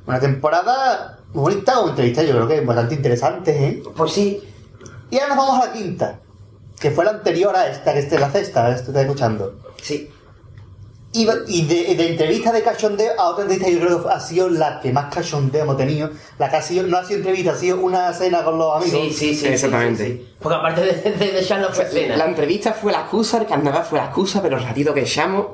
[0.08, 3.82] Una temporada muy bonita, con entrevistas yo creo que bastante interesantes, ¿eh?
[3.96, 4.42] Pues sí.
[5.08, 6.18] Y ahora nos vamos a la quinta,
[6.80, 9.54] que fue la anterior a esta, que es la sexta, esto está escuchando.
[9.80, 10.10] Sí.
[11.10, 14.50] Y, y de, de entrevista de cachondeo a otra entrevista, yo creo que ha sido
[14.50, 16.10] la que más cachondeo hemos tenido.
[16.38, 19.00] La que ha sido, no ha sido entrevista, ha sido una cena con los amigos.
[19.08, 19.46] Sí, sí, sí.
[19.46, 20.06] Exactamente.
[20.06, 20.34] sí, sí.
[20.38, 22.16] Porque aparte de, de, de charla fue cena.
[22.16, 25.46] La entrevista fue la excusa, el carnaval fue la excusa, pero el ratito que echamos.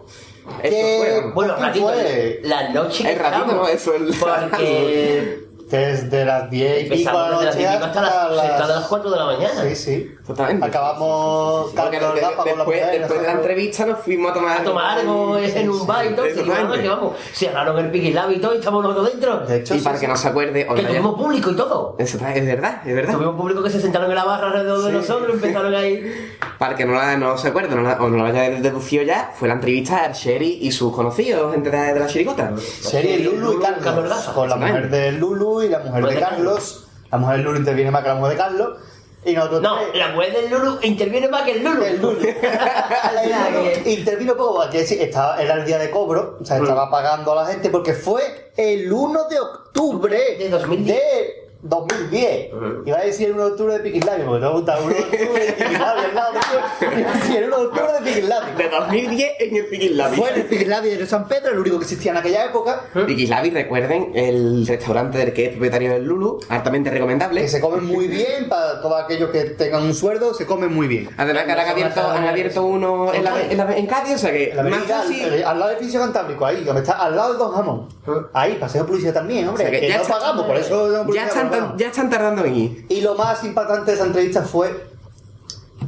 [0.63, 1.33] Esto fue.
[1.33, 1.85] Bueno, ¿Quién ratito.
[1.89, 2.41] fue?
[2.43, 6.95] La noche que El ratito echamos, no, eso es Porque Desde las 10 y pico
[6.97, 9.17] de la empezamos desde las noche 10 y pico hasta las, de las 4 de
[9.17, 9.63] la mañana.
[9.63, 10.11] Sí, sí.
[10.27, 10.67] Totalmente.
[10.67, 13.99] Acabamos Porque caldo de- el gafas con la después, mujer, después de la entrevista nos
[13.99, 16.27] fuimos a tomar A tomar algo en un bar y todo.
[16.29, 17.13] y vamos, que vamos.
[17.33, 19.41] Cerraron el Piquilab y todo y estamos nosotros dentro.
[19.41, 20.03] De hecho, Y sí, para sí.
[20.03, 21.97] que no se acuerde, Que tuvimos público y todo.
[21.99, 23.15] Eso es verdad, es verdad.
[23.15, 24.97] Tuvimos público que se sentaron en la barra alrededor de Sí.
[24.97, 26.31] nosotros y empezaron ahí.
[26.59, 29.33] Para que no, la, no se acuerde no la- o no lo haya deducido ya,
[29.35, 32.53] fue la entrevista a Sherry y sus conocidos, gente de, de la chiricota.
[32.57, 34.13] Serie Lulu y Carlos.
[34.35, 36.87] Con la mujer de Lulu y la mujer de Carlos.
[37.11, 38.79] La mujer de Lulu interviene más que la mujer de Carlos.
[39.27, 41.83] Y nosotros No, tres- la mujer del Lulu interviene más que el Lulu.
[41.85, 42.19] El Lulu.
[43.87, 47.43] Intervino poco, porque sí, estaba, era el día de cobro, o sea, estaba pagando a
[47.45, 50.97] la gente porque fue el 1 de octubre De 2010.
[50.99, 52.51] de 2010.
[52.87, 54.95] Iba a decir el 1 de octubre de Piquilabio, porque no me gusta el 1
[54.95, 56.33] de octubre de Piquilabio al lado.
[56.81, 56.99] tío.
[57.01, 58.55] Iba a decir el 1 de octubre de Piquilabio.
[58.57, 60.17] De 2010 en el Piquislavi.
[60.17, 62.83] Fue en el Piquilabio de San Pedro, el único que existía en aquella época.
[63.07, 67.41] Piquislavi, recuerden, el restaurante del que es propietario del Lulu, altamente recomendable.
[67.43, 70.87] Que se comen muy bien, para todos aquellos que tengan un sueldo, se comen muy
[70.87, 71.09] bien.
[71.17, 74.19] Además que ahora han abierto, han abierto uno en, la, en, la- en Cádiz, o
[74.19, 75.25] sea que La más avenida, fácil.
[75.25, 77.89] al, al lado del edificio Cantábrico, ahí, donde está, al lado del Don Jamón.
[78.33, 79.65] Ahí, paseo publicidad también, hombre.
[79.65, 82.45] O sea que que ya no está- pagamos, por eso Ya están, ya están tardando
[82.45, 82.87] en ir.
[82.89, 84.87] Y lo más impactante de esa entrevista fue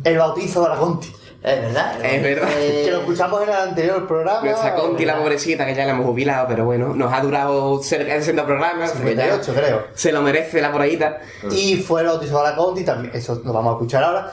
[0.05, 1.13] el bautizo de la Conti.
[1.43, 2.05] Es verdad.
[2.05, 2.49] Es verdad.
[2.49, 4.41] Que lo escuchamos en el anterior programa.
[4.43, 8.15] Nuestra Conti, la pobrecita, que ya la hemos jubilado, pero bueno, nos ha durado cerca
[8.15, 8.91] de 60 programas.
[8.91, 9.85] o sea que ya 58, creo.
[9.95, 11.19] Se lo merece la poradita.
[11.51, 14.33] Y fue el bautizo de la Conti, también, eso lo vamos a escuchar ahora.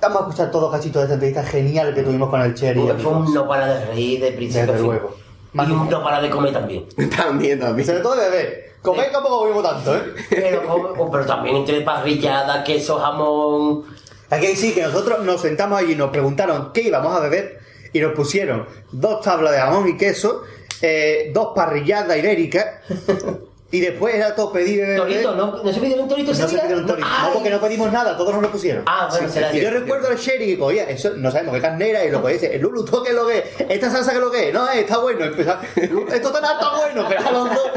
[0.00, 2.80] Vamos a escuchar todos cachitos de esta entrevista genial que tuvimos con el Cherry.
[2.98, 5.16] Fue un no para de reír de principio Desde luego.
[5.54, 6.86] Y un no para de comer también.
[7.16, 7.86] también, también.
[7.86, 8.67] Sobre todo de beber.
[8.82, 10.14] Comer tampoco comimos tanto, ¿eh?
[10.30, 13.84] Pero, también entre parrilladas, queso, jamón.
[14.30, 17.58] Que decir que nosotros nos sentamos allí y nos preguntaron qué íbamos a beber
[17.92, 20.42] y nos pusieron dos tablas de jamón y queso,
[20.82, 22.66] eh, dos parrilladas ibéricas
[23.70, 24.96] y después era todo pedir.
[24.96, 25.62] Torito, ¿no?
[25.62, 27.06] ¿No se pidieron torito No se pidieron torito.
[27.06, 28.84] No, porque no pedimos nada, todos nos lo pusieron.
[28.86, 31.90] Ah, bueno, será Y yo recuerdo al Sherry que cogía, eso no sabemos qué carne
[31.90, 33.44] era y lo que dice, el Lulu, ¿tú qué es lo que es?
[33.68, 36.76] Esta salsa que es lo que es, no, eh, está bueno, empezaba, esto tan está
[36.76, 37.70] bueno, pero a los dos.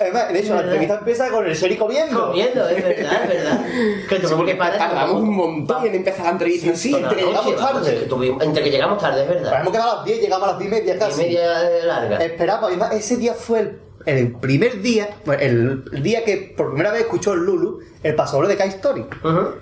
[0.00, 2.26] Además, de hecho, la entrevista empieza con el Sherry comiendo.
[2.28, 3.60] Comiendo, es verdad, es verdad.
[4.08, 4.78] Que Sí, porque que parar.
[4.78, 6.92] tardamos un montón en empezar la entrevista en sí.
[6.92, 8.08] La que llegamos tarde.
[8.40, 9.60] entre que llegamos tarde, es verdad.
[9.60, 11.20] Hemos quedado a las 10, llegamos a las 10 y media casi.
[11.20, 12.16] Y media larga.
[12.18, 16.92] Esperamos, además, ese día fue el, el primer día, el, el día que por primera
[16.92, 19.04] vez escuchó el Lulu el pasodoble de Kai Story.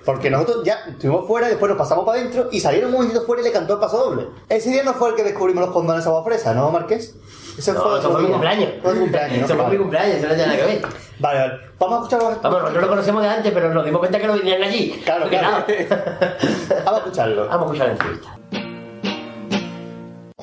[0.05, 3.41] Porque nosotros ya estuvimos fuera, después nos pasamos para adentro y salieron un momentito fuera
[3.41, 4.27] y le cantó el pasodoble.
[4.49, 7.15] Ese día no fue el que descubrimos los condones agua fresa, ¿no, Marqués?
[7.57, 8.69] Ese No, fue eso fue mi cumpleaños.
[8.83, 9.43] Fue tu cumpleaños.
[9.43, 10.81] Eso fue mi cumpleaños, eso no tiene nada que ver.
[11.19, 11.53] Vale, vale.
[11.79, 12.41] Vamos a escuchar los...
[12.41, 15.01] Vamos, nosotros lo conocemos de antes, pero nos dimos cuenta que no vinieron allí.
[15.03, 15.65] Claro, claro.
[16.85, 17.47] Vamos a escucharlo.
[17.47, 18.66] Vamos a escuchar la entrevista.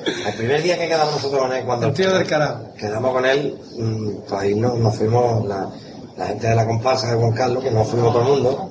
[0.05, 2.59] El primer día que quedamos nosotros con él, cuando El tío del carajo.
[2.77, 5.69] quedamos con él, mm, pues ahí nos, nos fuimos, la,
[6.17, 8.69] la gente de la comparsa de Juan Carlos, que nos fuimos todo el mundo,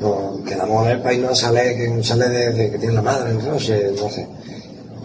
[0.00, 2.94] nos quedamos con él para irnos a Salé, que un Salé de, de- que tiene
[2.94, 4.26] la madre, no sé, no sé.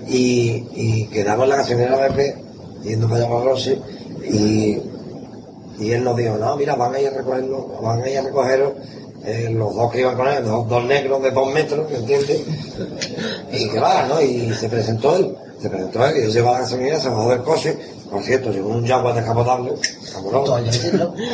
[0.08, 3.78] Y, y quedamos en la gasolinera BP, yendo para allá para Rossi,
[4.24, 4.78] y,
[5.80, 8.22] y él nos dijo, no, mira, van a ir a recogernos, van a ir a
[8.22, 8.74] recogeros
[9.26, 12.42] eh, los dos que iban con él, dos, dos negros de dos metros, ¿me entiendes?
[13.52, 14.22] Y que va, ¿no?
[14.22, 17.44] Y se presentó él, se presentó él, y él lleva la gasolinera, se bajó del
[17.44, 17.78] coche,
[18.10, 19.74] por cierto, llevó un Jaguar descapotable,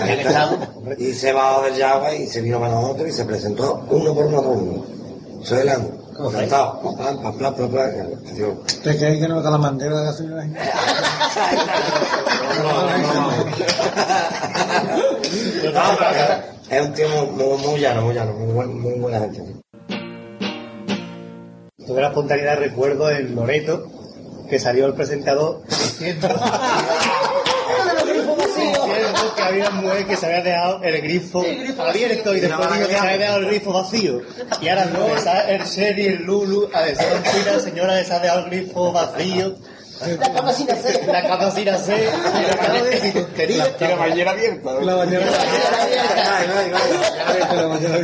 [0.08, 0.58] está.
[0.98, 4.26] y se bajó del Jaguar y se vino para nosotros y se presentó uno por
[4.26, 4.86] uno a todo el mundo.
[5.44, 5.90] Soy el amo.
[6.32, 7.70] Cantado, pam, pam, pam, pam.
[8.36, 10.48] Digo, ¿Te crees que no da la de señora?
[15.74, 15.90] No,
[16.70, 19.44] es un tío muy, muy, muy llano, muy llano, muy, buen- muy buena gente.
[21.86, 23.88] Tuve la espontaneidad, recuerdo en Loreto,
[24.54, 25.64] que salió el presentador.
[25.68, 26.28] Diciendo
[28.56, 31.44] diciendo que había una mujer que se había dejado el grifo.
[31.80, 34.22] Abierto y después dijo que se había dejado el grifo vacío.
[34.62, 38.20] Y ahora no, está el Sherry, el Lulu, a ver, la señora que se ha
[38.20, 39.56] dejado el grifo vacío.
[40.20, 41.08] La cama sin hacer.
[41.08, 42.10] La cama sin hacer.
[42.10, 43.76] Y la cara de tontería.
[43.80, 44.74] Y la bañera abierta.
[44.82, 45.26] La bañera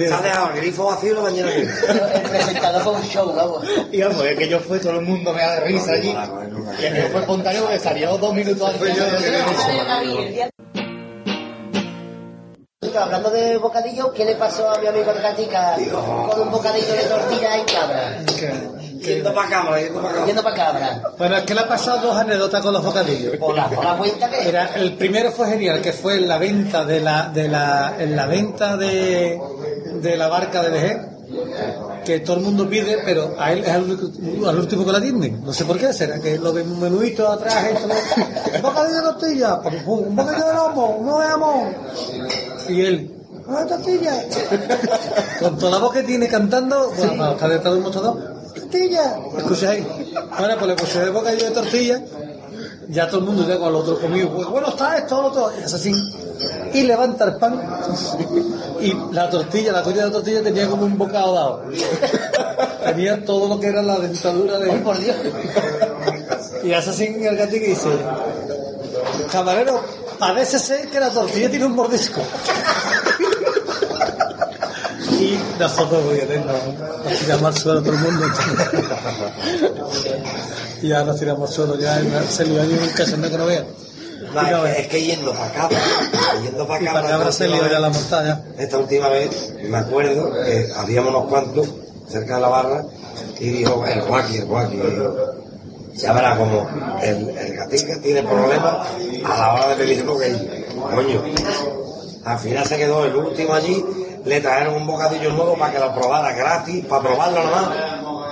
[0.08, 2.14] Se ha dejado el grifo vacío y la bañera abierta.
[2.16, 3.64] El presentador fue un show, vamos.
[3.92, 6.16] Y vamos, es que yo fue, todo el mundo me da de risa allí.
[6.80, 8.98] Y el que fue espontáneo que salió dos minutos antes.
[13.00, 15.78] Hablando de bocadillo, ¿qué le pasó a mi amigo el Gatica
[16.30, 18.18] con un bocadillo de tortilla en cabra?
[19.02, 20.26] Yendo para cámara, yendo para cámara.
[20.28, 21.02] Yendo para cabra.
[21.18, 23.38] Bueno, es que le ha pasado dos anécdotas con los bocadillos.
[23.38, 26.38] Por la, por la cuenta que Era, el primero fue genial, que fue en la
[26.38, 29.40] venta de la, de la, en la venta de,
[30.02, 31.10] de la barca de Vejer,
[32.06, 33.84] que todo el mundo pide, pero a él es al,
[34.58, 35.44] último que la atienden.
[35.46, 38.96] No sé por qué, será que lo ven un menuito atrás, esto, lo- un bocadillo
[38.98, 39.56] de tortilla,
[39.86, 41.76] un bocadillo de lomo, uno de jamón.
[42.68, 43.16] Y él,
[43.48, 44.24] una tortilla.
[45.40, 48.39] Con toda la voz que tiene cantando, bueno, estar detrás de un mostrador,
[48.70, 49.20] tortilla.
[49.38, 49.88] Escucha ahí.
[50.38, 52.04] Bueno, pues le puse el bocadillo de tortilla
[52.90, 55.52] ya todo el mundo ya con el otro comido, pues bueno está esto, lo otro,
[55.60, 55.94] y es así,
[56.74, 57.62] y levanta el pan,
[58.82, 61.64] y la tortilla, la tortilla de la tortilla tenía como un bocado dado,
[62.86, 64.72] tenía todo lo que era la dentadura de...
[64.80, 65.16] por Dios!
[66.62, 67.88] Y hace así el gatito y dice,
[69.32, 69.82] camarero,
[70.20, 72.22] parece ser que la tortilla tiene un mordisco.
[75.20, 76.56] Y nosotros, atentos,
[77.04, 78.26] nos tiramos al suelo todo el mundo.
[80.82, 83.46] y ya nos tiramos al suelo, ya se le iba a un cachondeo que no
[83.46, 83.66] vea.
[84.34, 85.70] No, es, que, es que yendo para acá,
[86.44, 88.44] yendo para Y acá, para acá se lió ya la mortalla.
[88.58, 91.68] esta última vez, me acuerdo que habíamos unos cuantos
[92.08, 92.86] cerca de la barra
[93.40, 95.16] y dijo, el guaki, el dijo,
[95.94, 96.68] ya verá como
[97.02, 98.88] el, el gatica tiene problemas
[99.26, 100.50] a la hora de pedir bocadillo.
[100.96, 101.24] Coño,
[102.26, 103.84] al final se quedó el último allí,
[104.26, 107.70] le trajeron un bocadillo nuevo para que lo probara gratis, para probarlo nomás.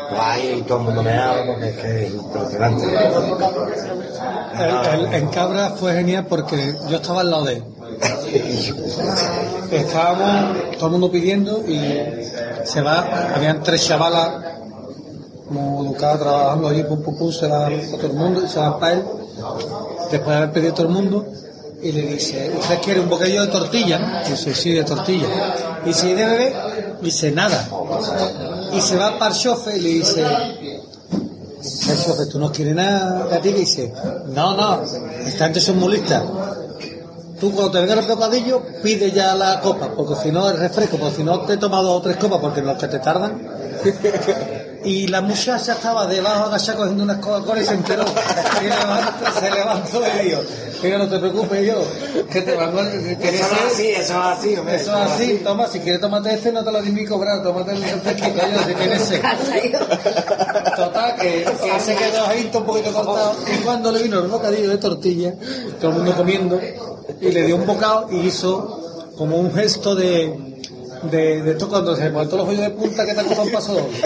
[0.10, 2.86] Pues ahí todo el mundo me habla porque es que es impresionante.
[4.60, 7.64] El- el- en Cabra fue genial porque yo estaba al lado de él.
[9.72, 12.00] Estábamos todo el mundo pidiendo y
[12.64, 14.30] se va, habían tres chavalas
[15.48, 18.80] como educadas trabajando allí, pum, pum, pum, se para todo el mundo y se va
[18.80, 19.04] para él,
[20.12, 21.26] después de haber pedido todo el mundo,
[21.82, 24.00] y le dice, ¿usted quiere un bocadillo de tortilla?
[24.00, 24.30] no?".
[24.30, 25.28] Dice, sí, de tortilla.
[25.88, 26.54] Y dice, ¿y de bebé?
[27.02, 27.66] Dice, nada.
[28.74, 33.34] Y se va para el chofer y le dice, el chofer, ¿tú no quieres nada
[33.34, 33.54] a ti?
[33.54, 33.94] Dice,
[34.28, 34.82] no, no,
[35.26, 36.24] esta gente son muy listas.
[37.40, 40.98] Tú cuando te venga el bocadillo, pide ya la copa, porque si no el refresco,
[40.98, 43.42] porque si no te he tomado tres copas, porque los que te tardan.
[44.88, 48.06] Y la muchacha estaba debajo agachada cogiendo unas Coca-Cola y se enteró.
[48.62, 50.42] Y levantó- se levantó y dijo,
[50.84, 51.84] mira, no te preocupes yo,
[52.32, 52.82] que te van a...
[52.82, 53.42] Eso es
[53.74, 54.76] así, eso es así, hombre.
[54.78, 57.72] Eso es así, toma, si quieres tomate este, no te lo di ni cobrar, tómate
[57.72, 59.16] el refresquito, yo, si.
[59.18, 63.36] Total, Total, que, que se quedó ahí un poquito cortado.
[63.54, 65.34] Y cuando le vino el bocadillo de tortilla,
[65.82, 66.60] todo el mundo comiendo,
[67.22, 70.57] y le dio un bocado y hizo como un gesto de.
[71.03, 74.02] De, de esto cuando se muerto los hoyos de punta que te un paso doble.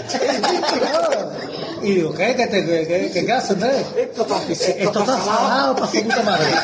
[1.84, 2.35] Y digo, ¿qué?
[2.35, 3.85] ¿Qué, te, qué, qué, qué, qué haces, Andrés?
[3.97, 6.45] Esto está, esto está salado para su puta madre.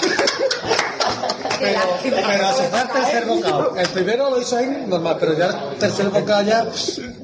[1.59, 3.75] Pero, pero hace falta el tercer bocado.
[3.75, 6.67] El primero lo hizo ahí normal, pero ya el tercer bocado ya.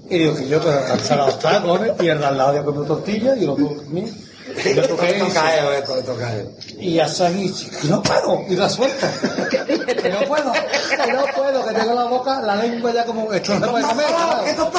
[0.09, 2.81] Y digo que yo pues tan salado está, cojones, y el al lado ya comió
[2.81, 4.11] tortilla y lo comí.
[4.57, 6.47] Esto cae.
[6.79, 9.11] y ahí, que no puedo, y la suelta.
[9.49, 13.57] Que no puedo, que no puedo, que tengo la boca, la lengua ya como, esto
[13.59, 14.05] no puede comer,
[14.43, 14.71] que está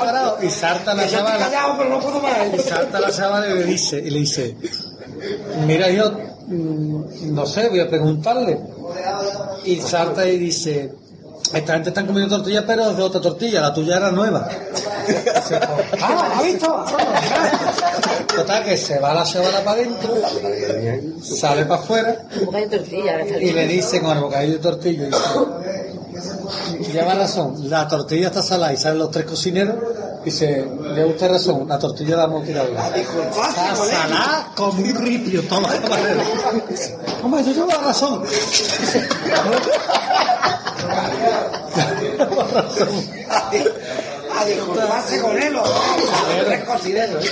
[0.00, 0.42] carajo.
[0.42, 1.48] Y salta la chavala.
[2.54, 4.56] Y salta la chavala y le dice, y le dice,
[5.66, 6.10] mira yo,
[6.46, 8.60] mm, no sé, voy a preguntarle.
[9.64, 10.92] Y salta y dice,
[11.52, 14.48] esta gente está comiendo tortilla, pero es de otra tortilla, la tuya era nueva.
[15.06, 15.60] Dice,
[16.02, 16.84] ah, ¿ha visto?
[18.34, 20.14] Total, que se va la chavala para adentro,
[21.22, 23.68] sale para afuera de y le bien.
[23.68, 28.98] dice con el bocadillo de tortilla, dice, lleva razón, la tortilla está salada y salen
[28.98, 29.76] los tres cocineros,
[30.24, 32.68] dice, lleva usted razón, la tortilla la hemos tirado.
[32.68, 36.24] Está salada como un ripio toda la manera.
[37.22, 38.22] Hombre, yo llevo razón.
[44.38, 45.56] A disculparse con él.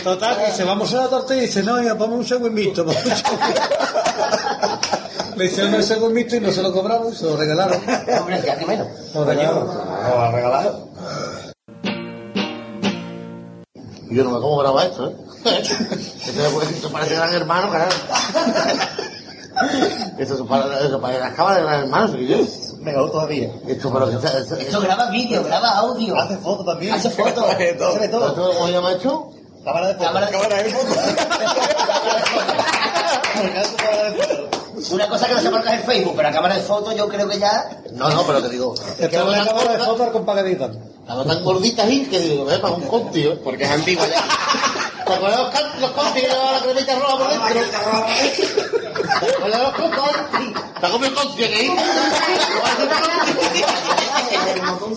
[0.02, 2.98] Total, dice, vamos a la tortilla y dice, no, ya ponme un segundo un segundo".
[5.36, 7.80] Le hicieron el segundo mixto y no se lo cobraron, se lo regalaron.
[8.20, 8.86] Hombre, ya que menos.
[9.12, 9.66] Lo regalaron.
[9.66, 10.88] Lo regalado.
[14.10, 15.16] Yo no me como graba esto, ¿eh?
[15.44, 15.74] Esto,
[16.62, 17.92] esto parece gran hermano, carajo.
[20.18, 22.38] Esto se parece las cámaras de gran hermano, soy yo.
[22.84, 23.50] Mejor todavía.
[23.66, 26.16] Esto, pero que está- esto- Esto graba vídeo, graba audio.
[26.16, 26.92] Hace fotos también.
[26.94, 27.44] Hace fotos.
[27.50, 27.88] Hace todo.
[27.90, 28.26] Hace de todo.
[28.28, 29.30] ¿Esto cómo se llama esto?
[29.64, 30.06] Cámara de fotos.
[30.08, 30.96] Cámara de- Cámara de fotos.
[34.90, 37.28] Una cosa que no se marca en Facebook, pero la cámara de fotos yo creo
[37.28, 37.70] que ya...
[37.92, 38.74] No, no, pero te digo.
[38.98, 40.70] Es una cámara de fotos con pagadita.
[41.00, 43.40] Estaba tan gordita ahí que digo, ve, para un conti, ¿eh?
[43.42, 44.22] Porque es antiguo ya.
[45.06, 47.80] ¿Te acuerdas los, conti que llevaban la cremita roja por dentro?
[49.20, 50.54] ¿Te acuerdas los conti?
[50.80, 51.70] ¿Te has comido conti aquí?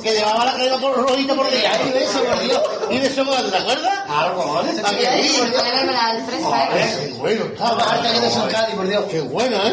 [0.02, 1.88] Que llevaba la crema por rojita por dentro.
[1.88, 2.62] Y de eso, por Dios.
[2.90, 3.94] Y de eso, ¿te acuerdas?
[4.10, 4.72] Algo, ¿vale?
[4.72, 6.98] Era el fresa, ¿eh?
[7.00, 8.02] Qué bueno estaba.
[8.02, 9.06] Que por Dios.
[9.10, 9.72] Qué bueno, ¿eh?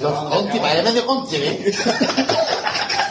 [0.00, 1.72] Los conti, vaya medio conti, ¿eh?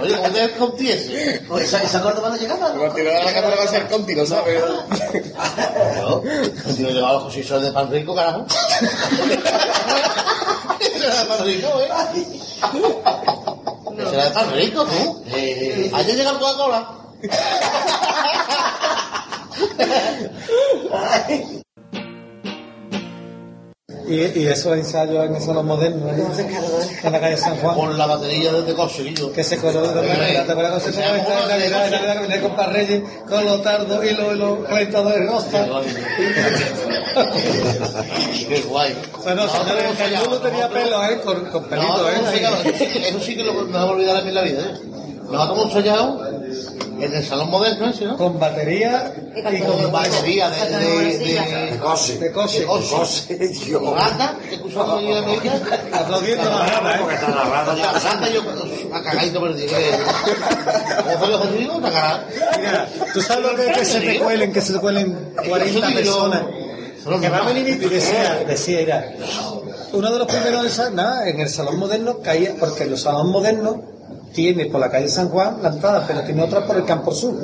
[0.00, 1.42] Oye, ¿cómo te ves conti ese?
[1.48, 2.70] Pues esa, esa corta cuando llegaba.
[2.70, 4.62] Cuando tiró la cámara va a ser Conti, ¿no sabes?
[6.64, 8.46] Conti no llevaba los cosillos de pan rico, carajo.
[10.80, 11.88] Ese era de pan rico, ¿eh?
[13.98, 15.24] Ese era de pan rico, tú.
[15.94, 16.88] Ayer llega el Coca-Cola.
[24.08, 27.74] Y, y esos ensayos en esos los modernos, en la calle San Juan.
[27.76, 29.32] Con la batería desde Cosillo.
[29.32, 32.20] Que se coló de Navidad, ¿te acuerdas cuando se coló esta Navidad, en Navidad que
[32.22, 35.66] venía con Parreyes, con los tardos y los, y los calentadores de rosta?
[38.48, 38.96] Qué guay.
[39.22, 41.20] Bueno, señores, el mundo tenía pelo, ¿eh?
[41.24, 42.12] Con, con pelito, ¿eh?
[43.08, 44.80] eso sí que- eso lo, me va a olvidar en mi la vida, ¿eh?
[45.30, 46.20] Nosotros hemos ensayado
[47.02, 48.16] en el salón moderno ese, ¿no?
[48.16, 52.18] Con batería y con batería de, de, de, de coche.
[52.18, 52.32] De
[53.92, 55.60] gata, que escuchamos allí en América.
[55.92, 56.98] Aplaudiendo la rata, ¿eh?
[57.00, 57.92] Porque está la rata ya.
[57.92, 58.42] La gata yo
[58.92, 59.66] a cagadito perdí.
[59.66, 61.76] ¿Cómo fue lo que te digo?
[61.76, 62.26] Una cagada.
[62.58, 65.94] Mira, ¿tú sabes lo que es que se te cuelen, que se te cuelen 40
[65.94, 66.42] personas?
[67.20, 69.12] Que va a venir y decía, decía, era,
[69.92, 73.91] uno de los primeros nada, en el salón moderno caía, porque el salón moderno
[74.32, 77.34] tiene por la calle San Juan la entrada, pero tiene otra por el Campo Sur.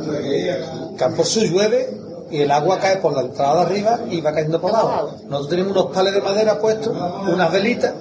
[0.96, 1.90] Campo Sur llueve
[2.30, 5.16] y el agua cae por la entrada de arriba y va cayendo por abajo.
[5.24, 6.94] Nosotros tenemos unos pales de madera puestos,
[7.26, 7.94] unas velitas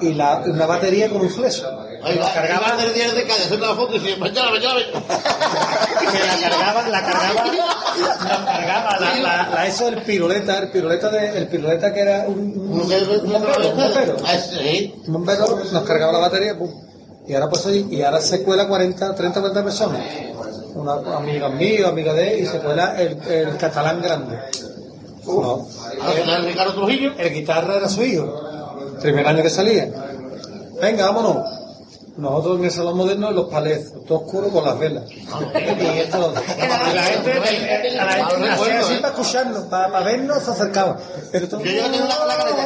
[0.00, 1.66] y la, una batería con un fleso.
[2.00, 4.80] Ahí va, cargaba del día de Cádiz, hacer la foto y decía, mañana, mañana.
[5.98, 11.10] que la cargaba, la cargaba, la cargaba, la, la, la eso del piruleta, el piruleta
[11.10, 14.16] de, el piruleta que era un, un, un bombero, un bombero.
[15.08, 16.70] Un bombero nos cargaba la batería, pum.
[17.28, 20.00] Y ahora pues ahí, y ahora se cuela 40, 30, 40 personas.
[20.74, 24.38] Una amiga mío, amiga de él, y se cuela el, el catalán grande.
[25.26, 25.66] No.
[26.36, 27.12] ¿El Ricardo Trujillo?
[27.18, 28.40] El guitarra era su hijo.
[29.02, 29.88] Primer año que salía.
[30.80, 31.36] Venga, vámonos.
[32.16, 35.04] Nosotros en el salón moderno, los palés, todo oscuro con las velas.
[35.10, 37.32] Y esto lo- la gente,
[38.00, 40.96] a la gente hacía así para escucharnos, para, para vernos, se acercaba.
[41.30, 42.58] Pero todo, Yo ya tengo la, la careta,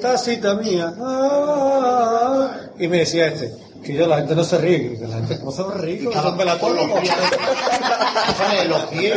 [0.00, 0.94] tacita mía.
[1.00, 3.54] ah, Y me decía este,
[3.84, 6.08] Que yo, la gente no se ríe, que la gente no se va a reír,
[6.08, 6.86] que son velatorio.
[8.68, 9.16] Los pies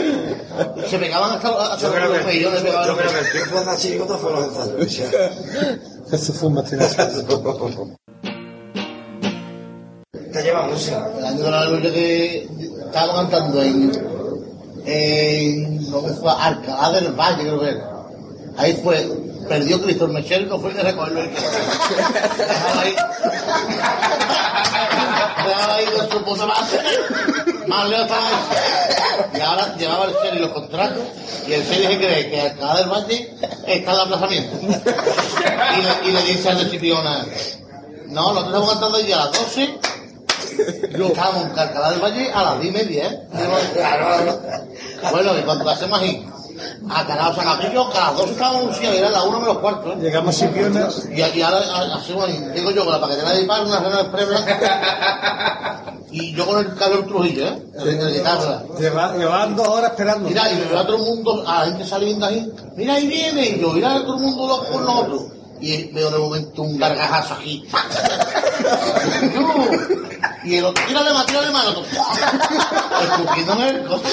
[0.87, 3.77] se pegaban hasta, hasta Yo creo los pellizcos, yo, creo que el tiempo de la
[3.77, 5.01] chirigota fue los ensayos.
[6.09, 6.95] Jesús fue un mastinazo.
[10.31, 11.09] Te lleva música.
[11.17, 12.47] El año de la lucha que
[12.85, 13.91] estábamos cantando en,
[14.85, 17.89] en lo que fue Alcalá del Valle, creo que era.
[18.57, 19.07] Ahí fue,
[19.47, 21.21] perdió Cristo el Mechero y no fue ni a recogerlo.
[21.21, 22.95] el Dejaba ahí.
[25.45, 26.71] Dejaba ahí con su puta más.
[27.67, 28.29] Más lejos estaba
[29.33, 31.03] Y ahora llevaba el Sheriff los contratos
[31.47, 33.33] y el Sheriff se cree que Alcalá del Valle
[33.67, 34.57] está el aplazamiento.
[34.61, 37.25] Y le, y le dice a la Cipiona,
[38.07, 39.79] no, nosotros estamos cantando ya a las 12
[40.97, 43.19] yo estábamos en Alcalá del Valle a las 10 y media, ¿eh?
[45.11, 46.25] Bueno, y cuando hacemos ahí,
[46.89, 49.57] a Canal Sacapillo, que a las 2 estábamos en Lucía, y era la 1 menos
[49.59, 49.97] cuarto, ¿eh?
[50.01, 50.87] Llegamos Sipiona.
[51.11, 54.25] Y, y ahora a- hacemos digo yo, con la paquetera de par, una cena de
[54.25, 57.63] blanca, y yo con el Carlos Trujillo, ¿eh?
[58.13, 58.63] Guitarra.
[58.79, 60.29] Llevaban dos horas esperando.
[60.29, 63.07] Mira, y me veo a todo el mundo, a la gente saliendo ahí, mira ahí
[63.07, 65.21] viene, y yo, mira a todo el mundo loco con nosotros.
[65.59, 67.63] Y veo de momento un gargajazo aquí.
[70.43, 71.85] y el otro, tírale más, tírale más, el otro,
[73.01, 74.09] escupiéndome el coche.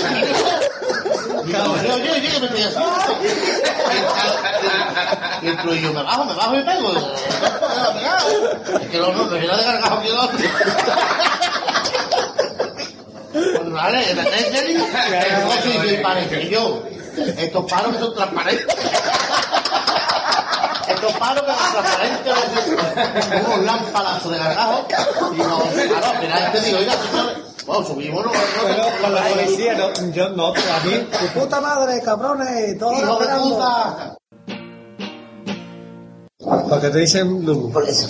[1.47, 3.19] Y yo, oye, que me estoy haciendo.
[5.43, 6.93] Y el trujillo, me bajo, me bajo y pego.
[8.81, 10.39] Es que no, no, me viene de gargajo que el otro.
[13.33, 14.87] Pues vale, ¿me estás en serio?
[14.87, 16.83] El coche dice, parece que yo,
[17.39, 18.77] estos paros son transparentes.
[21.01, 22.35] Estos paros que son transparentes,
[23.47, 24.87] unos lámparas de gargajo,
[25.33, 26.95] y no, claro, al final te digo, oiga,
[27.67, 28.31] bueno, subimos, no,
[28.63, 33.19] Pero con la policía, no, yo no, a mí, tu puta madre, cabrones, todos Hijo
[33.19, 34.17] de puta.
[36.69, 37.73] Porque te dicen Lulu.
[37.73, 38.09] Por eso.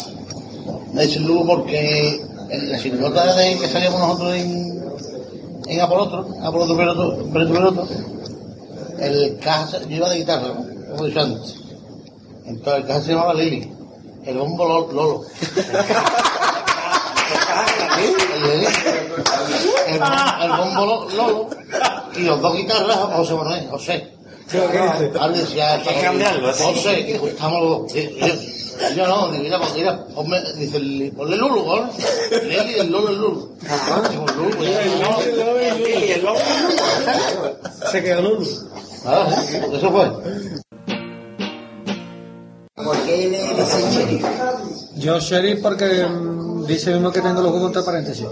[0.92, 4.84] Me dicen Lugo porque en la chirigota de que salíamos nosotros en,
[5.68, 7.88] en Apolotro, Apolotro Peroto, Peroto Peroto,
[8.98, 10.90] el caja, yo iba de guitarra, ¿no?
[10.90, 11.59] como he dicho antes.
[12.50, 13.72] Entonces el caja se llamaba Lili,
[14.26, 15.22] el bombo Lo- Lolo.
[18.34, 18.66] El Lili,
[19.86, 21.48] el, bom- el bombo Lo- Lolo
[22.16, 24.12] y los dos guitarras José Manuel, José.
[25.18, 26.52] Ahora decía, Hay que cambiarlo.
[26.52, 27.94] José, y pues estamos los dos.
[27.94, 28.56] Y- y-
[28.92, 31.90] y Yo no, digo, mira, pues mira, ponme, dice, el- ponle Lulu, ¿no?
[32.42, 33.54] Lili, el Lolo, el Lulu.
[34.10, 34.80] Digo, Lulu, pues ya,
[37.92, 38.46] Se quedó Lulu.
[39.06, 39.26] Ah,
[39.72, 40.59] eso fue.
[42.90, 44.24] ¿Por qué le dicen sheriff?
[44.96, 48.26] Yo sheriff porque mm, dice mismo que tengo los huevos entre paréntesis.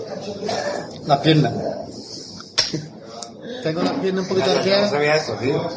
[1.06, 1.52] Las piernas.
[3.62, 4.90] Tengo las piernas un poquito No arqueadas.
[4.90, 5.68] sabía eso, tío.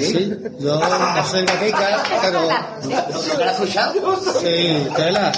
[0.00, 2.42] Sí, yo no soy gatica, pero...
[2.42, 3.94] ¿Lo que has escuchado?
[4.40, 5.32] Sí, tela.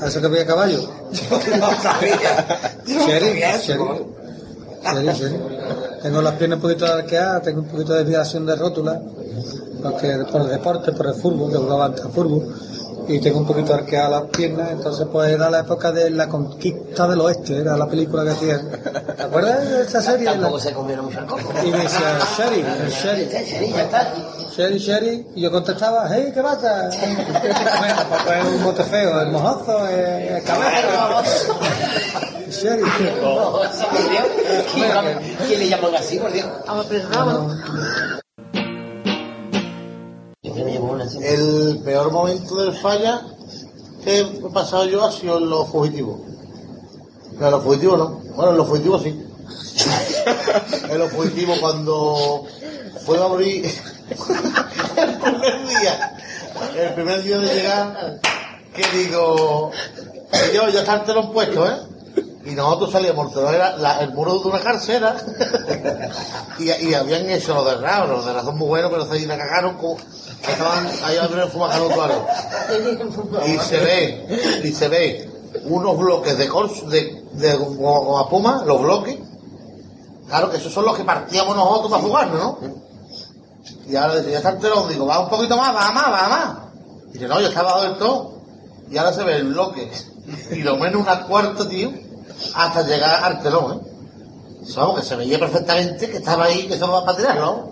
[0.00, 0.88] A eso que voy a caballo.
[1.58, 2.46] No sabía.
[2.86, 4.00] Sheriff, sheriff.
[4.84, 5.40] Sheriff, sheriff.
[6.02, 9.00] Tengo las piernas un poquito arqueadas, tengo un poquito de desviación de rótula,
[9.90, 12.54] porque por el deporte, por el fútbol, que jugaba antes al fútbol,
[13.08, 17.06] y tengo un poquito arqueadas las piernas, entonces pues era la época de la conquista
[17.06, 18.68] del oeste, era la película que hacían.
[19.16, 20.26] ¿Te acuerdas de esa serie?
[20.26, 21.42] Tampoco se comieron mucho el coco.
[21.64, 23.32] Y me decía, Sheriff, el Sheriff.
[23.32, 24.12] Sheriff, ya está.
[24.56, 26.88] Sherry, Sherry, y yo contestaba, hey, ¿qué pasa?
[27.78, 31.22] Bueno, papá es un mote feo, el mojozo, el, el cabello.
[32.50, 32.82] Sherry.
[34.72, 36.46] ¿Quién- ¿Quién le llaman así, por Dios?
[36.68, 38.25] Una así.
[41.20, 43.22] El peor momento del falla
[44.04, 46.20] que he pasado yo ha sido en los fugitivos.
[47.38, 48.08] No, en los fugitivos no.
[48.34, 49.08] Bueno, en los fugitivos sí.
[50.90, 52.44] en los fugitivos cuando
[53.04, 53.64] fue a abrir
[54.96, 56.16] el primer día,
[56.76, 58.20] el primer día de llegar,
[58.74, 59.70] que digo,
[60.54, 61.95] yo ya está el telón puesto, ¿eh?
[62.44, 65.16] Y nosotros salíamos, telón era el muro de una carcera,
[66.58, 69.36] y, y habían hecho los de raro, los de razón muy buenos, pero se la
[69.36, 69.96] cagaron como,
[70.48, 72.26] estaban ahí a ver fumacano claro.
[73.46, 75.30] Y se ve, y se ve
[75.64, 77.58] unos bloques de corso, de, de
[78.30, 79.18] puma, los bloques,
[80.28, 82.58] claro que esos son los que partíamos nosotros para jugarnos, ¿no?
[83.88, 86.56] Y ahora ya está telón, digo, va un poquito más, va más, va más.
[87.10, 88.36] Y dice, no, yo estaba del todo.
[88.90, 89.90] Y ahora se ve el bloque,
[90.52, 91.90] y lo menos una cuarta, tío,
[92.54, 93.92] hasta llegar al telón, ¿eh?
[94.96, 97.70] Que se veía perfectamente que estaba ahí, que estaba para tirar, ¿no?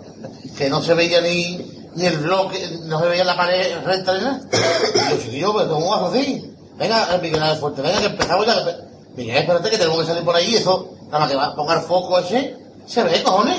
[0.57, 1.57] Que no se veía ni,
[1.95, 4.41] ni el bloque, no se veía la pared recta ni nada.
[4.51, 6.53] Y yo, chiquillo, pues, ¿cómo vas así?
[6.77, 8.63] Venga, el Miguel Ángel fuerte, venga, que empezamos ya.
[8.65, 8.75] que-
[9.15, 11.73] Miguel, espérate que tenemos que salir por ahí, eso, nada más que va a ponga
[11.75, 13.57] el foco ese, se ve, cojones.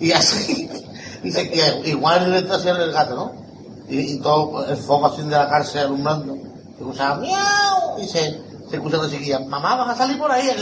[0.00, 0.70] Y así,
[1.24, 1.42] y se,
[1.84, 3.32] y igual le hacia el gato, ¿no?
[3.88, 6.36] Y, y todo el foco así de la cárcel alumbrando.
[6.36, 8.40] Y escuchaba, miau, y se
[8.76, 10.48] escucha la chiquilla, mamá, vas a salir por ahí.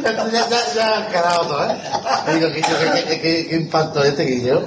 [0.00, 1.76] Ya, ya, ya han quedado todo, ¿eh?
[2.28, 4.62] Y digo, ¿qué, qué, qué, qué, qué impacto este que yo?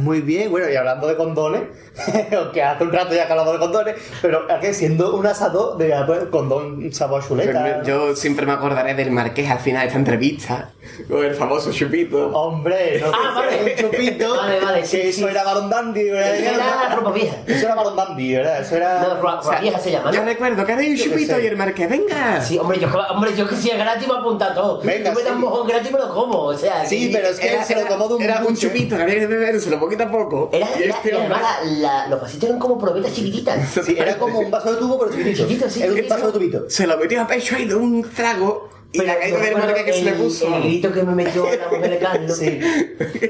[0.00, 1.62] Muy bien, bueno, y hablando de condones,
[2.36, 5.94] aunque hace un rato ya que hablamos de condones, pero aquí siendo un asado de
[6.06, 7.82] pues, condón sabor chuleta.
[7.82, 10.70] Yo siempre me acordaré del marqués al final de esta entrevista,
[11.08, 12.28] con el famoso chupito.
[12.28, 13.74] Hombre, no Ah, vale.
[13.74, 14.36] un chupito.
[14.36, 15.24] Vale, vale, sí, que eso sí.
[15.30, 16.34] era Barón Dandy, ¿verdad?
[16.36, 17.36] Eso era ropa vieja.
[17.46, 18.60] Eso era Barón Dandy, ¿verdad?
[18.60, 19.00] Eso era.
[19.02, 20.16] No, ropa, ropa vieja se llama, ¿no?
[20.16, 22.40] Yo recuerdo que era un Yo chupito y el marqués, venga.
[22.40, 24.80] Sí, hombre, yo, hombre, yo que si es gratis me apunta todo.
[24.82, 25.30] Venga, Tú me sí.
[25.32, 26.84] un mojón gratis y me lo como, o sea...
[26.86, 29.02] Sí, que- pero es que Era, se lo tomó de un era un chupito que
[29.02, 30.50] había que bebérselo poquito a poco.
[30.52, 31.36] Era, y era- este hombre...
[31.40, 33.68] la- la- los vasitos eran como probetas chiquititas.
[33.84, 35.42] Sí, era como un vaso de tubo, pero chiquitito.
[35.42, 36.14] Chiquitito, sí, Era un chiquitito.
[36.14, 36.70] vaso de tubito.
[36.70, 38.68] Se lo metió a pecho y de un trago.
[38.92, 40.52] Y la caída del marqués que se le el- puso.
[40.56, 42.36] El grito que me metió la mujer de Carlos.
[42.36, 42.60] Sí.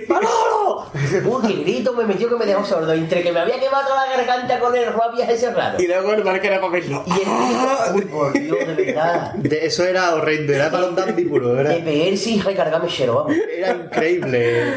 [0.08, 0.86] ¡Manolo!
[1.26, 2.92] Uy, qué grito me metió que me dejó sordo.
[2.94, 5.80] Entre que me había quemado toda la garganta con el rabias ese raro.
[5.80, 7.04] Y luego el marqués era para verlo.
[7.06, 7.94] Y el...
[7.96, 9.32] Uy, por Dios, de verdad.
[9.34, 13.34] De- Eso era horrendo, era Barón Dandy puro, De era, pegarse y recargarme chero, vamos.
[13.54, 14.74] era increíble.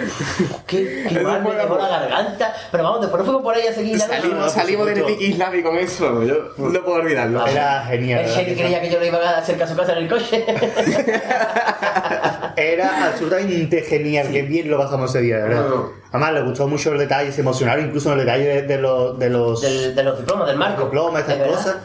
[0.67, 2.53] Qué, qué mal me dejó la garganta.
[2.71, 4.07] Pero vamos, después nos fuimos por ahí a seguir la.
[4.07, 6.23] Salimos, salimos del Epic Islam con eso.
[6.23, 7.45] Yo no puedo olvidarlo.
[7.47, 8.19] Era genial.
[8.19, 8.41] El ¿verdad?
[8.41, 10.45] Sherry creía que yo le iba a hacer caso a casa en el coche.
[12.55, 15.67] Era absolutamente genial, que bien lo pasamos ese día, ¿verdad?
[15.67, 15.83] Mm.
[16.11, 19.17] Además, le gustó mucho los detalles, se emocionaron incluso en los detalles de, de los,
[19.19, 20.83] de los Del- de los diplomas, del marco.
[20.85, 21.75] diplomas, estas cosas.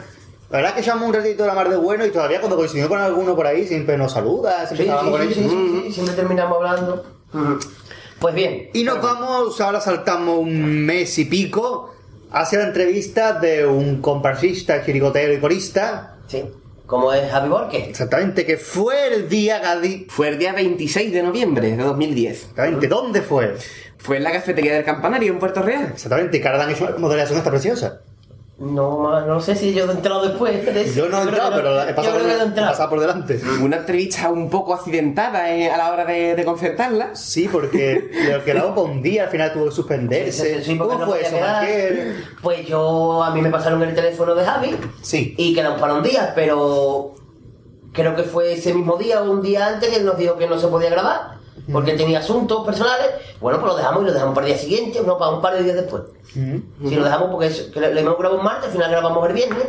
[0.51, 2.89] La verdad que echamos un ratito de la mar de bueno y todavía cuando coincidimos
[2.89, 5.51] con alguno por ahí siempre nos saluda, Sí, siempre sí, hablamos con sí, ellos.
[5.51, 7.05] sí, sí, sí, siempre terminamos hablando.
[8.19, 8.69] Pues bien.
[8.73, 11.93] Y nos vamos, ahora saltamos un mes y pico
[12.31, 16.15] hacia la entrevista de un comparsista, chirigotero y corista.
[16.27, 16.43] Sí.
[16.89, 17.87] Como es Javi Borges.
[17.87, 20.07] Exactamente, que fue el día, Gadi.
[20.09, 22.35] Fue el día 26 de noviembre de 2010.
[22.35, 23.55] Exactamente, ¿dónde fue?
[23.99, 25.91] Fue en la cafetería del Campanario en Puerto Real.
[25.93, 28.01] Exactamente, que ahora han hecho una modelación esta preciosa.
[28.59, 30.65] No, ma- no sé si yo he entrado después.
[30.65, 30.93] de eso.
[30.93, 32.69] Yo no he entrado, que pero he pasado, que por, he entrado.
[32.71, 33.41] pasado por delante.
[33.61, 37.15] Una entrevista un poco accidentada eh, a la hora de, de concertarla.
[37.15, 40.61] Sí, porque lo quedaba por un día, al final tuvo que suspenderse.
[40.61, 41.37] Sí, ¿Cómo no fue eso?
[42.41, 45.35] Pues yo, a mí me pasaron el teléfono de Javi Sí.
[45.37, 47.15] y quedamos para un día, pero
[47.93, 50.59] creo que fue ese mismo día o un día antes que nos dijo que no
[50.59, 51.38] se podía grabar
[51.71, 53.07] porque tenía asuntos personales.
[53.39, 55.55] Bueno, pues lo dejamos y lo dejamos para el día siguiente, no, para un par
[55.55, 56.03] de días después.
[56.33, 59.33] Si lo dejamos porque es- que lo hemos grabado un martes, al final grabamos el
[59.33, 59.65] viernes.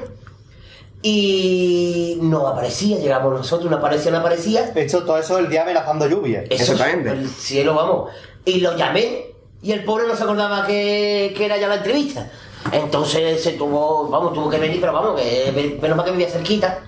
[1.02, 4.66] Y no aparecía, llegamos nosotros, no aparecía, no aparecía.
[4.70, 6.44] De hecho, todo eso el día amenazando lluvia.
[6.50, 6.78] Eso es
[7.12, 8.10] el cielo, vamos.
[8.44, 9.26] Y lo llamé
[9.62, 12.30] y el pobre no se acordaba que, que era ya la entrevista.
[12.72, 16.82] Entonces se tuvo, vamos, tuvo que venir, pero vamos, que menos mal que vivía cerquita.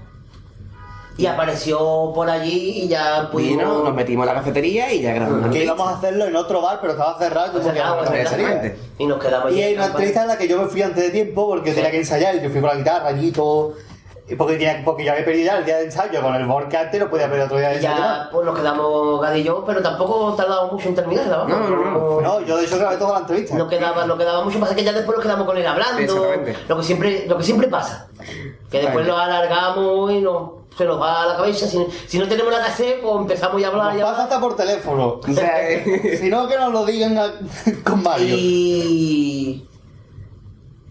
[1.16, 3.84] Y apareció por allí y ya Vino, pudimos...
[3.84, 5.51] nos metimos en la cafetería y ya grabamos.
[5.51, 7.97] Que íbamos a hacerlo en otro bar, pero estaba cerrado y que no
[9.09, 9.52] nos quedamos.
[9.52, 11.90] Y hay una entrevista en la que yo me fui antes de tiempo porque tenía
[11.90, 13.74] que ensayar y yo fui con la guitarra allí y todo.
[14.39, 16.98] Porque, tenía, porque yo había perdido ya el día de ensayo con el Borca antes,
[16.98, 17.97] no podía perder otro día de ensayo.
[17.98, 21.59] ya pues nos quedamos Gadi y yo, pero tampoco tardaba mucho en terminarla, vamos.
[21.59, 22.20] No, no, no.
[22.20, 23.56] No, yo de hecho grabé toda la entrevista.
[23.56, 26.56] No quedaba, no quedaba mucho, pasa que ya después nos quedamos con él hablando, Exactamente.
[26.68, 28.09] lo que siempre, lo que siempre pasa.
[28.70, 31.66] Que después lo alargamos y no, se nos va a la cabeza.
[31.66, 33.86] Si, si no tenemos nada que hacer, pues empezamos ya a hablar.
[33.89, 35.20] Nos y a pasa hasta por teléfono.
[35.28, 37.32] O sea, eh, si no, que nos lo digan a-
[37.85, 38.35] con Mario.
[38.39, 39.69] Y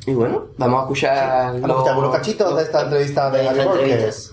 [0.08, 4.32] y bueno, vamos a escuchar Vamos a escuchar unos cachitos de esta entrevista de Borges.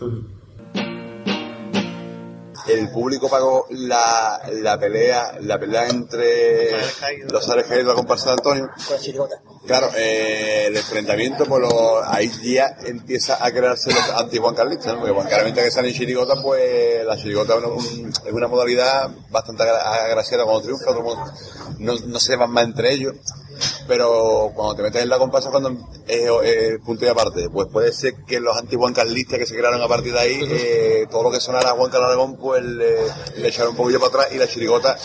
[2.69, 6.71] el público pagó la, la pelea la pelea entre
[7.31, 8.71] los Arejas y la comparsa de Antonio.
[9.69, 15.01] Claro, eh, el enfrentamiento, pues lo- ahí ya empieza a crearse los anti-juancarlistas, ¿no?
[15.01, 18.49] porque Juan claramente que sale en chirigota, pues la chirigota es una, un- es una
[18.49, 20.91] modalidad bastante agra- agraciada cuando triunfa,
[21.79, 23.15] no, no se van más entre ellos,
[23.87, 25.71] pero cuando te metes en la comparsa cuando
[26.07, 29.89] es eh, punto y aparte, pues puede ser que los anti-juancarlistas que se crearon a
[29.89, 32.97] partir de ahí, eh, todo lo que sonara a Juan Carlos Aragón, pues le,
[33.37, 34.97] le echaron un poquillo para atrás y la chirigota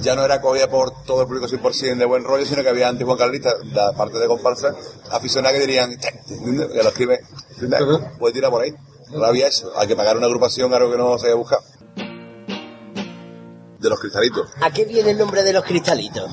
[0.00, 2.88] ya no era cogida por todo el público 100% de buen rollo, sino que había
[2.88, 4.74] anti-juancarlistas, la parte de comparsa,
[5.10, 6.68] aficionados que dirían, "¿Entiendes?
[6.68, 7.20] que lo escribe,
[8.18, 8.72] puede tirar por ahí.
[9.10, 11.62] No había eso, hay que pagar una agrupación, algo que no se haya buscado.
[13.78, 14.48] De los cristalitos.
[14.60, 16.30] ¿A qué viene el nombre de los cristalitos?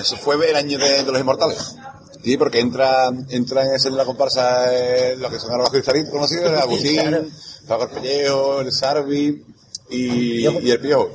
[0.00, 1.76] Eso fue el año de, de los inmortales.
[2.22, 5.70] Sí, porque entra, entra en, ese- en la comparsa eh, lo que son ahora los
[5.70, 7.32] cristalitos conocidos, el Agustín,
[7.66, 9.44] Paco el Pellejo, el Sarvi
[9.88, 11.10] y, y el Piojo.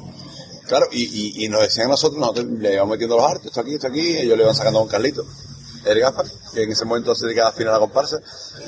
[0.68, 3.62] Claro, y, y, y nos decían a nosotros, nosotros le íbamos metiendo los artes, esto
[3.62, 5.24] aquí, esto aquí, y ellos le iban sacando a un Carlito,
[5.86, 6.24] el gafa,
[6.56, 8.20] que en ese momento se dedicaba final a la comparsa,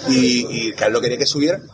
[0.07, 1.67] y, y Carlos quería que subieran,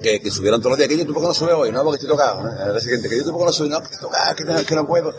[0.00, 2.08] que, que subieran todos los días, que yo qué no subes hoy, no, porque estoy
[2.08, 2.72] tocado, ¿no?
[2.72, 4.86] Día siguiente, que yo qué no subes, no, que estoy tocado, que no, que no
[4.86, 5.14] puedo.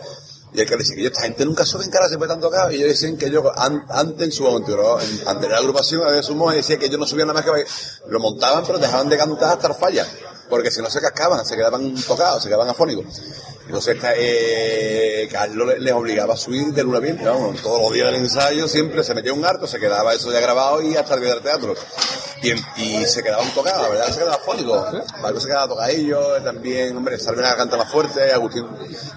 [0.56, 2.72] Y el que dice que yo, esta gente nunca sube en cara, siempre están tocados.
[2.72, 6.32] Y ellos dicen que yo, an- antes en su anterior, en anterior agrupación, había su
[6.52, 7.64] y decía que ellos no subían nada más que.
[8.08, 10.06] Lo montaban, pero dejaban de cantar hasta el falla.
[10.48, 13.04] Porque si no se cascaban, se quedaban tocados, se quedaban afónicos.
[13.66, 18.06] Entonces, eh, Carlos le- les obligaba a subir de luna bien, vamos, todos los días
[18.12, 21.20] del ensayo, siempre se metía un harto, se quedaba eso ya grabado y hasta el
[21.20, 21.74] día del teatro.
[22.76, 24.86] Y, se quedaban tocados, la verdad, se quedaban afónicos.
[25.20, 28.66] Paco se quedaba tocadillo, también, hombre, Salvina canta más fuerte, Agustín.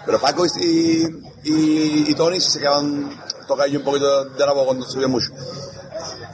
[0.06, 1.08] Pero Paco y, y,
[1.44, 3.10] y- y Tony se quedaban
[3.48, 5.30] tocadillo un poquito de la voz cuando subían mucho.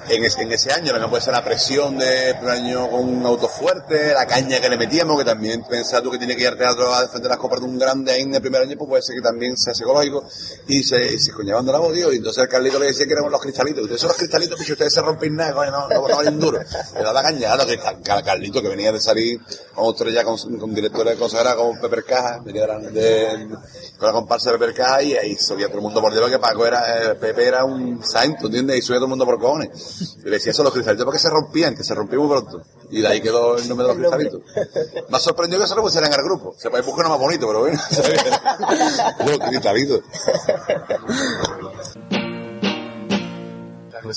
[0.09, 3.25] En, es- en ese año, también puede ser la presión de primer año con un
[3.25, 6.47] auto fuerte, la caña que le metíamos, que también pensaba tú que tiene que ir
[6.49, 8.87] al teatro a defender las copas de un grande ahí en el primer año, pues
[8.89, 10.27] puede ser que también sea psicológico
[10.67, 13.13] y se, y se coñaban de la voz, y entonces el Carlito le decía que
[13.13, 16.07] éramos los cristalitos, ustedes son los cristalitos, picho, ustedes se rompen nada, coño, no, no,
[16.07, 16.59] no valen duro.
[16.95, 19.39] Le daba caña, claro, que Car- Car- Carlito, que venía de salir
[19.73, 23.47] con otro ya con, con directores de consagrada como Pepe Caja, venía de, de-
[23.97, 26.39] con la comparsa de Pepe Caja y ahí subía todo el mundo por debajo, que
[26.39, 28.77] Paco era, eh, Pepe era un santo, ¿entiendes?
[28.77, 29.69] Y subía todo el mundo por cojones.
[30.23, 32.61] Le decía eso a los cristalitos porque se rompían, que se rompían muy pronto.
[32.89, 34.41] Y de ahí quedó el nombre de los cristalitos.
[35.09, 36.55] Me sorprendido que se lo pusieran el grupo.
[36.57, 37.79] Se puede buscar uno más bonito, pero bueno.
[39.25, 40.01] los cristalitos.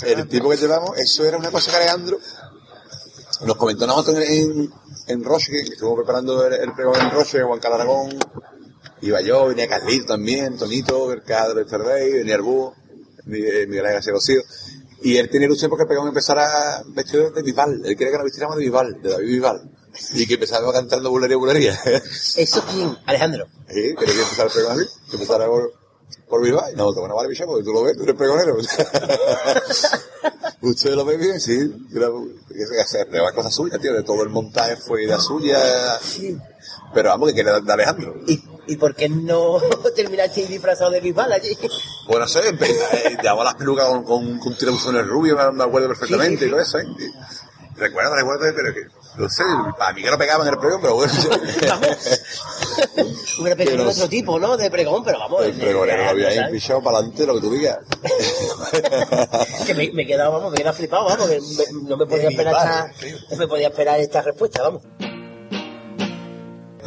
[0.05, 2.19] El tipo que llevamos, eso era una cosa que Alejandro
[3.47, 4.71] nos comentó nosotros en,
[5.07, 8.19] en, Roche, que estuvimos preparando el, el pregón en Roche, Juan Calaragón,
[9.01, 12.75] iba yo, venía Carlito también, Tonito, el Cadro de Ferrey, venía el Búho,
[13.27, 14.43] Miguel Miguel Ángel Rocío.
[15.03, 17.83] Y él tenía ilusión porque el pregón empezara vestido de Bisbal.
[17.85, 19.71] Él quería que nos vistiéramos de Bisbal, de David Bisbal.
[20.15, 21.81] Y que empezáramos cantando bulería, bulería.
[22.37, 22.97] ¿Eso quién?
[23.07, 23.47] Alejandro.
[23.69, 25.73] Sí, quería que empezara así, que empezara por,
[26.29, 26.73] por Bisbal.
[26.73, 28.57] Y nosotros, bueno, vale, bicho, porque tú lo ves, tú eres pregonero.
[30.61, 31.41] ¿Usted lo ve bien?
[31.41, 31.59] Sí.
[31.95, 32.09] Era,
[33.13, 35.59] era cosa suya, tío, de todo el montaje fue idea suya.
[36.93, 38.17] Pero vamos, que quería de Alejandro.
[38.27, 38.43] ¿Y
[38.77, 39.59] por qué no
[39.97, 41.57] terminaste disfrazado de Bisbal allí?
[42.07, 46.47] Bueno, no sé, eh, llevaba las pelucas con, con, con tirabuzones rubios, me acuerdo perfectamente
[46.47, 46.85] y todo eso, ¿eh?
[46.99, 48.81] Y recuerdo, recuerdo, pero que,
[49.17, 49.43] no sé,
[49.79, 51.13] para mí que no pegaban en el pregón, pero bueno.
[53.41, 54.57] Hubiera pedido Pero- otro tipo, ¿no?
[54.57, 55.45] De pregón, pero vamos.
[55.45, 57.79] El pregonero lo había ahí pichado para adelante, lo que tú digas.
[59.67, 62.55] Que me, quedado, vamos, me he quedado flipado, vamos, que me- no me podía esperar
[62.55, 62.93] esta,
[63.31, 64.83] no me podía esperar esta respuesta, vamos.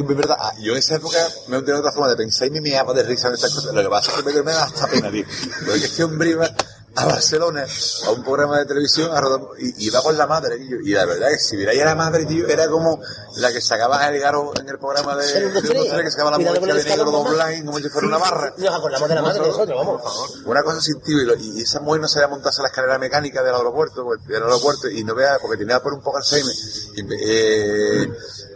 [0.08, 1.18] Es verdad, ah, yo en esa época
[1.48, 3.72] me he tenido otra forma de pensar y me meaba de risa en estas cosas.
[3.74, 5.24] Lo que pasa es que me, me da hasta pena, tío.
[5.66, 6.50] Porque este hombre iba
[6.94, 7.64] a Barcelona
[8.06, 10.76] a un programa de televisión a rodar, y iba con la madre, tío.
[10.84, 13.00] Y la verdad es que si viera a la madre, tío, era como
[13.36, 16.76] la que sacaba a Elgaro en el programa de, El que sacaba la mujer el
[16.76, 18.52] de negro online como si fuera una barra.
[18.58, 20.42] Nos acordamos de la madre de nosotros, vamos.
[20.44, 22.98] Una cosa sin tío, y, lo- y esa mujer no sabía montarse a la escalera
[22.98, 26.54] mecánica del aeropuerto, del aeropuerto, y no vea, porque tenía por un poco Alzheimer,
[26.94, 28.12] y, eh,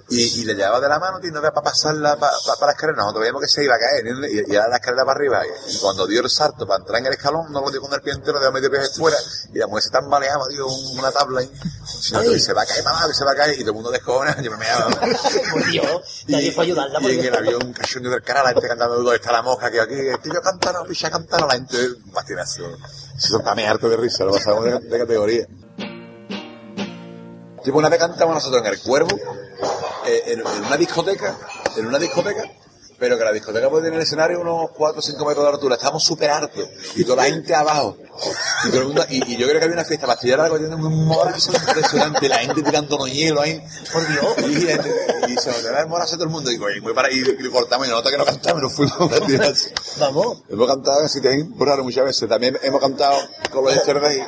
[0.08, 2.54] y, y le llevaba de la mano, tío, y no vea para pasarla pa- pa-
[2.54, 5.04] para la escalera, nosotros veíamos que se iba a caer, y, y era la escalera
[5.04, 7.80] para arriba, y cuando dio el salto para entrar en el escalón, no lo dio
[7.80, 9.16] con el pie entero, dio medio pie fuera,
[9.52, 12.62] y la mujer se tambaleaba, tío, un- una tabla ahí, y nosotros, y se va
[12.62, 14.56] a caer, mamá, que se va a caer, y todo el mundo descojona, yo me
[14.58, 14.88] meaba.
[15.52, 17.00] Por Dios, nadie fue a ayudarla.
[17.02, 19.70] Y en el avión, un cachondeo del cara, la gente cantando dónde está la mosca,
[19.70, 22.62] que aquí, que yo cantar, picha cantar, la gente, un patinazo.
[23.18, 25.46] Se son también harto de risa, lo pasamos de, de categoría.
[27.64, 29.18] Tipo, una vez cantamos nosotros en el Cuervo,
[30.06, 31.36] en, en una discoteca,
[31.76, 32.44] en una discoteca,
[32.98, 35.74] pero que la discoteca puede tener el escenario unos 4 o 5 metros de altura,
[35.74, 37.96] estábamos súper hartos, y toda la gente abajo,
[38.64, 40.74] y, todo el mundo- y, y yo creo que había una fiesta pastillera algo tiene
[40.74, 43.62] un morazo impresionante, la gente tirando hielo ahí,
[43.92, 44.24] por Dios,
[45.28, 47.50] y, y se da el morazo todo el mundo, y, coño, muy para, y, y
[47.50, 48.96] cortamos, y nota que no cantamos, nos fuimos.
[49.98, 50.38] Vamos.
[50.48, 52.26] Hemos cantado en sitios raro muchas veces.
[52.28, 53.18] También hemos cantado
[53.52, 54.22] con los Yesterday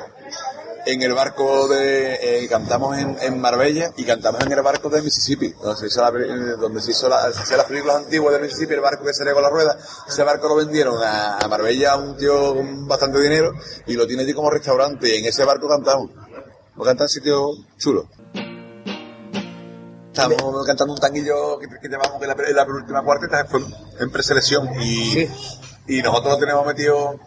[0.93, 2.15] en el barco de.
[2.45, 6.01] eh, cantamos en, en Marbella y cantamos en el barco de Mississippi, donde se hizo,
[6.01, 9.05] la, eh, donde se hizo la- se hacían las películas antiguas de Mississippi, el barco
[9.05, 9.77] que salía con la rueda.
[10.09, 13.53] Ese barco lo vendieron a, a Marbella a un tío con bastante dinero
[13.87, 15.15] y lo tiene allí como restaurante.
[15.15, 16.11] Y en ese barco cantamos.
[16.75, 18.07] Hemos cantado en sitios chulos.
[20.13, 23.61] Estamos cantando un tanguillo que, que llamamos que la, la penúltima cuarteta fue
[24.01, 25.29] en preselección y,
[25.87, 27.21] y nosotros lo tenemos metido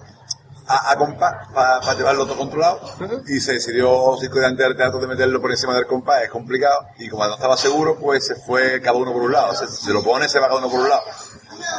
[0.71, 2.79] a, a compás para llevarlo todo controlado.
[3.27, 6.87] Y se decidió antes del teatro de meterlo por encima del compás, es complicado.
[6.99, 9.91] Y como no estaba seguro pues se fue cada uno por un lado, se, se
[9.93, 11.03] lo pone se va cada uno por un lado.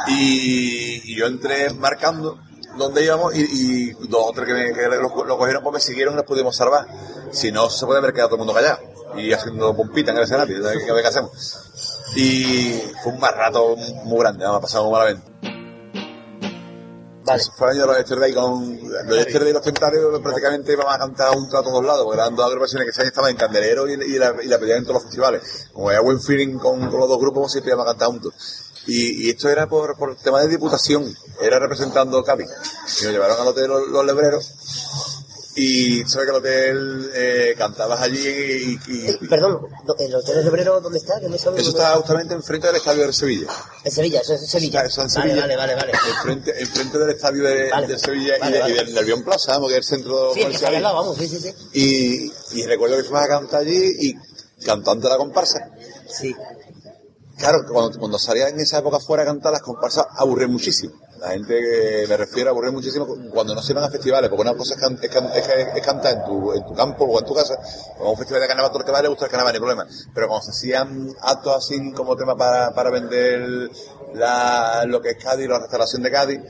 [0.07, 2.39] Y, y yo entré marcando
[2.77, 5.79] dónde íbamos y, y dos o tres que, me, que lo, lo cogieron pues me
[5.79, 6.85] siguieron y nos pudimos salvar.
[7.31, 8.79] Si no se puede haber quedado todo el mundo callado
[9.17, 11.31] y haciendo pompita en el escenario ¿sabes ¿qué, qué hacemos?
[12.15, 13.75] y fue un mal rato
[14.05, 15.52] muy grande, me ha pasado malamente
[17.25, 17.43] Vale.
[17.57, 20.97] Fue el año de los Yesterday con los Yesterday y los Tentarios prácticamente íbamos a
[20.97, 23.93] cantar juntos a todos lados, porque eran dos agrupaciones que año estaban en Candelero y,
[23.93, 25.69] y la, y la pedían en todos los festivales.
[25.71, 28.33] Como había buen feeling con, con los dos grupos, siempre íbamos a cantar juntos.
[28.87, 32.49] Y, y esto era por, por tema de diputación, era representando Cádiz.
[33.01, 34.51] Y nos llevaron al hotel los, los lebreros.
[35.55, 39.59] Y sabes que el hotel eh, cantabas allí y, y- Perdón,
[39.99, 41.19] ¿el hotel de Lebrero dónde está?
[41.19, 43.47] Que no eso está justamente enfrente del estadio de Sevilla.
[43.83, 44.81] En Sevilla, eso es en Sevilla.
[44.81, 45.41] Eso en Vale, Sevilla.
[45.41, 45.91] vale, vale, vale.
[46.09, 47.85] Enfrente, enfrente del estadio de, Vale.
[47.87, 50.75] de Sevilla Vale, y, de, y del Nervión Plaza, porque es el centro Sí, comercial.
[50.75, 51.53] al lado, vamos, sí, sí, sí.
[51.73, 54.15] Y, y recuerdo que fuimos a cantar allí y
[54.65, 55.69] cantante la comparsa.
[56.09, 56.35] Sí.
[57.37, 60.93] Claro, cuando, cuando salía en esa época fuera a cantar, las comparsas aburren muchísimo.
[61.23, 64.57] La gente que me refiero aburre muchísimo cuando no se van a festivales, porque una
[64.57, 67.57] cosa es, cantar en tu, en tu campo o en tu casa,
[67.99, 69.75] o un festival de carnaval, todo el que va le gusta el carnaval, no hay
[69.75, 69.87] problema.
[70.13, 73.69] Pero cuando se hacían actos así como tema para, vender
[74.15, 76.41] la, lo que es Cádiz, la restauración de Cádiz,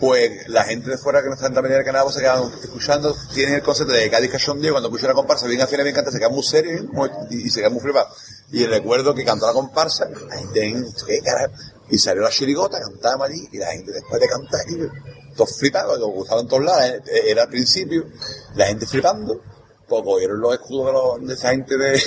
[0.00, 2.42] pues la gente de fuera que no está en la Avenida del Canal se quedan
[2.62, 6.10] escuchando, tienen el concepto de Cádiz Cachondeo, cuando escuchan la comparsa, bien afina, bien canta,
[6.10, 6.82] se quedan muy serios
[7.30, 8.12] y, y se quedan muy flipados.
[8.50, 11.54] Y recuerdo que cantó la comparsa, la gente, en- ¿qué carajo?
[11.90, 15.98] Y salió la chirigota, cantábamos allí, y la gente después de cantar, y todos flipados,
[15.98, 18.06] nos gustaban en todos lados, eh, era al principio,
[18.54, 19.40] la gente flipando,
[19.88, 22.00] pues cogieron los escudos de, los, de esa gente de,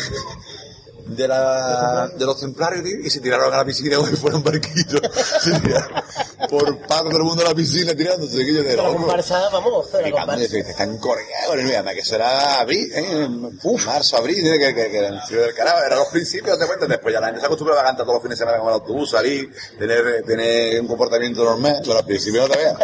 [1.10, 5.02] de, la, de los templarios, tío, y se tiraron a la piscina si fueran barquitos.
[5.42, 6.04] Se tiraron
[6.50, 8.38] por pato todo el mundo a la piscina tirándose.
[8.38, 10.58] Que yo de La comparsa, vamos, la comparsa.
[10.58, 13.28] están correados, mira, que será abril, ¿eh?
[13.64, 16.66] Uf, marzo, abril, que, que, que era el frío del carajo, eran los principios, te
[16.66, 18.68] cuentas, después ya la gente se acostumbraba a cantar todos los fines de semana con
[18.70, 22.76] el autobús, salir, tener, tener un comportamiento normal, pero al principio no te veas,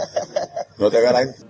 [0.78, 1.45] no te veas la gente.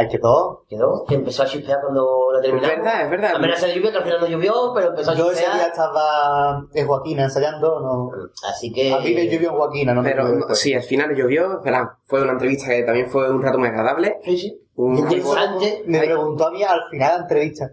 [0.00, 0.64] Hay que todo.
[0.66, 2.70] Quedó, que empezó a chispear cuando la terminamos.
[2.70, 3.34] Es verdad, es verdad.
[3.34, 6.66] Amenaza de lluvia, que al final no llovió, pero empezó a Yo ese día estaba
[6.72, 8.10] en Joaquina ensayando, no.
[8.48, 8.94] Así que.
[8.94, 10.58] A mí me llovió en Joaquina, no me Pero llovió no, después.
[10.58, 14.20] sí, al final llovió, pero fue una entrevista que también fue un rato muy agradable.
[14.24, 14.62] Sí, sí.
[14.76, 15.82] Un Interesante.
[15.86, 17.70] Me preguntó a mí al final de la entrevista,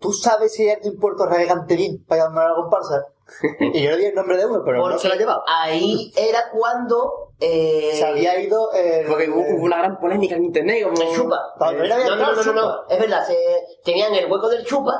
[0.00, 2.54] ¿tú sabes si hay alguien en Puerto Real que cante bien para llamarme a la
[2.62, 3.06] comparsa?
[3.60, 5.42] y yo le di el nombre de uno, pero no Porque se lo ha llevado.
[5.46, 7.31] Ahí era cuando.
[7.40, 8.70] Eh, Se había ido.
[9.08, 10.84] Porque hubo, hubo una gran polémica en internet.
[10.84, 11.00] Como...
[11.00, 11.36] el chupa.
[11.58, 11.72] No,
[12.16, 13.36] no, no, no, es verdad, se,
[13.84, 14.92] tenían el hueco del chupa,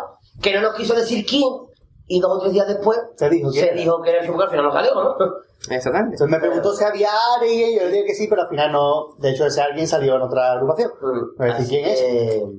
[0.43, 1.49] que no nos quiso decir quién,
[2.07, 3.75] y dos o tres días después Se dijo se era.
[3.75, 5.17] dijo que era el chupa, que al final no salió, ¿no?
[5.71, 6.15] Exactamente.
[6.17, 8.73] Entonces me preguntó si había alguien, y yo le dije que sí, pero al final
[8.73, 9.15] no.
[9.19, 10.91] De hecho, ese alguien salió en otra agrupación.
[11.01, 12.01] No a decir Así quién es.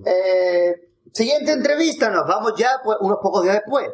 [0.05, 0.75] Eh,
[1.11, 3.89] siguiente entrevista, nos vamos ya pues, unos pocos días después.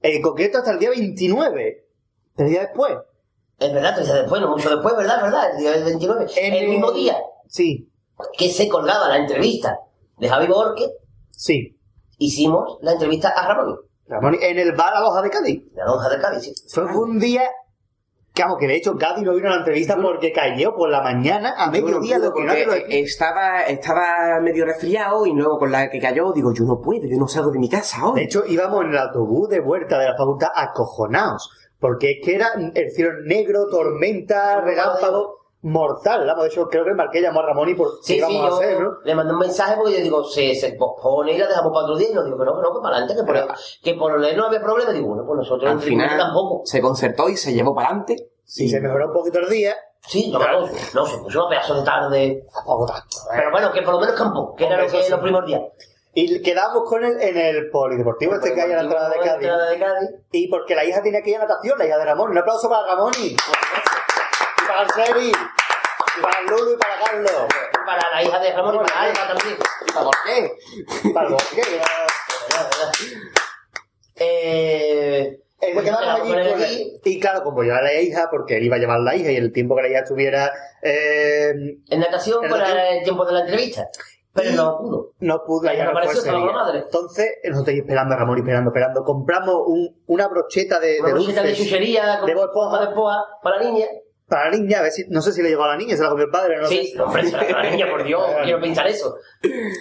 [0.00, 1.84] En concreto hasta el día 29.
[2.34, 2.94] Tres días después.
[3.58, 5.22] Es verdad, tres días después, no mucho después, ¿verdad?
[5.22, 5.50] ¿Verdad?
[5.52, 6.26] El día del 29.
[6.36, 7.16] el mismo día
[7.48, 7.88] Sí.
[8.36, 9.78] que se colgaba la entrevista
[10.18, 10.90] de Javi Borque,
[11.30, 11.78] Sí.
[12.18, 13.76] hicimos la entrevista a Ramón,
[14.08, 15.72] Ramón, en el bar La Loja de Cádiz.
[15.72, 16.52] de la lonja de Cádiz, sí.
[16.68, 17.42] Fue un día
[18.38, 21.54] vamos, que de hecho Cádiz no vino a la entrevista porque cayó por la mañana
[21.56, 25.88] a mediodía Bueno, lo que no los- estaba, estaba medio resfriado y luego con la
[25.88, 28.20] que cayó digo, yo no puedo, yo no salgo de mi casa De hoy.
[28.24, 31.50] hecho, íbamos en el autobús de vuelta de la facultad acojonados.
[31.80, 36.26] Porque es que era el cielo negro, tormenta, relámpago, mortal.
[36.26, 38.36] Vamos, de hecho, creo que marqué llamó a Ramón y por qué Sí, sí, íbamos
[38.36, 38.90] yo a hacer, ¿no?
[39.04, 41.96] le mandé un mensaje porque yo digo, se, se pospone y la dejamos para otro
[41.96, 42.08] día.
[42.10, 44.36] Y nos digo que no, que no, que para adelante, que por, que por leer
[44.36, 44.92] no había problema.
[44.92, 46.62] Digo, bueno, pues nosotros Al final tampoco.
[46.64, 48.16] se concertó y se llevó para adelante.
[48.56, 49.74] Y se mejoró un poquito el día.
[50.06, 52.46] Sí, no, no, no, se puso un pedazo de tarde.
[53.32, 55.10] Pero bueno, que por lo menos campo, que era lo, que, sí.
[55.10, 55.68] lo primordial.
[56.18, 59.32] Y quedamos con él en el polideportivo este que hay a la entrada de Cádiz.
[59.34, 60.10] entrada de Cádiz.
[60.32, 62.30] Y porque la hija tenía que ir a natación, la hija de Ramón.
[62.30, 63.36] Un aplauso para Ramón y, y
[64.66, 67.30] para el Sebi, y para el Lulu y para Carlos.
[67.52, 69.58] Y para la hija de Ramón y para Alba también.
[69.86, 71.12] ¿Y para por qué?
[71.12, 71.84] Para el bosque, que era-
[72.48, 72.92] ¿Verdad, verdad?
[74.16, 76.82] Eh, Eh, pues quedamos allí aquí.
[76.82, 77.00] él.
[77.04, 79.36] y claro, como yo era la hija, porque él iba a llevar la hija y
[79.36, 80.50] el tiempo que la hija estuviera
[80.82, 81.52] eh,
[81.90, 83.86] En natación para el tiempo de la entrevista.
[84.36, 85.10] Pero no pudo.
[85.20, 86.78] no pudo hija no apareció, la madre.
[86.80, 89.02] Entonces, nosotros ahí esperando a Ramón y esperando, esperando.
[89.04, 93.56] Compramos un- una brocheta de, Una de bolsita de chuchería de forma de poa para
[93.56, 93.86] la niña.
[94.28, 96.02] para la niña, a ver si, no sé si le llegó a la niña, se
[96.02, 96.96] la comió el padre, no Sí, sé.
[96.98, 99.14] no, hombre, se la la niña, por Dios, quiero pensar eso.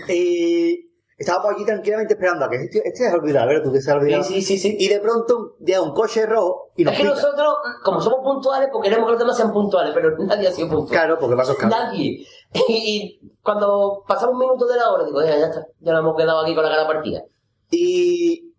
[0.08, 3.72] Y estábamos allí tranquilamente esperando a que este, este se ha olvidado, a ver, tú
[3.72, 3.92] que se.
[3.92, 4.76] Sí, sí, sí, sí.
[4.80, 7.16] Y de pronto llega un coche rojo y nos Es que pita.
[7.16, 10.68] nosotros, como somos puntuales, pues queremos que los demás sean puntuales, pero nadie ha sido
[10.70, 10.90] puntual.
[10.90, 11.58] Claro, porque caros.
[11.72, 12.26] Nadie.
[12.68, 16.00] Y, y cuando pasamos un minuto de la hora, digo, ya, ya está, ya nos
[16.02, 17.24] hemos quedado aquí con la cara partida.
[17.72, 18.54] Y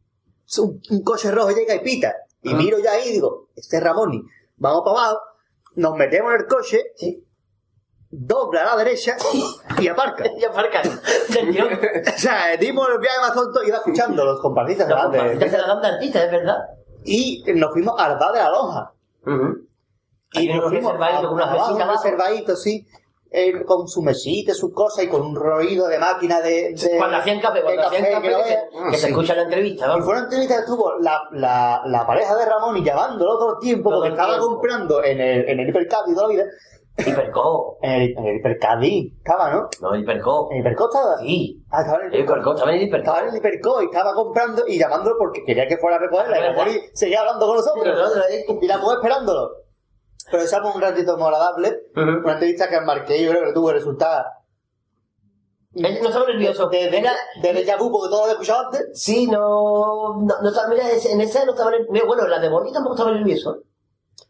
[0.58, 2.14] un, un coche rojo llega y pita.
[2.42, 2.56] Y Ah.
[2.56, 4.22] miro ya ahí y digo, este es Ramoni.
[4.58, 5.20] Vamos para abajo,
[5.74, 6.82] nos metemos en el coche,
[8.10, 9.16] dobla a la derecha
[9.80, 10.24] y aparca.
[10.38, 10.82] y aparca.
[12.16, 15.58] O sea, dimos el viaje más tonto y iba escuchando los comparsistas Los comparsistas se
[15.58, 16.58] la dan de es verdad.
[17.04, 18.92] Y nos fuimos al bar de la lonja.
[19.26, 19.66] Ujú.
[20.32, 22.02] Y Hay nos fuimos a- abajo, mesitas abajo.
[22.04, 22.86] reservaditos, sí.
[23.30, 26.74] Eh, con su mesita, sus cosas y con un ruido de máquina de.
[26.74, 29.88] de- Cuando hacían café, cuando hacían café, que no que se- escucha la entrevista, Y
[29.88, 30.04] vamos.
[30.04, 33.58] fue una entrevista que estuvo la, la, la pareja de Ramón y llamándolo todo el
[33.60, 34.48] tiempo Todo porque el estaba tiempo.
[34.54, 36.44] comprando en el, en el Hipercadi toda la vida.
[36.98, 37.76] Hiperco.
[37.82, 39.68] En el, en el Hipercadi estaba, ¿no?
[39.82, 40.48] No, el Hiperco.
[40.50, 41.18] ¿En el Hiperco estaba?
[41.18, 41.62] Sí.
[41.70, 43.04] Ah, estaba en el Hiperco, estaba en el Hiperco.
[43.04, 46.38] Estaba en el Hiperco y estaba comprando y llamándolo porque quería que fuera a recogerla.
[46.38, 48.12] Y la seguía hablando con nosotros.
[48.62, 49.50] Y la mujer esperándolo.
[50.30, 51.82] Pero echamos un ratito muy agradable.
[51.94, 54.24] Una entrevista que marqué yo creo que tuvo resultado.
[55.74, 56.68] Él no estaba nervioso.
[56.68, 57.12] De, de, Era-
[57.42, 58.88] de déjà vu, porque todo lo había escuchado antes.
[58.94, 60.16] Sí, no.
[60.22, 62.06] No, no estaba, mira, ese- en esa no estaba nervioso.
[62.06, 63.58] Bueno, la de Borgi tampoco estaba nervioso.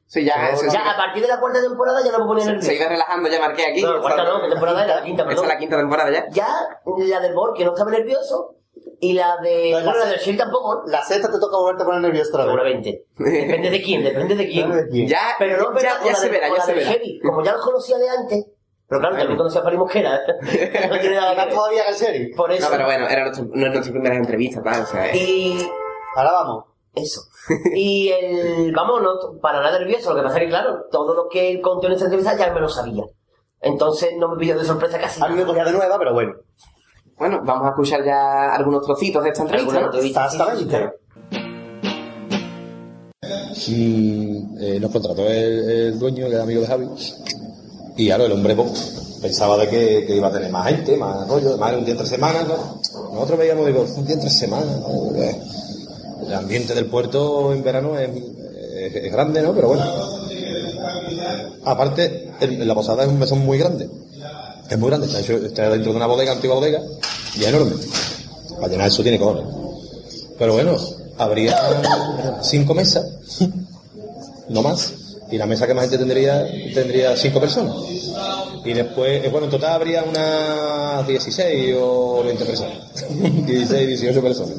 [0.08, 0.70] Sí, ya, eso sí.
[0.72, 2.68] Ya, a partir de la cuarta temporada ya no me ponía Se, nervioso.
[2.68, 3.82] se iba relajando, ya marqué aquí.
[3.82, 4.96] No, la cuarta no, ¿qué temporada era?
[4.96, 5.44] La quinta, Esa perdón.
[5.44, 6.26] es la quinta temporada ya.
[6.30, 6.48] Ya,
[6.84, 8.55] la del Borg, que no estaba nervioso.
[9.00, 9.72] Y la de.
[9.72, 10.84] No, la bueno, la del Shell tampoco.
[10.86, 12.52] La sexta te toca volverte a poner nervioso otra vez.
[12.52, 13.04] Seguramente.
[13.18, 15.06] Depende de quién, depende de quién.
[15.06, 16.96] Ya, Pero no, ya, pero ya se verá, ya se verá.
[17.22, 18.46] Como ya los conocía de antes.
[18.88, 20.20] Pero claro, también conocía a Fari Mosquera.
[20.40, 21.54] no tiene nada que ver.
[21.54, 22.30] todavía el serie.
[22.36, 22.64] Por eso.
[22.64, 25.16] No, pero bueno, era nuestro, no es nuestra primera entrevista, tal, o sea, eh.
[25.16, 25.68] Y.
[26.14, 26.64] Ahora vamos.
[26.94, 27.20] Eso.
[27.74, 28.72] Y el.
[28.72, 30.10] Vamos, no, para nada nervioso.
[30.10, 32.52] Lo que pasa es que, claro, todo lo que él contó en esta entrevista ya
[32.52, 33.04] me lo sabía.
[33.60, 35.22] Entonces no me pilló de sorpresa casi.
[35.22, 36.34] A mí me cogía de nueva, pero bueno.
[37.18, 40.26] Bueno, vamos a escuchar ya algunos trocitos de esta entrevista.
[40.26, 40.90] Exactamente.
[43.68, 46.86] Mm, eh, nos contrató el, el dueño, que era amigo de Javi.
[47.96, 51.26] Y claro, el hombre pues, pensaba de que, que iba a tener más gente, más
[51.26, 52.46] rollo, más un día entre semanas.
[52.46, 53.12] ¿no?
[53.14, 54.76] Nosotros veíamos, digo, un día entre semanas.
[54.80, 54.86] ¿no?
[55.08, 55.34] Porque
[56.26, 59.54] El ambiente del puerto en verano es, es- es grande, ¿no?
[59.54, 59.84] Pero bueno.
[61.64, 63.88] Aparte, el- la posada es un mesón muy grande.
[64.68, 66.82] Es muy grande, está, dentro de una bodega, antigua bodega,
[67.36, 67.72] y es enorme.
[68.56, 69.44] Para llenar eso tiene cojones.
[70.38, 70.76] Pero bueno,
[71.18, 71.56] habría
[72.42, 73.06] cinco mesas,
[74.48, 74.92] no más.
[75.30, 77.74] Y la mesa que más gente tendría, tendría cinco personas.
[78.64, 82.78] Y después, eh, bueno, en total habría unas 16 o 20 personas.
[83.46, 84.54] 16, 18 personas.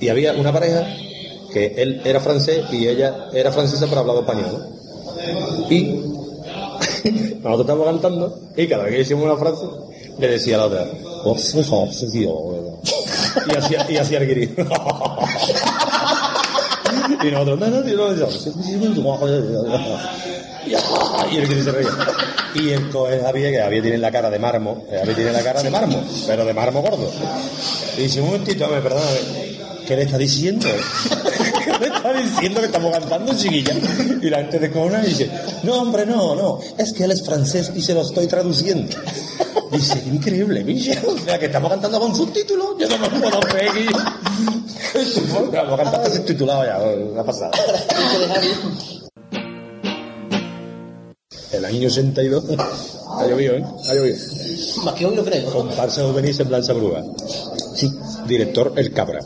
[0.00, 0.86] Y había una pareja
[1.52, 4.68] que él era francés y ella era francesa pero hablaba español.
[5.70, 6.13] Y
[7.12, 9.66] nosotros estábamos cantando y cada vez que decíamos una frase
[10.18, 10.86] le decía a la otra,
[13.46, 14.54] y hacía, y hacía el guiri.
[17.22, 17.88] y nosotros, no, no, no,
[21.30, 21.90] y el guiri se reía.
[22.54, 25.42] Y el coge Javier, que Javier tiene la cara de mármol, eh, Javier tiene la
[25.42, 27.10] cara de mármol, pero de mármol gordo.
[27.98, 29.18] Y dice, un momentito, hombre, perdóname,
[29.86, 30.68] ¿qué le está diciendo?
[31.84, 33.74] ¿Qué le está diciendo que estamos cantando, chiquilla?
[34.22, 35.30] Y la gente de Cona dice,
[35.64, 38.96] no, hombre, no, no, es que él es francés y se lo estoy traduciendo.
[39.70, 43.86] Dice, increíble, Michel, o sea, que estamos cantando con subtítulos, yo no me puedo creer.
[45.52, 46.78] Vamos a cantar subtitulado ya,
[47.14, 47.50] la pasada.
[51.52, 52.44] El año 82.
[53.16, 53.64] Ha llovido, ¿eh?
[53.88, 54.16] Ha llovido.
[54.84, 55.50] Más que hoy lo creo.
[55.50, 57.04] Comparsa juvenil en Blanza Brúa.
[57.74, 57.92] Sí.
[58.26, 59.20] Director El Cabra.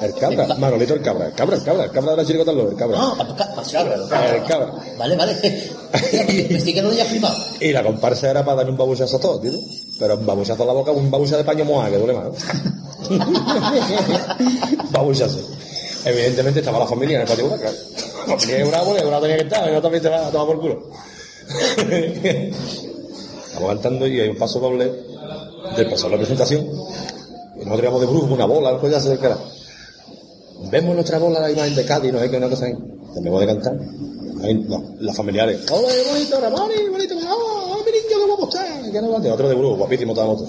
[0.00, 1.26] El Cabra, Manolito El Cabra.
[1.26, 2.98] El Cabra, el Cabra, el Cabra de la chiricota el Cabra.
[2.98, 3.94] Ah, para cabra.
[4.34, 4.72] El Cabra.
[4.98, 5.34] Vale, vale.
[6.48, 7.36] Pensé que no lo había firmado.
[7.60, 9.52] Y la comparsa era para darle un babuchazo a todos, tío.
[9.98, 12.28] Pero un babuchazo a la boca, un babuchazo de paño moja, que duele más.
[14.90, 15.38] babuchazo.
[16.04, 17.76] Evidentemente estaba la familia en el patio claro.
[18.26, 20.46] La familia de Bravo, que Bravo tenía que estar, yo también te va a tomar
[20.46, 20.82] por culo.
[23.46, 24.90] Estamos cantando y hay un paso doble
[25.76, 26.64] del paso de la presentación.
[27.56, 29.36] Y nosotros íbamos de brujo, una bola, algo ya se cara.
[30.68, 32.74] Vemos nuestra bola, la imagen de Cádiz, no hay que una cosa ahí.
[33.14, 33.78] Terminamos de cantar.
[34.42, 35.60] Ahí, no, las familiares.
[35.70, 36.70] ¡Hola, qué bonito, Ramón!
[36.90, 37.14] ¡Bonito!
[37.28, 38.66] ¡Oh, mi niño, qué guapo está!
[38.90, 39.34] ¿Qué no va?
[39.34, 40.46] Otro de brujo, guapísimo, la moto.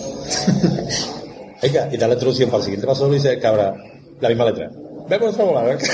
[1.62, 3.76] Venga, y da la introducción para el siguiente paso, lo dice el cabra,
[4.20, 4.72] la misma letra.
[5.10, 5.88] Vemos nuestra bola, ¿verdad?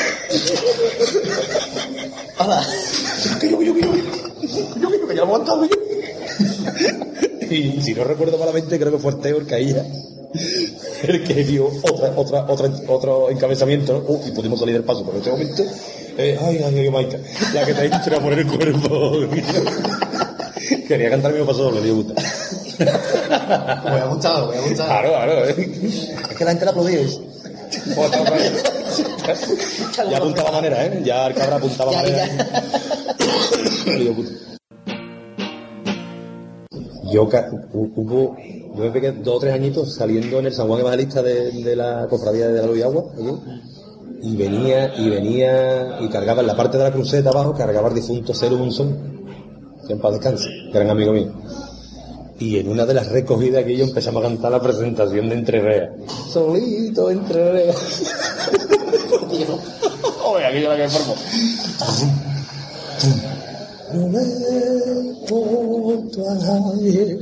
[2.40, 2.68] Hola.
[3.40, 5.78] Que yo, que yo, que yo, que yo, que yo, que ya lo que yo.
[7.50, 9.86] Y si no recuerdo malamente, creo que fue el Caía
[11.04, 14.00] el que dio otra, otra, otra, otro encabezamiento, ¿no?
[14.14, 15.64] Uh, y pudimos salir del paso, pero en este momento,
[16.18, 17.18] eh, ay, ay, ay, Maika,
[17.54, 19.12] la que te ha dicho era poner el cuerpo.
[20.88, 22.14] Quería cantar mismo paso doble, dio gusta.
[22.80, 24.90] Me ha gustado, me ha gustado.
[24.90, 25.46] Claro, claro.
[25.50, 25.56] eh.
[26.30, 27.00] Es que la gente la aplaudía.
[27.00, 27.22] vez.
[30.10, 31.02] Ya apuntaba manera, ¿eh?
[31.04, 32.28] Ya el cabra apuntaba Ya, manera.
[33.98, 34.57] Dio puta.
[37.12, 37.30] Yo
[37.74, 38.36] hubo,
[38.76, 41.76] yo me pegué dos o tres añitos saliendo en el San Juan Evangelista de, de
[41.76, 43.32] la cofradía de la Luz y Agua, allí,
[44.22, 47.96] y venía, y venía, y cargaba en la parte de la cruceta abajo, cargaba el
[47.96, 48.98] difunto Cero Munson,
[49.86, 51.32] que en paz descanse, que era un amigo mío.
[52.40, 55.60] Y en una de las recogidas que yo empezamos a cantar la presentación de Entre
[55.62, 55.90] Reas.
[56.30, 57.76] Solito Entre Reas.
[60.26, 60.88] Oye, la que.
[63.94, 64.22] No me
[65.02, 67.18] importa a nadie.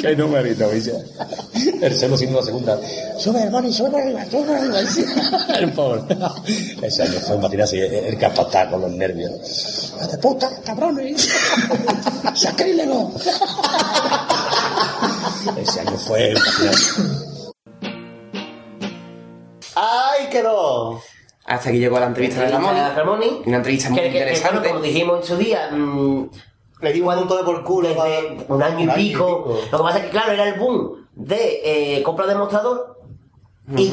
[0.00, 0.92] Qué numerito, ¿viste?
[1.80, 2.78] El celo siendo la segunda.
[3.18, 4.80] Sube, hermano, sube para arriba, sube arriba.
[5.58, 6.02] El pobre.
[6.82, 9.94] Ese año fue un así, el que apataba con los nervios.
[10.10, 11.28] ¡De puta, cabrones!
[12.34, 13.12] ¡Sacrílego!
[15.56, 17.02] Ese año fue un matín así.
[19.74, 21.00] ¡Ay, quedó!
[21.50, 22.76] Hasta aquí llegó la entrevista de Ramón.
[22.94, 23.42] Ramoni.
[23.44, 24.68] Una entrevista muy Que, que- que, interesante.
[24.68, 26.30] como dijimos en su día, mm,
[26.80, 27.88] le dimos un de por culo.
[27.88, 29.58] Desde un año y pico.
[29.72, 32.98] Lo que pasa es que, claro, era el boom de eh, compra de mostrador
[33.76, 33.92] y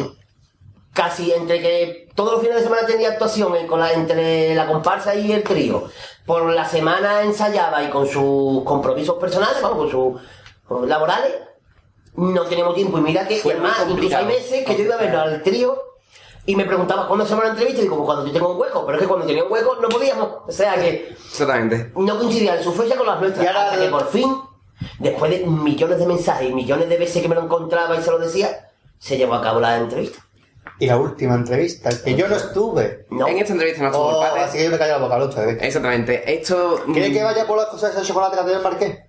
[0.94, 4.68] casi entre que todos los fines de semana tenía actuación eh, con la, entre la
[4.68, 5.86] comparsa y el trío.
[6.28, 10.22] Por la semana ensayaba y con sus compromisos personales, vamos, con sus
[10.68, 11.34] con laborales,
[12.16, 13.00] no teníamos tiempo.
[13.00, 15.87] Y mira que, además, incluso hay veces que yo iba a verlo al trío
[16.48, 18.60] y me preguntaba cuándo se llama la entrevista y digo, como cuando yo tengo un
[18.60, 20.30] hueco, pero es que cuando tenía un hueco no podíamos.
[20.48, 21.91] O sea que Exactamente.
[21.95, 23.45] no coincidían su fecha con las nuestras.
[23.45, 24.36] Y ahora- hasta que por fin,
[24.98, 28.10] después de millones de mensajes y millones de veces que me lo encontraba y se
[28.10, 30.24] lo decía, se llevó a cabo la entrevista.
[30.80, 33.07] Y la última entrevista, que yo no estuve.
[33.10, 34.44] En esta entrevista no estuvo Oh, el padre.
[34.44, 35.41] así que yo me callo la boca, Lucho.
[35.44, 35.57] ¿eh?
[35.61, 36.34] Exactamente.
[36.34, 36.82] Esto.
[36.94, 39.07] ¿Quieres mm, que vaya por las cosas de chocolate que te marqué?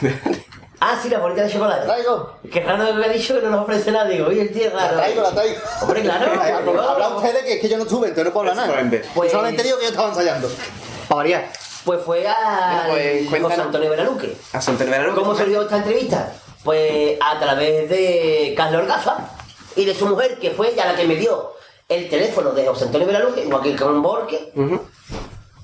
[0.80, 1.86] Ah, sí, la bolita de chocolate.
[1.86, 2.34] ¿Traigo?
[2.52, 4.06] Qué raro me ha dicho que no nos ofrece nada.
[4.08, 4.96] Digo, oye, el tío es La raro.
[4.98, 5.60] traigo, la traigo.
[5.82, 6.32] Hombre, claro.
[6.90, 9.02] Habla ustedes que es que yo no estuve, entonces no puedo hablar nada.
[9.14, 10.48] Pues solamente digo que yo estaba ensayando.
[11.08, 11.52] Para variar.
[11.84, 13.42] Pues fue a Bueno, pues.
[13.42, 14.36] José Antonio Veraluque.
[14.52, 15.14] A Santa Verano.
[15.14, 16.32] ¿Cómo se dio esta entrevista?
[16.64, 19.18] Pues a través de Carlos Orgaza
[19.76, 21.52] y de su mujer, que fue ella la que me dio
[21.88, 24.50] el teléfono de José Antonio Veraluque, que con Borque,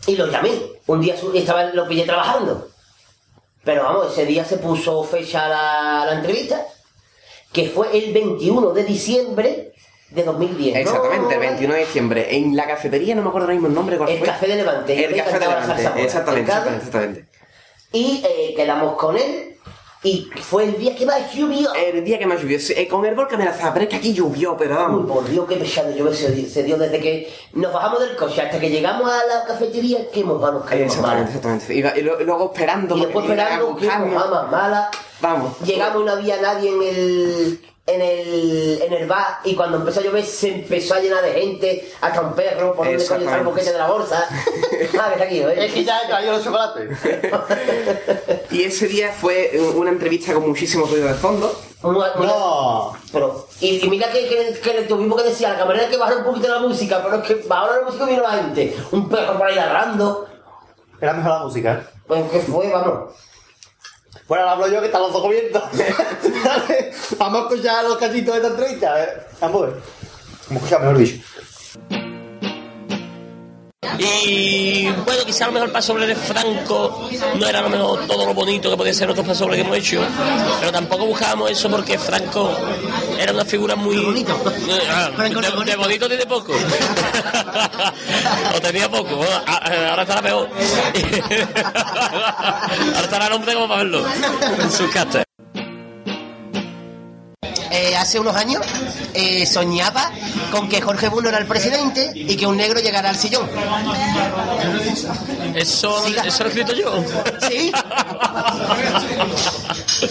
[0.06, 0.50] y lo llamé.
[0.86, 2.68] Un día estaba, lo pillé trabajando.
[3.64, 6.64] Pero vamos, ese día se puso fecha la, la entrevista,
[7.52, 9.72] que fue el 21 de diciembre
[10.10, 10.74] de 2010.
[10.74, 10.80] ¿no?
[10.80, 12.36] Exactamente, el 21 de diciembre.
[12.36, 13.96] En la cafetería, no me acuerdo ahora mismo el nombre.
[13.96, 14.26] ¿cuál El fue?
[14.26, 15.04] Café de Levante.
[15.04, 15.72] El Café de Levante.
[15.72, 17.24] Exactamente, exactamente, exactamente.
[17.92, 19.49] Y eh, quedamos con él,
[20.02, 21.74] y fue el día que más llovió.
[21.74, 22.58] El día que más llovió.
[22.58, 25.06] sí, eh, con el volcán me la pero es que aquí llovió, pero Uy, vamos.
[25.10, 28.58] por Dios, qué pesado llover se, se dio desde que nos bajamos del coche hasta
[28.58, 31.74] que llegamos a la cafetería, qué mojada nos caímos Exactamente, exactamente.
[31.74, 32.96] Y, y lo- y luego esperando.
[32.96, 34.90] Y después esperando, mojada más mala.
[35.20, 35.60] Vamos.
[35.60, 37.60] Llegamos y no había nadie en el,
[37.94, 41.32] en el, en el bar y cuando empezó a llover se empezó a llenar de
[41.32, 43.50] gente, hasta un perro, por donde coño está el Exactamente.
[43.50, 44.28] boquete de la bolsa.
[45.00, 45.64] ah, aquí, ¿eh?
[45.66, 46.90] Es que ya he traído los chocolates.
[48.50, 51.56] Y ese día fue una entrevista con muchísimo ruido de fondo.
[51.82, 52.92] Muy- No.
[53.12, 56.18] Pero, y, y mira que, que, que tuvimos que decir a la camarera que bajara
[56.18, 58.76] un poquito la música, pero es que bajaron la música y vino la gente.
[58.92, 60.26] Un perro por ahí ladrando.
[61.00, 61.86] Era mejor la música.
[62.06, 63.14] Pues que fue, vamos.
[64.26, 65.60] Bueno, ahora hablo yo que están los dos comiendo.
[67.18, 69.26] Vamos a escuchar los cachitos de esta entrevista.
[69.40, 69.74] Vamos a ver.
[69.74, 71.22] Vamos a escuchar, mejor dicho.
[74.02, 77.08] Y bueno, quizá a lo mejor el paso de Franco
[77.38, 79.76] no era a lo mejor todo lo bonito que podía ser otros pasos que hemos
[79.76, 80.00] hecho,
[80.58, 82.50] pero tampoco buscábamos eso porque Franco
[83.18, 83.96] era una figura muy.
[83.96, 84.36] bonito.
[84.44, 86.52] de, de bonito tiene poco.
[88.56, 90.48] o tenía poco, bueno, a- ahora estará peor.
[92.94, 94.04] ahora estará el hombre como para verlo
[94.62, 95.24] en sus castas.
[97.70, 98.66] Eh, hace unos años
[99.14, 100.10] eh, soñaba
[100.50, 103.48] con que Jorge Buno era el presidente y que un negro llegara al sillón.
[105.54, 107.04] Eso, eso lo he escrito yo.
[107.48, 107.72] ¿Sí?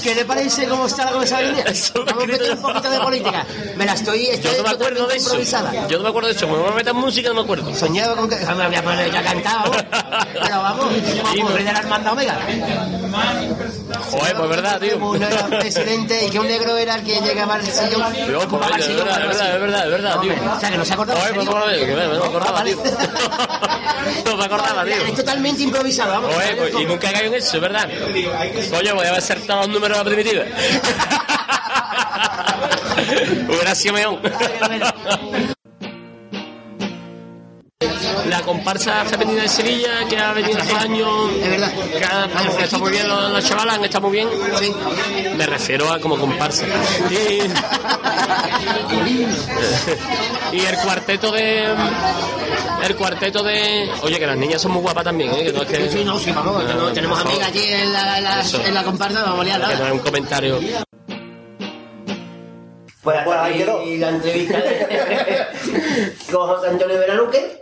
[0.04, 1.40] ¿Qué le parece cómo está la cosa?
[1.42, 3.46] Vamos a meter un poquito de política.
[3.76, 5.26] Me la estoy, estoy Yo no me acuerdo de eso.
[5.30, 5.88] improvisada.
[5.88, 6.48] Yo no me acuerdo de eso.
[6.48, 7.76] Me metas música, no me acuerdo.
[7.76, 8.36] Soñaba con que.
[8.36, 9.72] Me voy a poner ya cantado.
[10.34, 10.86] Pero vamos,
[11.36, 12.40] como rey de la hermandad Omega.
[14.12, 14.98] Joder, pues verdad, tío.
[14.98, 17.49] Uno era presidente y que un negro era el que llegaba
[18.40, 20.34] ocupaba el es sillón, verdad, es pero verdad, es verdad, es verdad, tío.
[20.56, 21.20] O sea, que no se acordaba.
[21.20, 21.32] Pues,
[21.80, 22.78] que me- me acordaba, tío.
[24.26, 24.96] No me acordaba, tío.
[24.96, 26.36] Es totalmente improvisado, vamos.
[26.36, 27.90] Oye, pues, y nunca caigo en eso, es verdad.
[28.72, 30.44] Coño, voy a haber todos los números de la primitiva.
[33.50, 34.20] Hubiera sido meón.
[38.30, 41.10] La comparsa femenina de Sevilla, que ha venido estos años.
[41.42, 41.72] Es verdad.
[41.98, 44.30] Que, ha- vamos, que está muy bien, los- las chavalas han estado muy bien.
[45.38, 46.66] Me refiero a como comparsa.
[47.10, 47.42] Y,
[50.56, 51.68] y el cuarteto de.
[52.84, 53.90] El cuarteto de.
[54.04, 55.46] Oye, que las niñas son muy guapas también, ¿eh?
[55.46, 55.90] Que no es que.
[55.90, 58.62] Sí, no, sí, vamos, no- tenemos amigas allí en la, en la, Eso.
[58.64, 60.60] en la comparsa, vamos a liar Que no es un comentario.
[63.02, 63.86] Pues hasta ahí aquí quedó.
[64.00, 65.48] la entrevista de
[66.32, 67.60] con José Antonio Veraluque.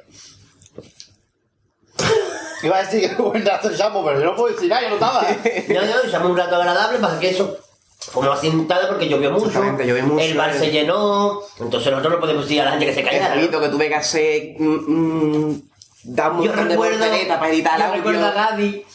[2.63, 4.95] Iba a decir que buen rato llamo, pero yo no puedo decir nada, yo no
[4.95, 5.21] estaba.
[5.69, 7.57] No, no, echamos un rato agradable, pasa que eso
[7.99, 12.19] fue una cintada porque llovió mucho, llovió mucho, el bar se llenó, entonces nosotros no
[12.19, 13.35] podemos decir a la gente que se El callara.
[13.35, 13.41] ¿no?
[13.41, 15.61] ruido que tuve que hacer mm, mm,
[16.03, 17.97] Da un Yo de recuerdo, volteretas para editar yo audio.
[17.97, 18.85] recuerdo a Gaby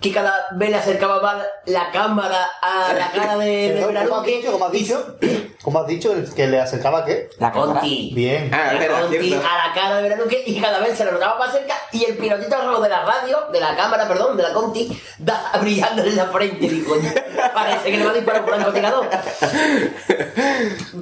[0.00, 4.20] que cada vez le acercaba más la cámara a la cara de, de Perdón, ¿Cómo
[4.20, 4.52] has dicho?
[4.52, 5.16] ¿Cómo has dicho?
[5.64, 6.12] ¿Cómo has dicho?
[6.12, 7.30] ¿El ¿Que le acercaba qué?
[7.38, 8.12] La Conti.
[8.14, 8.50] Bien.
[8.52, 9.46] Ah, es La verdad, Conti cierto.
[9.48, 12.18] a la cara de Veraluque y cada vez se le notaba más cerca y el
[12.18, 16.16] pilotito rojo de la radio, de la cámara, perdón, de la Conti, da, brillándole en
[16.16, 16.68] la frente.
[16.68, 17.10] Digo, coño,
[17.54, 19.08] parece que le va a disparar un francotirador.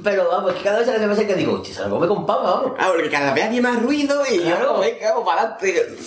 [0.03, 2.25] Pero vamos, que cada vez se le ve más cerca digo, se la come con
[2.25, 2.71] pava, vamos.
[2.79, 4.75] Ah, porque cada vez había más ruido y Claro.
[4.75, 5.97] yo, venga, vamos para adelante.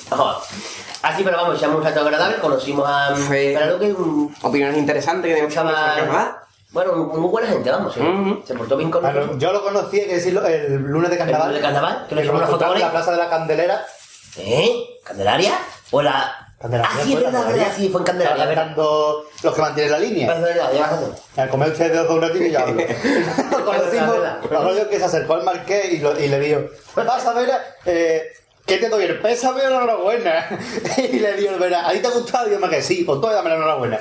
[1.03, 6.46] Así, pero vamos, echamos un rato agradable, conocimos a un Opiniones interesantes que tenemos chaval...
[6.77, 8.03] Bueno, muy buena gente, vamos, ¿eh?
[8.47, 9.39] Se portó bien con nosotros.
[9.39, 11.41] yo lo conocí, hay que decirlo, el lunes de carnaval.
[11.49, 12.93] El lunes de carnaval, que nos hicimos una foto con en la él.
[12.93, 13.87] plaza de la Candelera.
[14.37, 14.99] ¿Eh?
[15.03, 15.53] ¿Candelaria?
[15.91, 16.53] ¿O la...?
[16.61, 18.65] Candelaria ah, sí, es fue, verdad, verdad, sí, fue en Candelaria, Estaban verdad.
[18.67, 20.35] cantando los que mantienen la línea.
[20.35, 20.71] Es verdad,
[21.35, 21.43] ya.
[21.43, 22.75] Al comer ustedes dos un ratito y yo hablo.
[22.75, 22.95] Lo Es
[23.65, 24.17] conocimos,
[24.77, 26.61] es lo que se acercó al marqués y, lo- y le dijo,
[26.95, 27.51] vas a ver,
[27.87, 28.23] eh,
[28.67, 29.05] ¿qué te doy?
[29.05, 30.47] ¿El pésame o la enhorabuena?
[30.99, 32.49] y le dijo el vera, ¿a ti te ha gustado?
[32.49, 33.99] Y yo me que sí, pues todo dame la enhorabuena.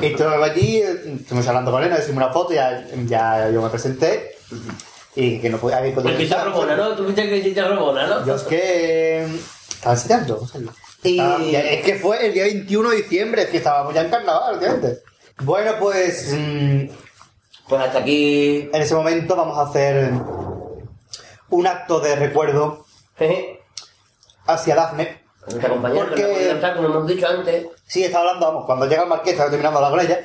[0.00, 3.60] Y estuve allí, eh, estuvimos hablando con él, nos hicimos una foto, ya, ya yo
[3.62, 4.36] me presenté
[5.14, 6.94] y que no podía haber podido Porque está Romona, ¿no?
[6.96, 8.26] Tú fuiste que hiciste Romona, ¿no?
[8.26, 9.22] Yo es que...
[9.24, 9.26] eh,
[9.70, 10.60] Estaba ensayando, o sea,
[11.02, 11.16] Y-
[11.50, 14.56] ya- es que fue el día 21 de diciembre, es que estábamos ya en carnaval,
[14.58, 14.98] obviamente.
[15.42, 16.32] Bueno, pues...
[16.32, 16.80] mm,
[17.68, 18.70] Pues hasta aquí...
[18.72, 20.12] en ese momento vamos a hacer
[21.50, 22.86] un acto de recuerdo
[23.18, 23.60] Jeje.
[24.46, 25.22] Hacia Dafne.
[25.46, 27.66] Nuestra compañera, Porque- que no podía entrar, como hemos dicho antes.
[27.86, 30.20] Sí, estaba hablando, vamos, cuando llega el marqués, estaba terminando la con ella.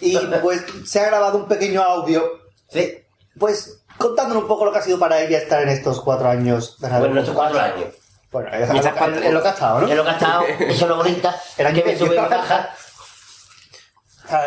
[0.00, 2.24] Y pues se ha grabado un pequeño audio,
[2.68, 2.98] Sí.
[3.38, 6.78] pues contándonos un poco lo que ha sido para ella estar en estos cuatro años
[6.80, 6.88] de.
[6.88, 7.84] Bueno, estos cuatro años.
[8.30, 9.88] Bueno, es, es lo, que- es lo que ha estado, ¿no?
[9.88, 11.38] Es lo que ha estado, eso es lo bonita.
[11.58, 12.28] El año que me sube y me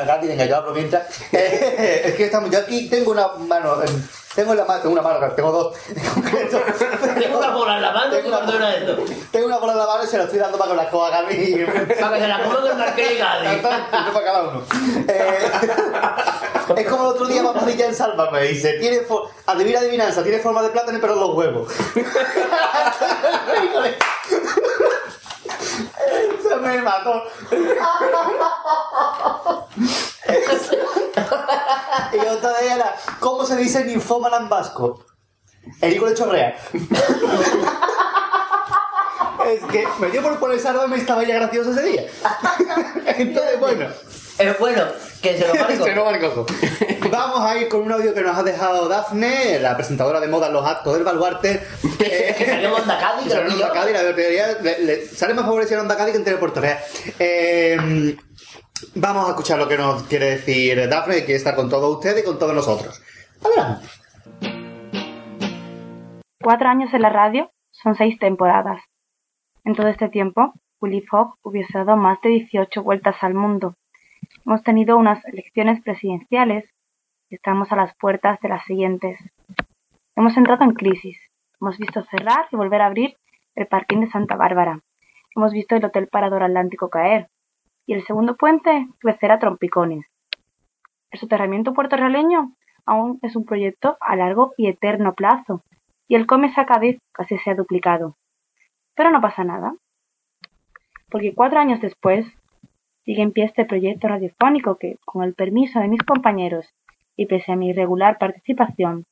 [0.06, 1.04] Gati, venga, yo hablo mientras.
[1.32, 4.94] Eh, es que estamos, yo aquí tengo una mano, en- tengo en la mano, tengo
[4.94, 5.78] una mano, tengo dos.
[7.16, 8.98] Tengo una bola en la mano, Tengo ¿qué una- perdona esto?
[9.32, 11.10] Tengo una bola en la mano y se la estoy dando para que la coja
[11.22, 11.66] Gaby.
[12.02, 13.18] Para que se la coma con marqués y
[13.62, 14.62] para cada uno.
[15.08, 15.52] Eh,
[16.76, 19.02] es como el otro día vamos a ya en Salva, me dice, tiene
[19.46, 21.72] adivina adivinanza, tiene forma de plátano pero los huevos.
[26.62, 27.24] Me mató.
[32.14, 35.06] y otra de ella era, ¿cómo se dice ninfómana en vasco?
[35.82, 36.56] Erico le chorrea.
[39.46, 42.06] es que me dio por poner Salva y estaba ya gracioso ese día.
[43.18, 43.88] Entonces, bueno.
[44.38, 44.84] Es bueno,
[45.22, 45.84] que se lo marco.
[45.86, 46.46] Se lo marco.
[47.12, 50.48] Vamos a ir con un audio que nos ha dejado Dafne, la presentadora de moda
[50.48, 51.62] en los actos del baluarte.
[51.98, 53.68] Que salió en Onda Cádiz, que Salió lo en vi yo.
[53.68, 56.60] Onda Cádiz, la teoría le, le- sale más favorecido en Onda Cádiz que en Telepuerto
[56.60, 56.78] Real.
[57.20, 58.18] Eh,
[58.96, 62.26] vamos a escuchar lo que nos quiere decir Dafne, que estar con todos ustedes y
[62.26, 63.02] con todos nosotros.
[63.44, 63.88] Adelante.
[66.42, 68.82] Cuatro años en la radio son seis temporadas.
[69.64, 73.76] En todo este tiempo, Willy Fogg hubiese dado más de 18 vueltas al mundo.
[74.46, 76.70] Hemos tenido unas elecciones presidenciales
[77.30, 79.20] y estamos a las puertas de las siguientes.
[80.16, 81.18] Hemos entrado en crisis.
[81.60, 83.18] Hemos visto cerrar y volver a abrir
[83.56, 84.82] el parking de Santa Bárbara.
[85.36, 87.28] Hemos visto el Hotel Parador Atlántico caer.
[87.88, 90.06] Y el segundo puente crecer a trompicones.
[91.10, 92.52] El soterramiento puertorriqueño
[92.86, 95.64] aún es un proyecto a largo y eterno plazo
[96.08, 98.16] y el Comes a Cádiz casi se ha duplicado.
[98.96, 99.74] Pero no pasa nada,
[101.10, 102.28] porque cuatro años después
[103.06, 106.66] sigue en pie este proyecto radiofónico que, con el permiso de mis compañeros
[107.16, 109.06] y pese a mi irregular participación,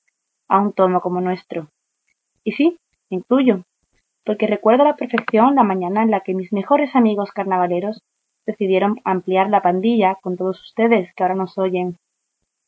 [0.48, 1.70] aún tomo como nuestro.
[2.44, 2.78] Y sí,
[3.10, 3.64] incluyo,
[4.26, 8.02] porque recuerdo a la perfección la mañana en la que mis mejores amigos carnavaleros
[8.46, 11.98] decidieron ampliar la pandilla con todos ustedes que ahora nos oyen.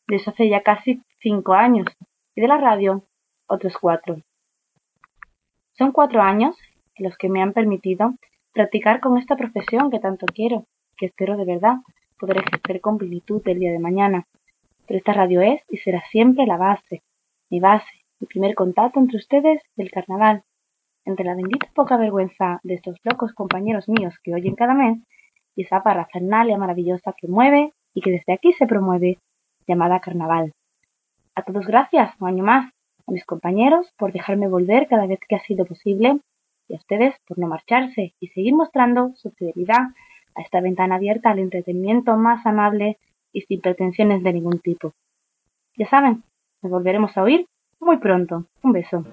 [0.08, 1.88] De eso hace ya casi cinco años,
[2.36, 3.04] y de la radio
[3.48, 4.18] otros cuatro.
[5.74, 6.56] Son cuatro años
[6.96, 8.14] en los que me han permitido
[8.54, 10.66] practicar con esta profesión que tanto quiero,
[10.98, 11.78] que espero de verdad
[12.20, 14.26] poder ejercer con plenitud el día de mañana.
[14.88, 17.02] Pero esta radio es y será siempre la base,
[17.50, 20.44] mi base, mi primer contacto entre ustedes y el carnaval,
[21.06, 25.00] entre la bendita poca vergüenza de estos locos compañeros míos que oyen cada mes
[25.56, 29.20] y esa parafernalia maravillosa que mueve y que desde aquí se promueve,
[29.68, 30.52] llamada carnaval.
[31.36, 32.72] A todos gracias, un año más,
[33.08, 36.20] a mis compañeros por dejarme volver cada vez que ha sido posible
[36.68, 39.90] y a ustedes por no marcharse y seguir mostrando su fidelidad
[40.36, 42.98] a esta ventana abierta al entretenimiento más amable
[43.34, 44.94] y sin pretensiones de ningún tipo.
[45.78, 46.24] Ya saben,
[46.62, 47.48] nos volveremos a oír
[47.80, 48.46] muy pronto.
[48.64, 49.04] Un beso.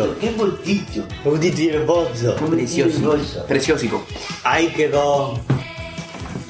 [0.00, 0.20] voltito.
[0.20, 1.02] Qué voltito.
[1.24, 2.36] Voltito y hermoso.
[2.36, 3.46] Precioso.
[3.46, 4.04] Preciosico.
[4.44, 5.38] Ahí quedó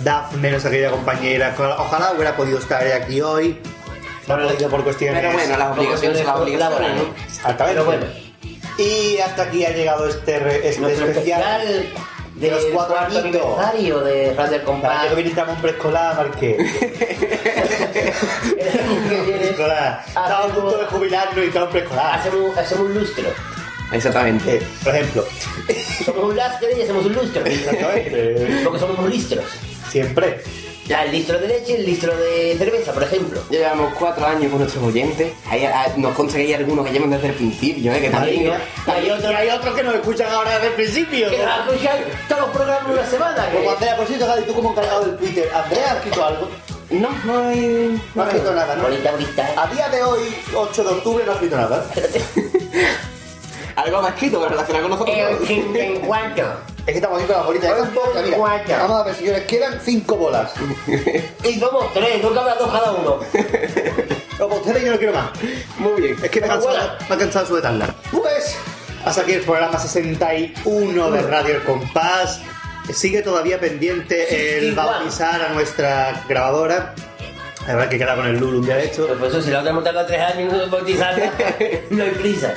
[0.03, 1.55] Daphne, nuestra querida compañera.
[1.79, 3.61] Ojalá hubiera podido estar aquí hoy.
[4.27, 5.21] No ha podido por cuestiones.
[5.21, 6.81] Pero bueno, las obligaciones las obligaciones.
[6.81, 7.15] La ¿no?
[7.27, 7.83] Exactamente.
[7.83, 8.07] bueno.
[8.79, 11.87] Y hasta aquí ha llegado este, este especial,
[12.37, 15.11] de los cuatro aniversario de Radio El Compás.
[15.11, 16.57] Yo que viene un preescolar, Marqués.
[19.61, 20.05] preescolar.
[20.15, 21.99] A punto de jubilarnos y estaba en.
[21.99, 23.28] Hacemos, hacemos un lustro.
[23.93, 24.62] Exactamente.
[24.85, 25.24] Por ejemplo.
[26.05, 27.45] Somos un lastre y hacemos un lustro.
[27.45, 28.62] Exactamente.
[28.65, 29.45] Porque somos listros.
[29.89, 30.43] Siempre.
[30.87, 33.41] Ya, el listro de leche, y el listro de cerveza, por ejemplo.
[33.49, 35.32] Llevamos cuatro años con nuestros oyentes.
[35.49, 38.01] Hay, nos consta que hay algunos que llevan desde el principio, ¿eh?
[38.01, 38.55] Que también, ¿no?
[38.93, 41.31] hay, otros, hay otros que nos escuchan ahora desde el principio.
[41.31, 41.97] Que nos escuchan
[42.28, 43.51] todos los programas una semana.
[43.53, 45.49] Como Andrea, por cierto, ¿tú como encargado del Twitter?
[45.55, 46.49] ¿Andrea ha escrito algo?
[46.91, 48.01] No, no hay.
[48.15, 48.83] No, no ha escrito nada, ¿no?
[48.83, 49.49] Bonita, bonita.
[49.49, 49.55] Eh.
[49.57, 51.87] A día de hoy, 8 de octubre, no ha escrito nada.
[53.77, 55.17] Algo más escrito para relacionar con nosotros.
[55.17, 56.45] El 54.
[56.79, 58.03] Es que estamos haciendo las bolitas de campo.
[58.65, 60.53] Mira, vamos a ver, señores, quedan 5 bolas.
[61.45, 63.21] y somos 3, nunca me dos cada uno.
[64.39, 65.31] Los pues ustedes yo no quiero más.
[65.79, 66.17] Muy bien.
[66.23, 66.77] Es que me ha cansado,
[67.09, 67.95] me ha cansado su etarna.
[68.11, 68.57] Pues,
[69.05, 72.41] hasta aquí el programa 61 de Radio El Compás.
[72.91, 74.87] Eh, sigue todavía pendiente el Igual.
[74.87, 76.95] bautizar a nuestra grabadora.
[77.67, 79.07] La verdad que queda con el Lulu un día de esto.
[79.19, 81.33] Pues eso, si la otra tardado tres años en bautizarla,
[81.91, 82.55] no hay prisa.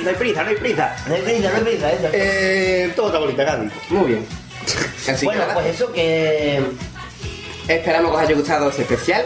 [0.00, 0.96] No hay prisa, no hay prisa.
[1.06, 1.90] No hay prisa, no hay prisa.
[2.12, 3.74] Eh, todo está bonita, Gandhi.
[3.90, 4.26] Muy bien.
[5.08, 6.58] Así bueno, pues eso que...
[6.58, 6.64] Eh,
[7.68, 9.24] esperamos que os haya gustado este especial.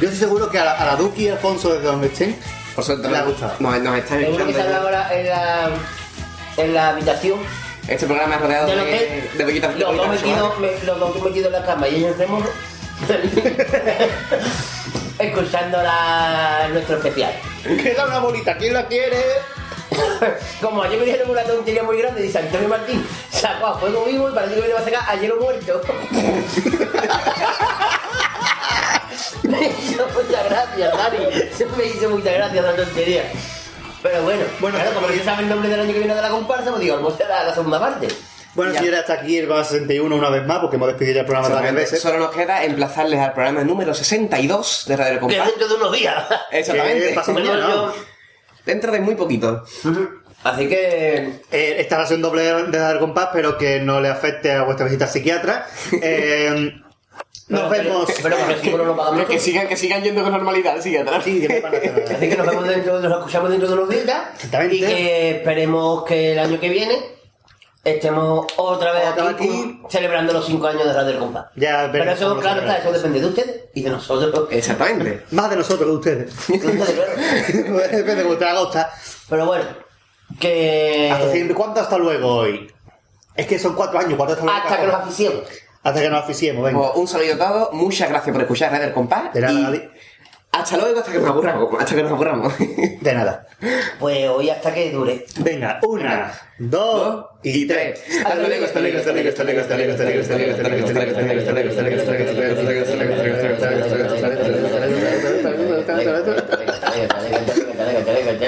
[0.00, 2.36] Yo estoy seguro que a la, a Duki y Alfonso, desde donde estén,
[2.74, 3.54] por suerte, les ha gustado.
[3.58, 4.52] Nos, nos están escuchando.
[4.52, 5.70] Seguro que ahora en la,
[6.56, 7.40] en la habitación
[7.88, 9.76] este programa es rodeado de, de, de bellitas.
[9.76, 10.68] Los dos metidos me,
[11.24, 12.44] metido en la cama y ellos hacemos
[15.18, 17.32] escuchando la, nuestro especial.
[17.64, 19.20] Queda una bolita, ¿quién la quiere?
[20.60, 24.30] Como ayer me dijeron una tontería muy grande, dice Antonio Martín, sacó a fuego vivo
[24.30, 25.80] y parece que me lo va a sacar a hielo muerto.
[29.42, 31.18] me hizo mucha gracia, Dani.
[31.52, 33.24] Se me hizo mucha gracia la tontería.
[34.02, 36.30] Pero bueno, bueno como no se sabe el nombre del año que viene de la
[36.30, 38.08] comparsa, pues digo, almost la segunda parte.
[38.54, 41.20] Bueno, si señores, hasta aquí el programa 61 una vez más, porque hemos despedido ya
[41.20, 42.02] el programa tantas veces.
[42.02, 45.46] Solo nos queda emplazarles al programa número 62 de Radio Comparsa.
[45.46, 46.24] dentro de unos días.
[46.50, 47.14] Exactamente.
[47.32, 47.92] Mañana, ¿no?
[48.66, 49.64] Dentro de muy poquito.
[50.44, 54.00] Así que eh, esta va a ser un doble de dar compás, pero que no
[54.00, 55.66] le afecte a vuestra visita psiquiatra.
[56.02, 56.74] Eh,
[57.48, 58.08] nos vemos.
[58.22, 63.18] Pero, que, sigan, que sigan yendo con normalidad, sigue Así que nos vemos dentro, nos
[63.18, 64.22] escuchamos dentro de unos días.
[64.34, 64.76] Exactamente.
[64.76, 66.98] Y que esperemos que el año que viene
[67.84, 71.46] estemos otra vez aquí, celebrando los 5 años de Radio del Compás.
[71.56, 74.48] Ya, pero, pero eso, claro, está, eso depende de ustedes y de nosotros.
[74.50, 75.24] Exactamente.
[75.32, 76.48] Más de nosotros que de ustedes.
[77.90, 78.90] depende de cómo te gusta.
[79.28, 79.64] Pero bueno,
[80.38, 81.10] que...
[81.12, 81.54] Hasta siempre.
[81.56, 82.70] ¿Cuánto hasta luego hoy?
[83.34, 84.60] Es que son 4 años, ¿cuánto hasta luego?
[84.60, 85.44] Hasta que nos aficionemos
[85.82, 86.64] hasta que nos aficiemos.
[86.64, 86.92] Venga.
[86.92, 89.30] Un saludo a todos, muchas gracias por escuchar Radio del Compás.
[90.52, 91.80] Hasta luego, hasta que nos aburramos.
[91.80, 92.52] Hasta que nos aburramos.
[93.00, 93.46] De nada.
[93.98, 95.24] Pues hoy hasta que dure.
[95.38, 98.02] Venga, una, dos y tres.
[98.22, 100.68] Hasta luego, hasta luego, hasta luego, hasta luego, hasta luego, hasta luego, hasta luego, hasta
[100.68, 102.82] luego, hasta luego, hasta luego, hasta luego, hasta luego, hasta luego, hasta luego, hasta luego,
[102.82, 103.08] hasta luego, hasta luego, hasta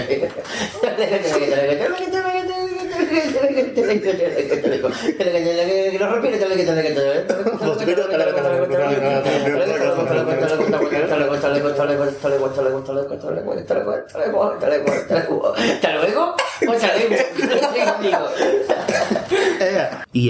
[0.07, 1.54] luego, hasta luego,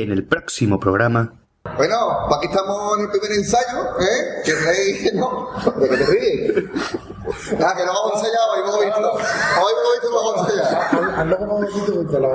[0.03, 1.33] en el próximo programa.
[1.77, 1.97] Bueno,
[2.37, 4.43] aquí estamos en el primer ensayo, ¿eh?
[4.45, 5.49] Que reí, ¿no?
[5.81, 7.14] ¿De qué te?
[7.27, 9.13] Ah, que no hemos ensayado, hoy hemos visto.
[9.13, 10.77] Hoy hemos visto que hemos ensayado.
[11.17, 12.29] Ando como un poquito con la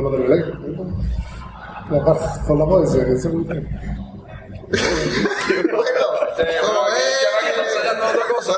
[0.00, 0.86] lo del elenco.
[1.90, 3.64] La paz, con la voz, eso es muy bien.
[4.72, 6.02] Bueno,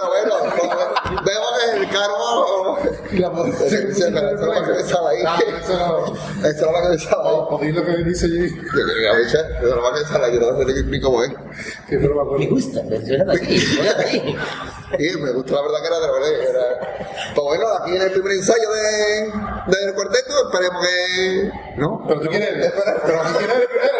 [0.09, 0.35] bueno, bueno,
[1.25, 2.79] vemos el cargo.
[3.15, 5.23] Esa la que pensaba ahí.
[5.23, 6.89] Esa es la que
[7.61, 7.73] ahí.
[7.73, 8.45] Lo que dice allí.
[8.47, 10.35] Esa es la que pensaba ahí.
[10.35, 11.31] Yo no sé ni cómo es.
[11.91, 13.01] Me gusta, me.
[14.99, 16.07] Sí, gusta la verdad que era de
[16.51, 16.65] era.
[17.35, 19.32] Pues bueno, aquí en el primer ensayo de,
[19.77, 21.51] del cuarteto, esperemos que.
[21.77, 22.05] ¿No?
[22.07, 22.73] Pero tú quieres.
[22.73, 23.95] Pero tú quieres el primero.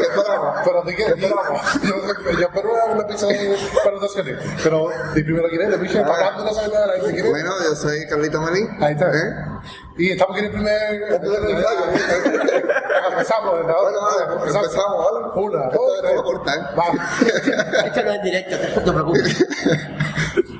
[0.00, 0.56] Esperamos.
[0.64, 1.62] Pero tú quieres, esperamos.
[1.82, 3.26] Yo, espero una pizza.
[4.62, 5.92] Pero primero quién eres.
[6.02, 8.35] ¿Para cuándo no sabes nada de la gente quién Bueno, yo soy Carlito
[8.80, 9.06] Ahí está.
[9.06, 9.34] ¿Eh?
[9.98, 11.02] Y estamos aquí en el primer.
[13.10, 13.74] Empezamos ahora.
[13.82, 15.18] Bueno, vale, empezamos, ¿vale?
[15.36, 16.14] Una, Esto dos, esto tres.
[16.14, 16.60] lo cortan.
[17.86, 19.46] Esto no es directo, no te preocupes.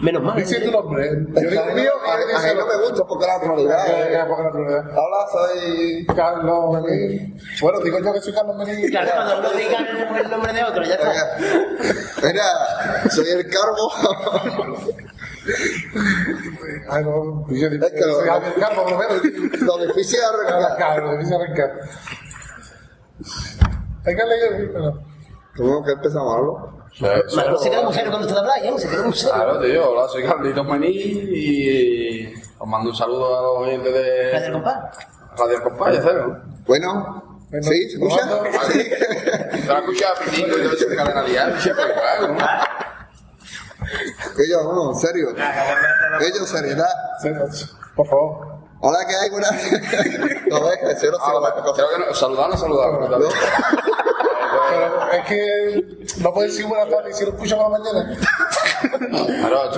[0.00, 0.36] Menos mal.
[0.36, 1.10] Dice tu nombre.
[1.34, 2.24] Yo digo mío a, mí
[2.56, 3.86] no me gusta porque la naturalidad.
[3.88, 4.84] Eh, eh, poca naturalidad.
[4.96, 7.40] Hola, soy Carlos Menín.
[7.60, 8.90] Bueno, digo yo que soy Carlos Menín.
[8.90, 11.12] Claro, cuando uno diga el, el nombre de otro, ya está.
[12.26, 14.96] Mira, soy el carbo.
[16.88, 19.60] Ay, no, yo digo, Es que lo- por lo menos.
[19.62, 20.76] Lo difícil es arrancar.
[20.76, 21.72] Claro, lo difícil es arrancar.
[24.04, 25.02] Hay que leer, pero...
[25.56, 27.24] ¿Cómo que empezamos a hablar?
[27.34, 28.78] Manolo se queda muy serio cuando está en la playa, ¿eh?
[28.78, 29.34] Se queda muy serio.
[29.34, 34.32] Claro, tío, hola, soy Carlitos Mení y os mando un saludo a los oyentes de
[34.32, 34.76] Radio Compás.
[35.38, 36.22] Radio Compás, ya sabes.
[36.26, 36.42] ¿no?
[36.66, 37.90] Bueno, ¿sí?
[37.90, 38.18] ¿Se escucha?
[38.70, 38.84] Sí.
[39.62, 42.44] Te lo escuchado a Pitingo y todo eso de cadena dial, siempre igual, ¿no?
[44.38, 45.28] Ellos, no, en serio.
[46.20, 46.88] Ellos, seriedad.
[47.94, 48.56] Por favor.
[48.80, 49.30] Hola, ¿qué hay?
[49.30, 49.52] Buenas.
[50.48, 53.28] No, deja de Ah, creo que no, saludar no saludar, pero
[55.12, 55.84] es que
[56.18, 58.16] no puedes decir buenas tardes si lo escucho por la mañana.
[58.80, 59.70] Claro,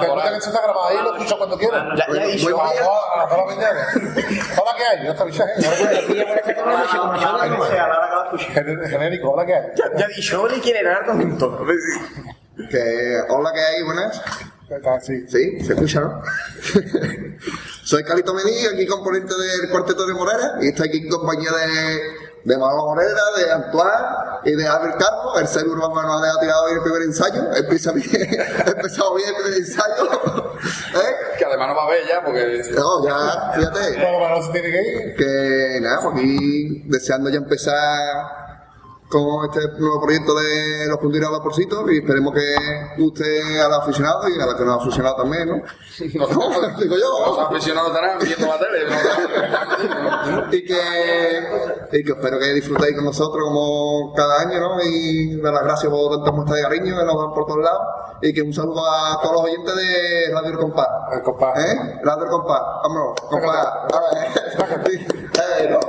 [0.00, 1.84] Te cuenta que esto está grabado ahí, lo escucho cuando quieras.
[1.96, 2.22] Ya- ya.
[2.22, 3.86] A las la mañana.
[3.94, 5.04] Hola, ¿qué hay?
[5.04, 5.48] Ya avisado.
[8.52, 9.62] Gener- Genérico, hola, ¿qué hay?
[9.96, 10.96] Ya he dicho, ¿y quién era?
[10.96, 11.54] Harto juntos.
[12.56, 13.82] Que, hola, ¿qué hay?
[13.82, 14.22] Buenas.
[15.02, 15.26] Sí.
[15.28, 16.22] Sí, se escucha, ¿no?
[17.84, 22.00] Soy Calito Mení, aquí componente del cuarteto de Morera, y estoy aquí en compañía de,
[22.44, 23.92] de Manolo Morera, de Antoine
[24.44, 25.40] y de Albert Carlos.
[25.40, 27.52] El ser urbano nos ha tirado hoy el primer ensayo.
[27.56, 30.54] Empieza bien, ha empezado bien el primer ensayo.
[30.94, 31.14] ¿Eh?
[31.38, 32.62] Que además no va a ver ya, porque.
[32.76, 33.80] No, ya, fíjate.
[33.84, 35.16] Se tiene que ir.
[35.16, 38.43] Que nada, pues aquí deseando ya empezar
[39.14, 42.56] con este nuevo proyecto de los punteros a vaporcitos y esperemos que
[42.98, 45.54] guste a los aficionados y a los que no han aficionado también, ¿no?
[46.34, 47.26] No, digo yo.
[47.26, 48.80] Los aficionados estarán viendo la tele.
[50.56, 54.82] y que, y que espero que disfrutéis con nosotros como cada año, ¿no?
[54.82, 57.82] Y dar las gracias por tantas muestras de cariño que nos dan por todos lados.
[58.20, 60.88] Y que un saludo a todos los oyentes de Radio El Compás.
[61.12, 61.58] El compás.
[61.64, 62.00] ¿Eh?
[62.02, 62.62] Radio El Compás.
[62.82, 63.66] Vámonos, compás.
[63.92, 65.04] A ver.
[65.60, 65.83] Eh, no.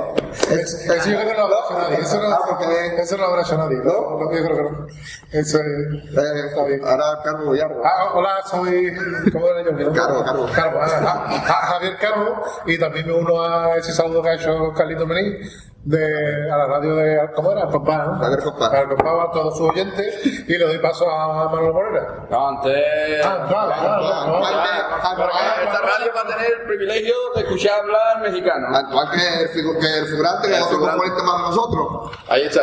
[0.50, 1.98] Eso yo creo que no lo habrá hecho nadie.
[2.04, 3.76] Eso no, Ah, porque- eso no lo habrá hecho nadie.
[3.78, 4.86] No, no, yo creo que no.
[5.32, 5.66] Eso es.
[5.66, 6.80] Eh, Está bien.
[6.86, 7.82] ahora Carlos Villarro.
[7.84, 8.94] Ah, hola, soy.
[9.32, 9.92] ¿Cómo era yo?
[9.92, 10.50] Carlos, Carlos.
[10.52, 12.30] Carlos, ah, ah, ah, Javier Carlos.
[12.66, 15.38] Y también me uno a ese saludo que ha hecho Carlito Menín
[15.84, 17.30] de, a la radio de.
[17.34, 17.66] ¿Cómo era?
[17.66, 18.20] Compás, ¿no?
[18.20, 18.72] Radio Compás.
[18.72, 20.26] Radio Compás, a todos sus oyentes.
[20.48, 22.26] Y le doy paso a Manuel Morera.
[22.30, 23.24] No, antes.
[23.24, 24.40] Ah, claro, claro, claro.
[24.42, 28.76] Ya, Esta radio va a tener el privilegio de escuchar hablar mexicano.
[28.76, 32.10] Actual que el, que el figurante, que es otro componente más de nosotros.
[32.28, 32.62] Ahí está.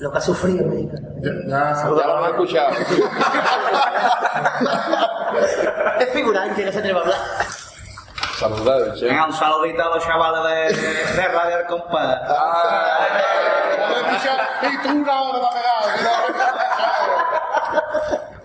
[0.00, 1.08] Lo que ha sufrido el mexicano.
[1.22, 2.70] Ya lo han escuchado.
[6.00, 7.18] Es figurante, no se atreve a hablar.
[8.38, 9.06] Saludad, che.
[9.06, 12.20] Venga, un saludito a los chavales de, de Radio El Compás.
[14.62, 15.77] Y tú una hora va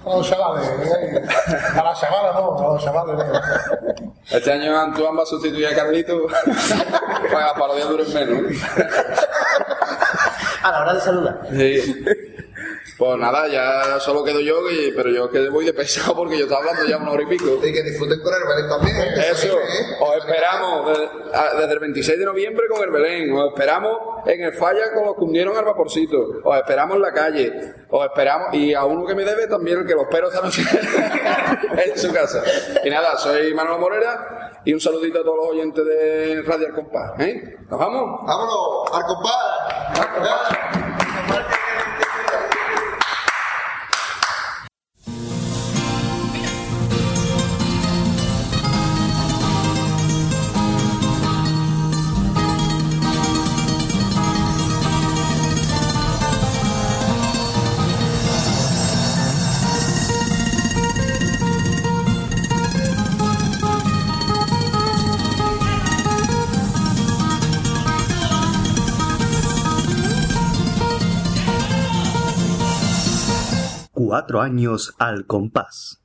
[0.06, 0.68] A los chavales.
[0.68, 1.26] eh.
[1.80, 3.24] A las chavalas no, a los chavales no.
[4.30, 6.28] Este año Antoine va a sustituir a Carlito
[7.32, 8.62] para la parodia dure menos.
[10.64, 11.40] A la hora de saludar.
[11.52, 12.06] Sí.
[12.98, 16.44] Pues nada, ya solo quedo yo, y- pero yo que voy de pesado porque yo
[16.46, 17.46] estaba hablando ya una hora y pico.
[17.64, 18.96] Y que disfruten con el Belén también.
[18.98, 19.26] ¿eh?
[19.32, 19.98] Eso, ¿eh?
[20.00, 20.98] os esperamos
[21.58, 23.98] desde, el 26 de noviembre con el Belén, os esperamos
[24.28, 28.06] en el Falla con los que hundieron al vaporcito, os esperamos en la calle, os
[28.06, 30.62] esperamos, y a uno que me debe también el que lo espero esta noche
[31.86, 32.44] en su casa.
[32.84, 36.74] Y nada, soy Manuel Morera y un saludito a todos los oyentes de Radio Al
[36.74, 37.20] Compás.
[37.20, 37.58] ¿eh?
[37.70, 38.22] ¿Nos vamos?
[38.26, 40.83] Vámonos, al compás.
[74.14, 76.03] Cuatro años al compás.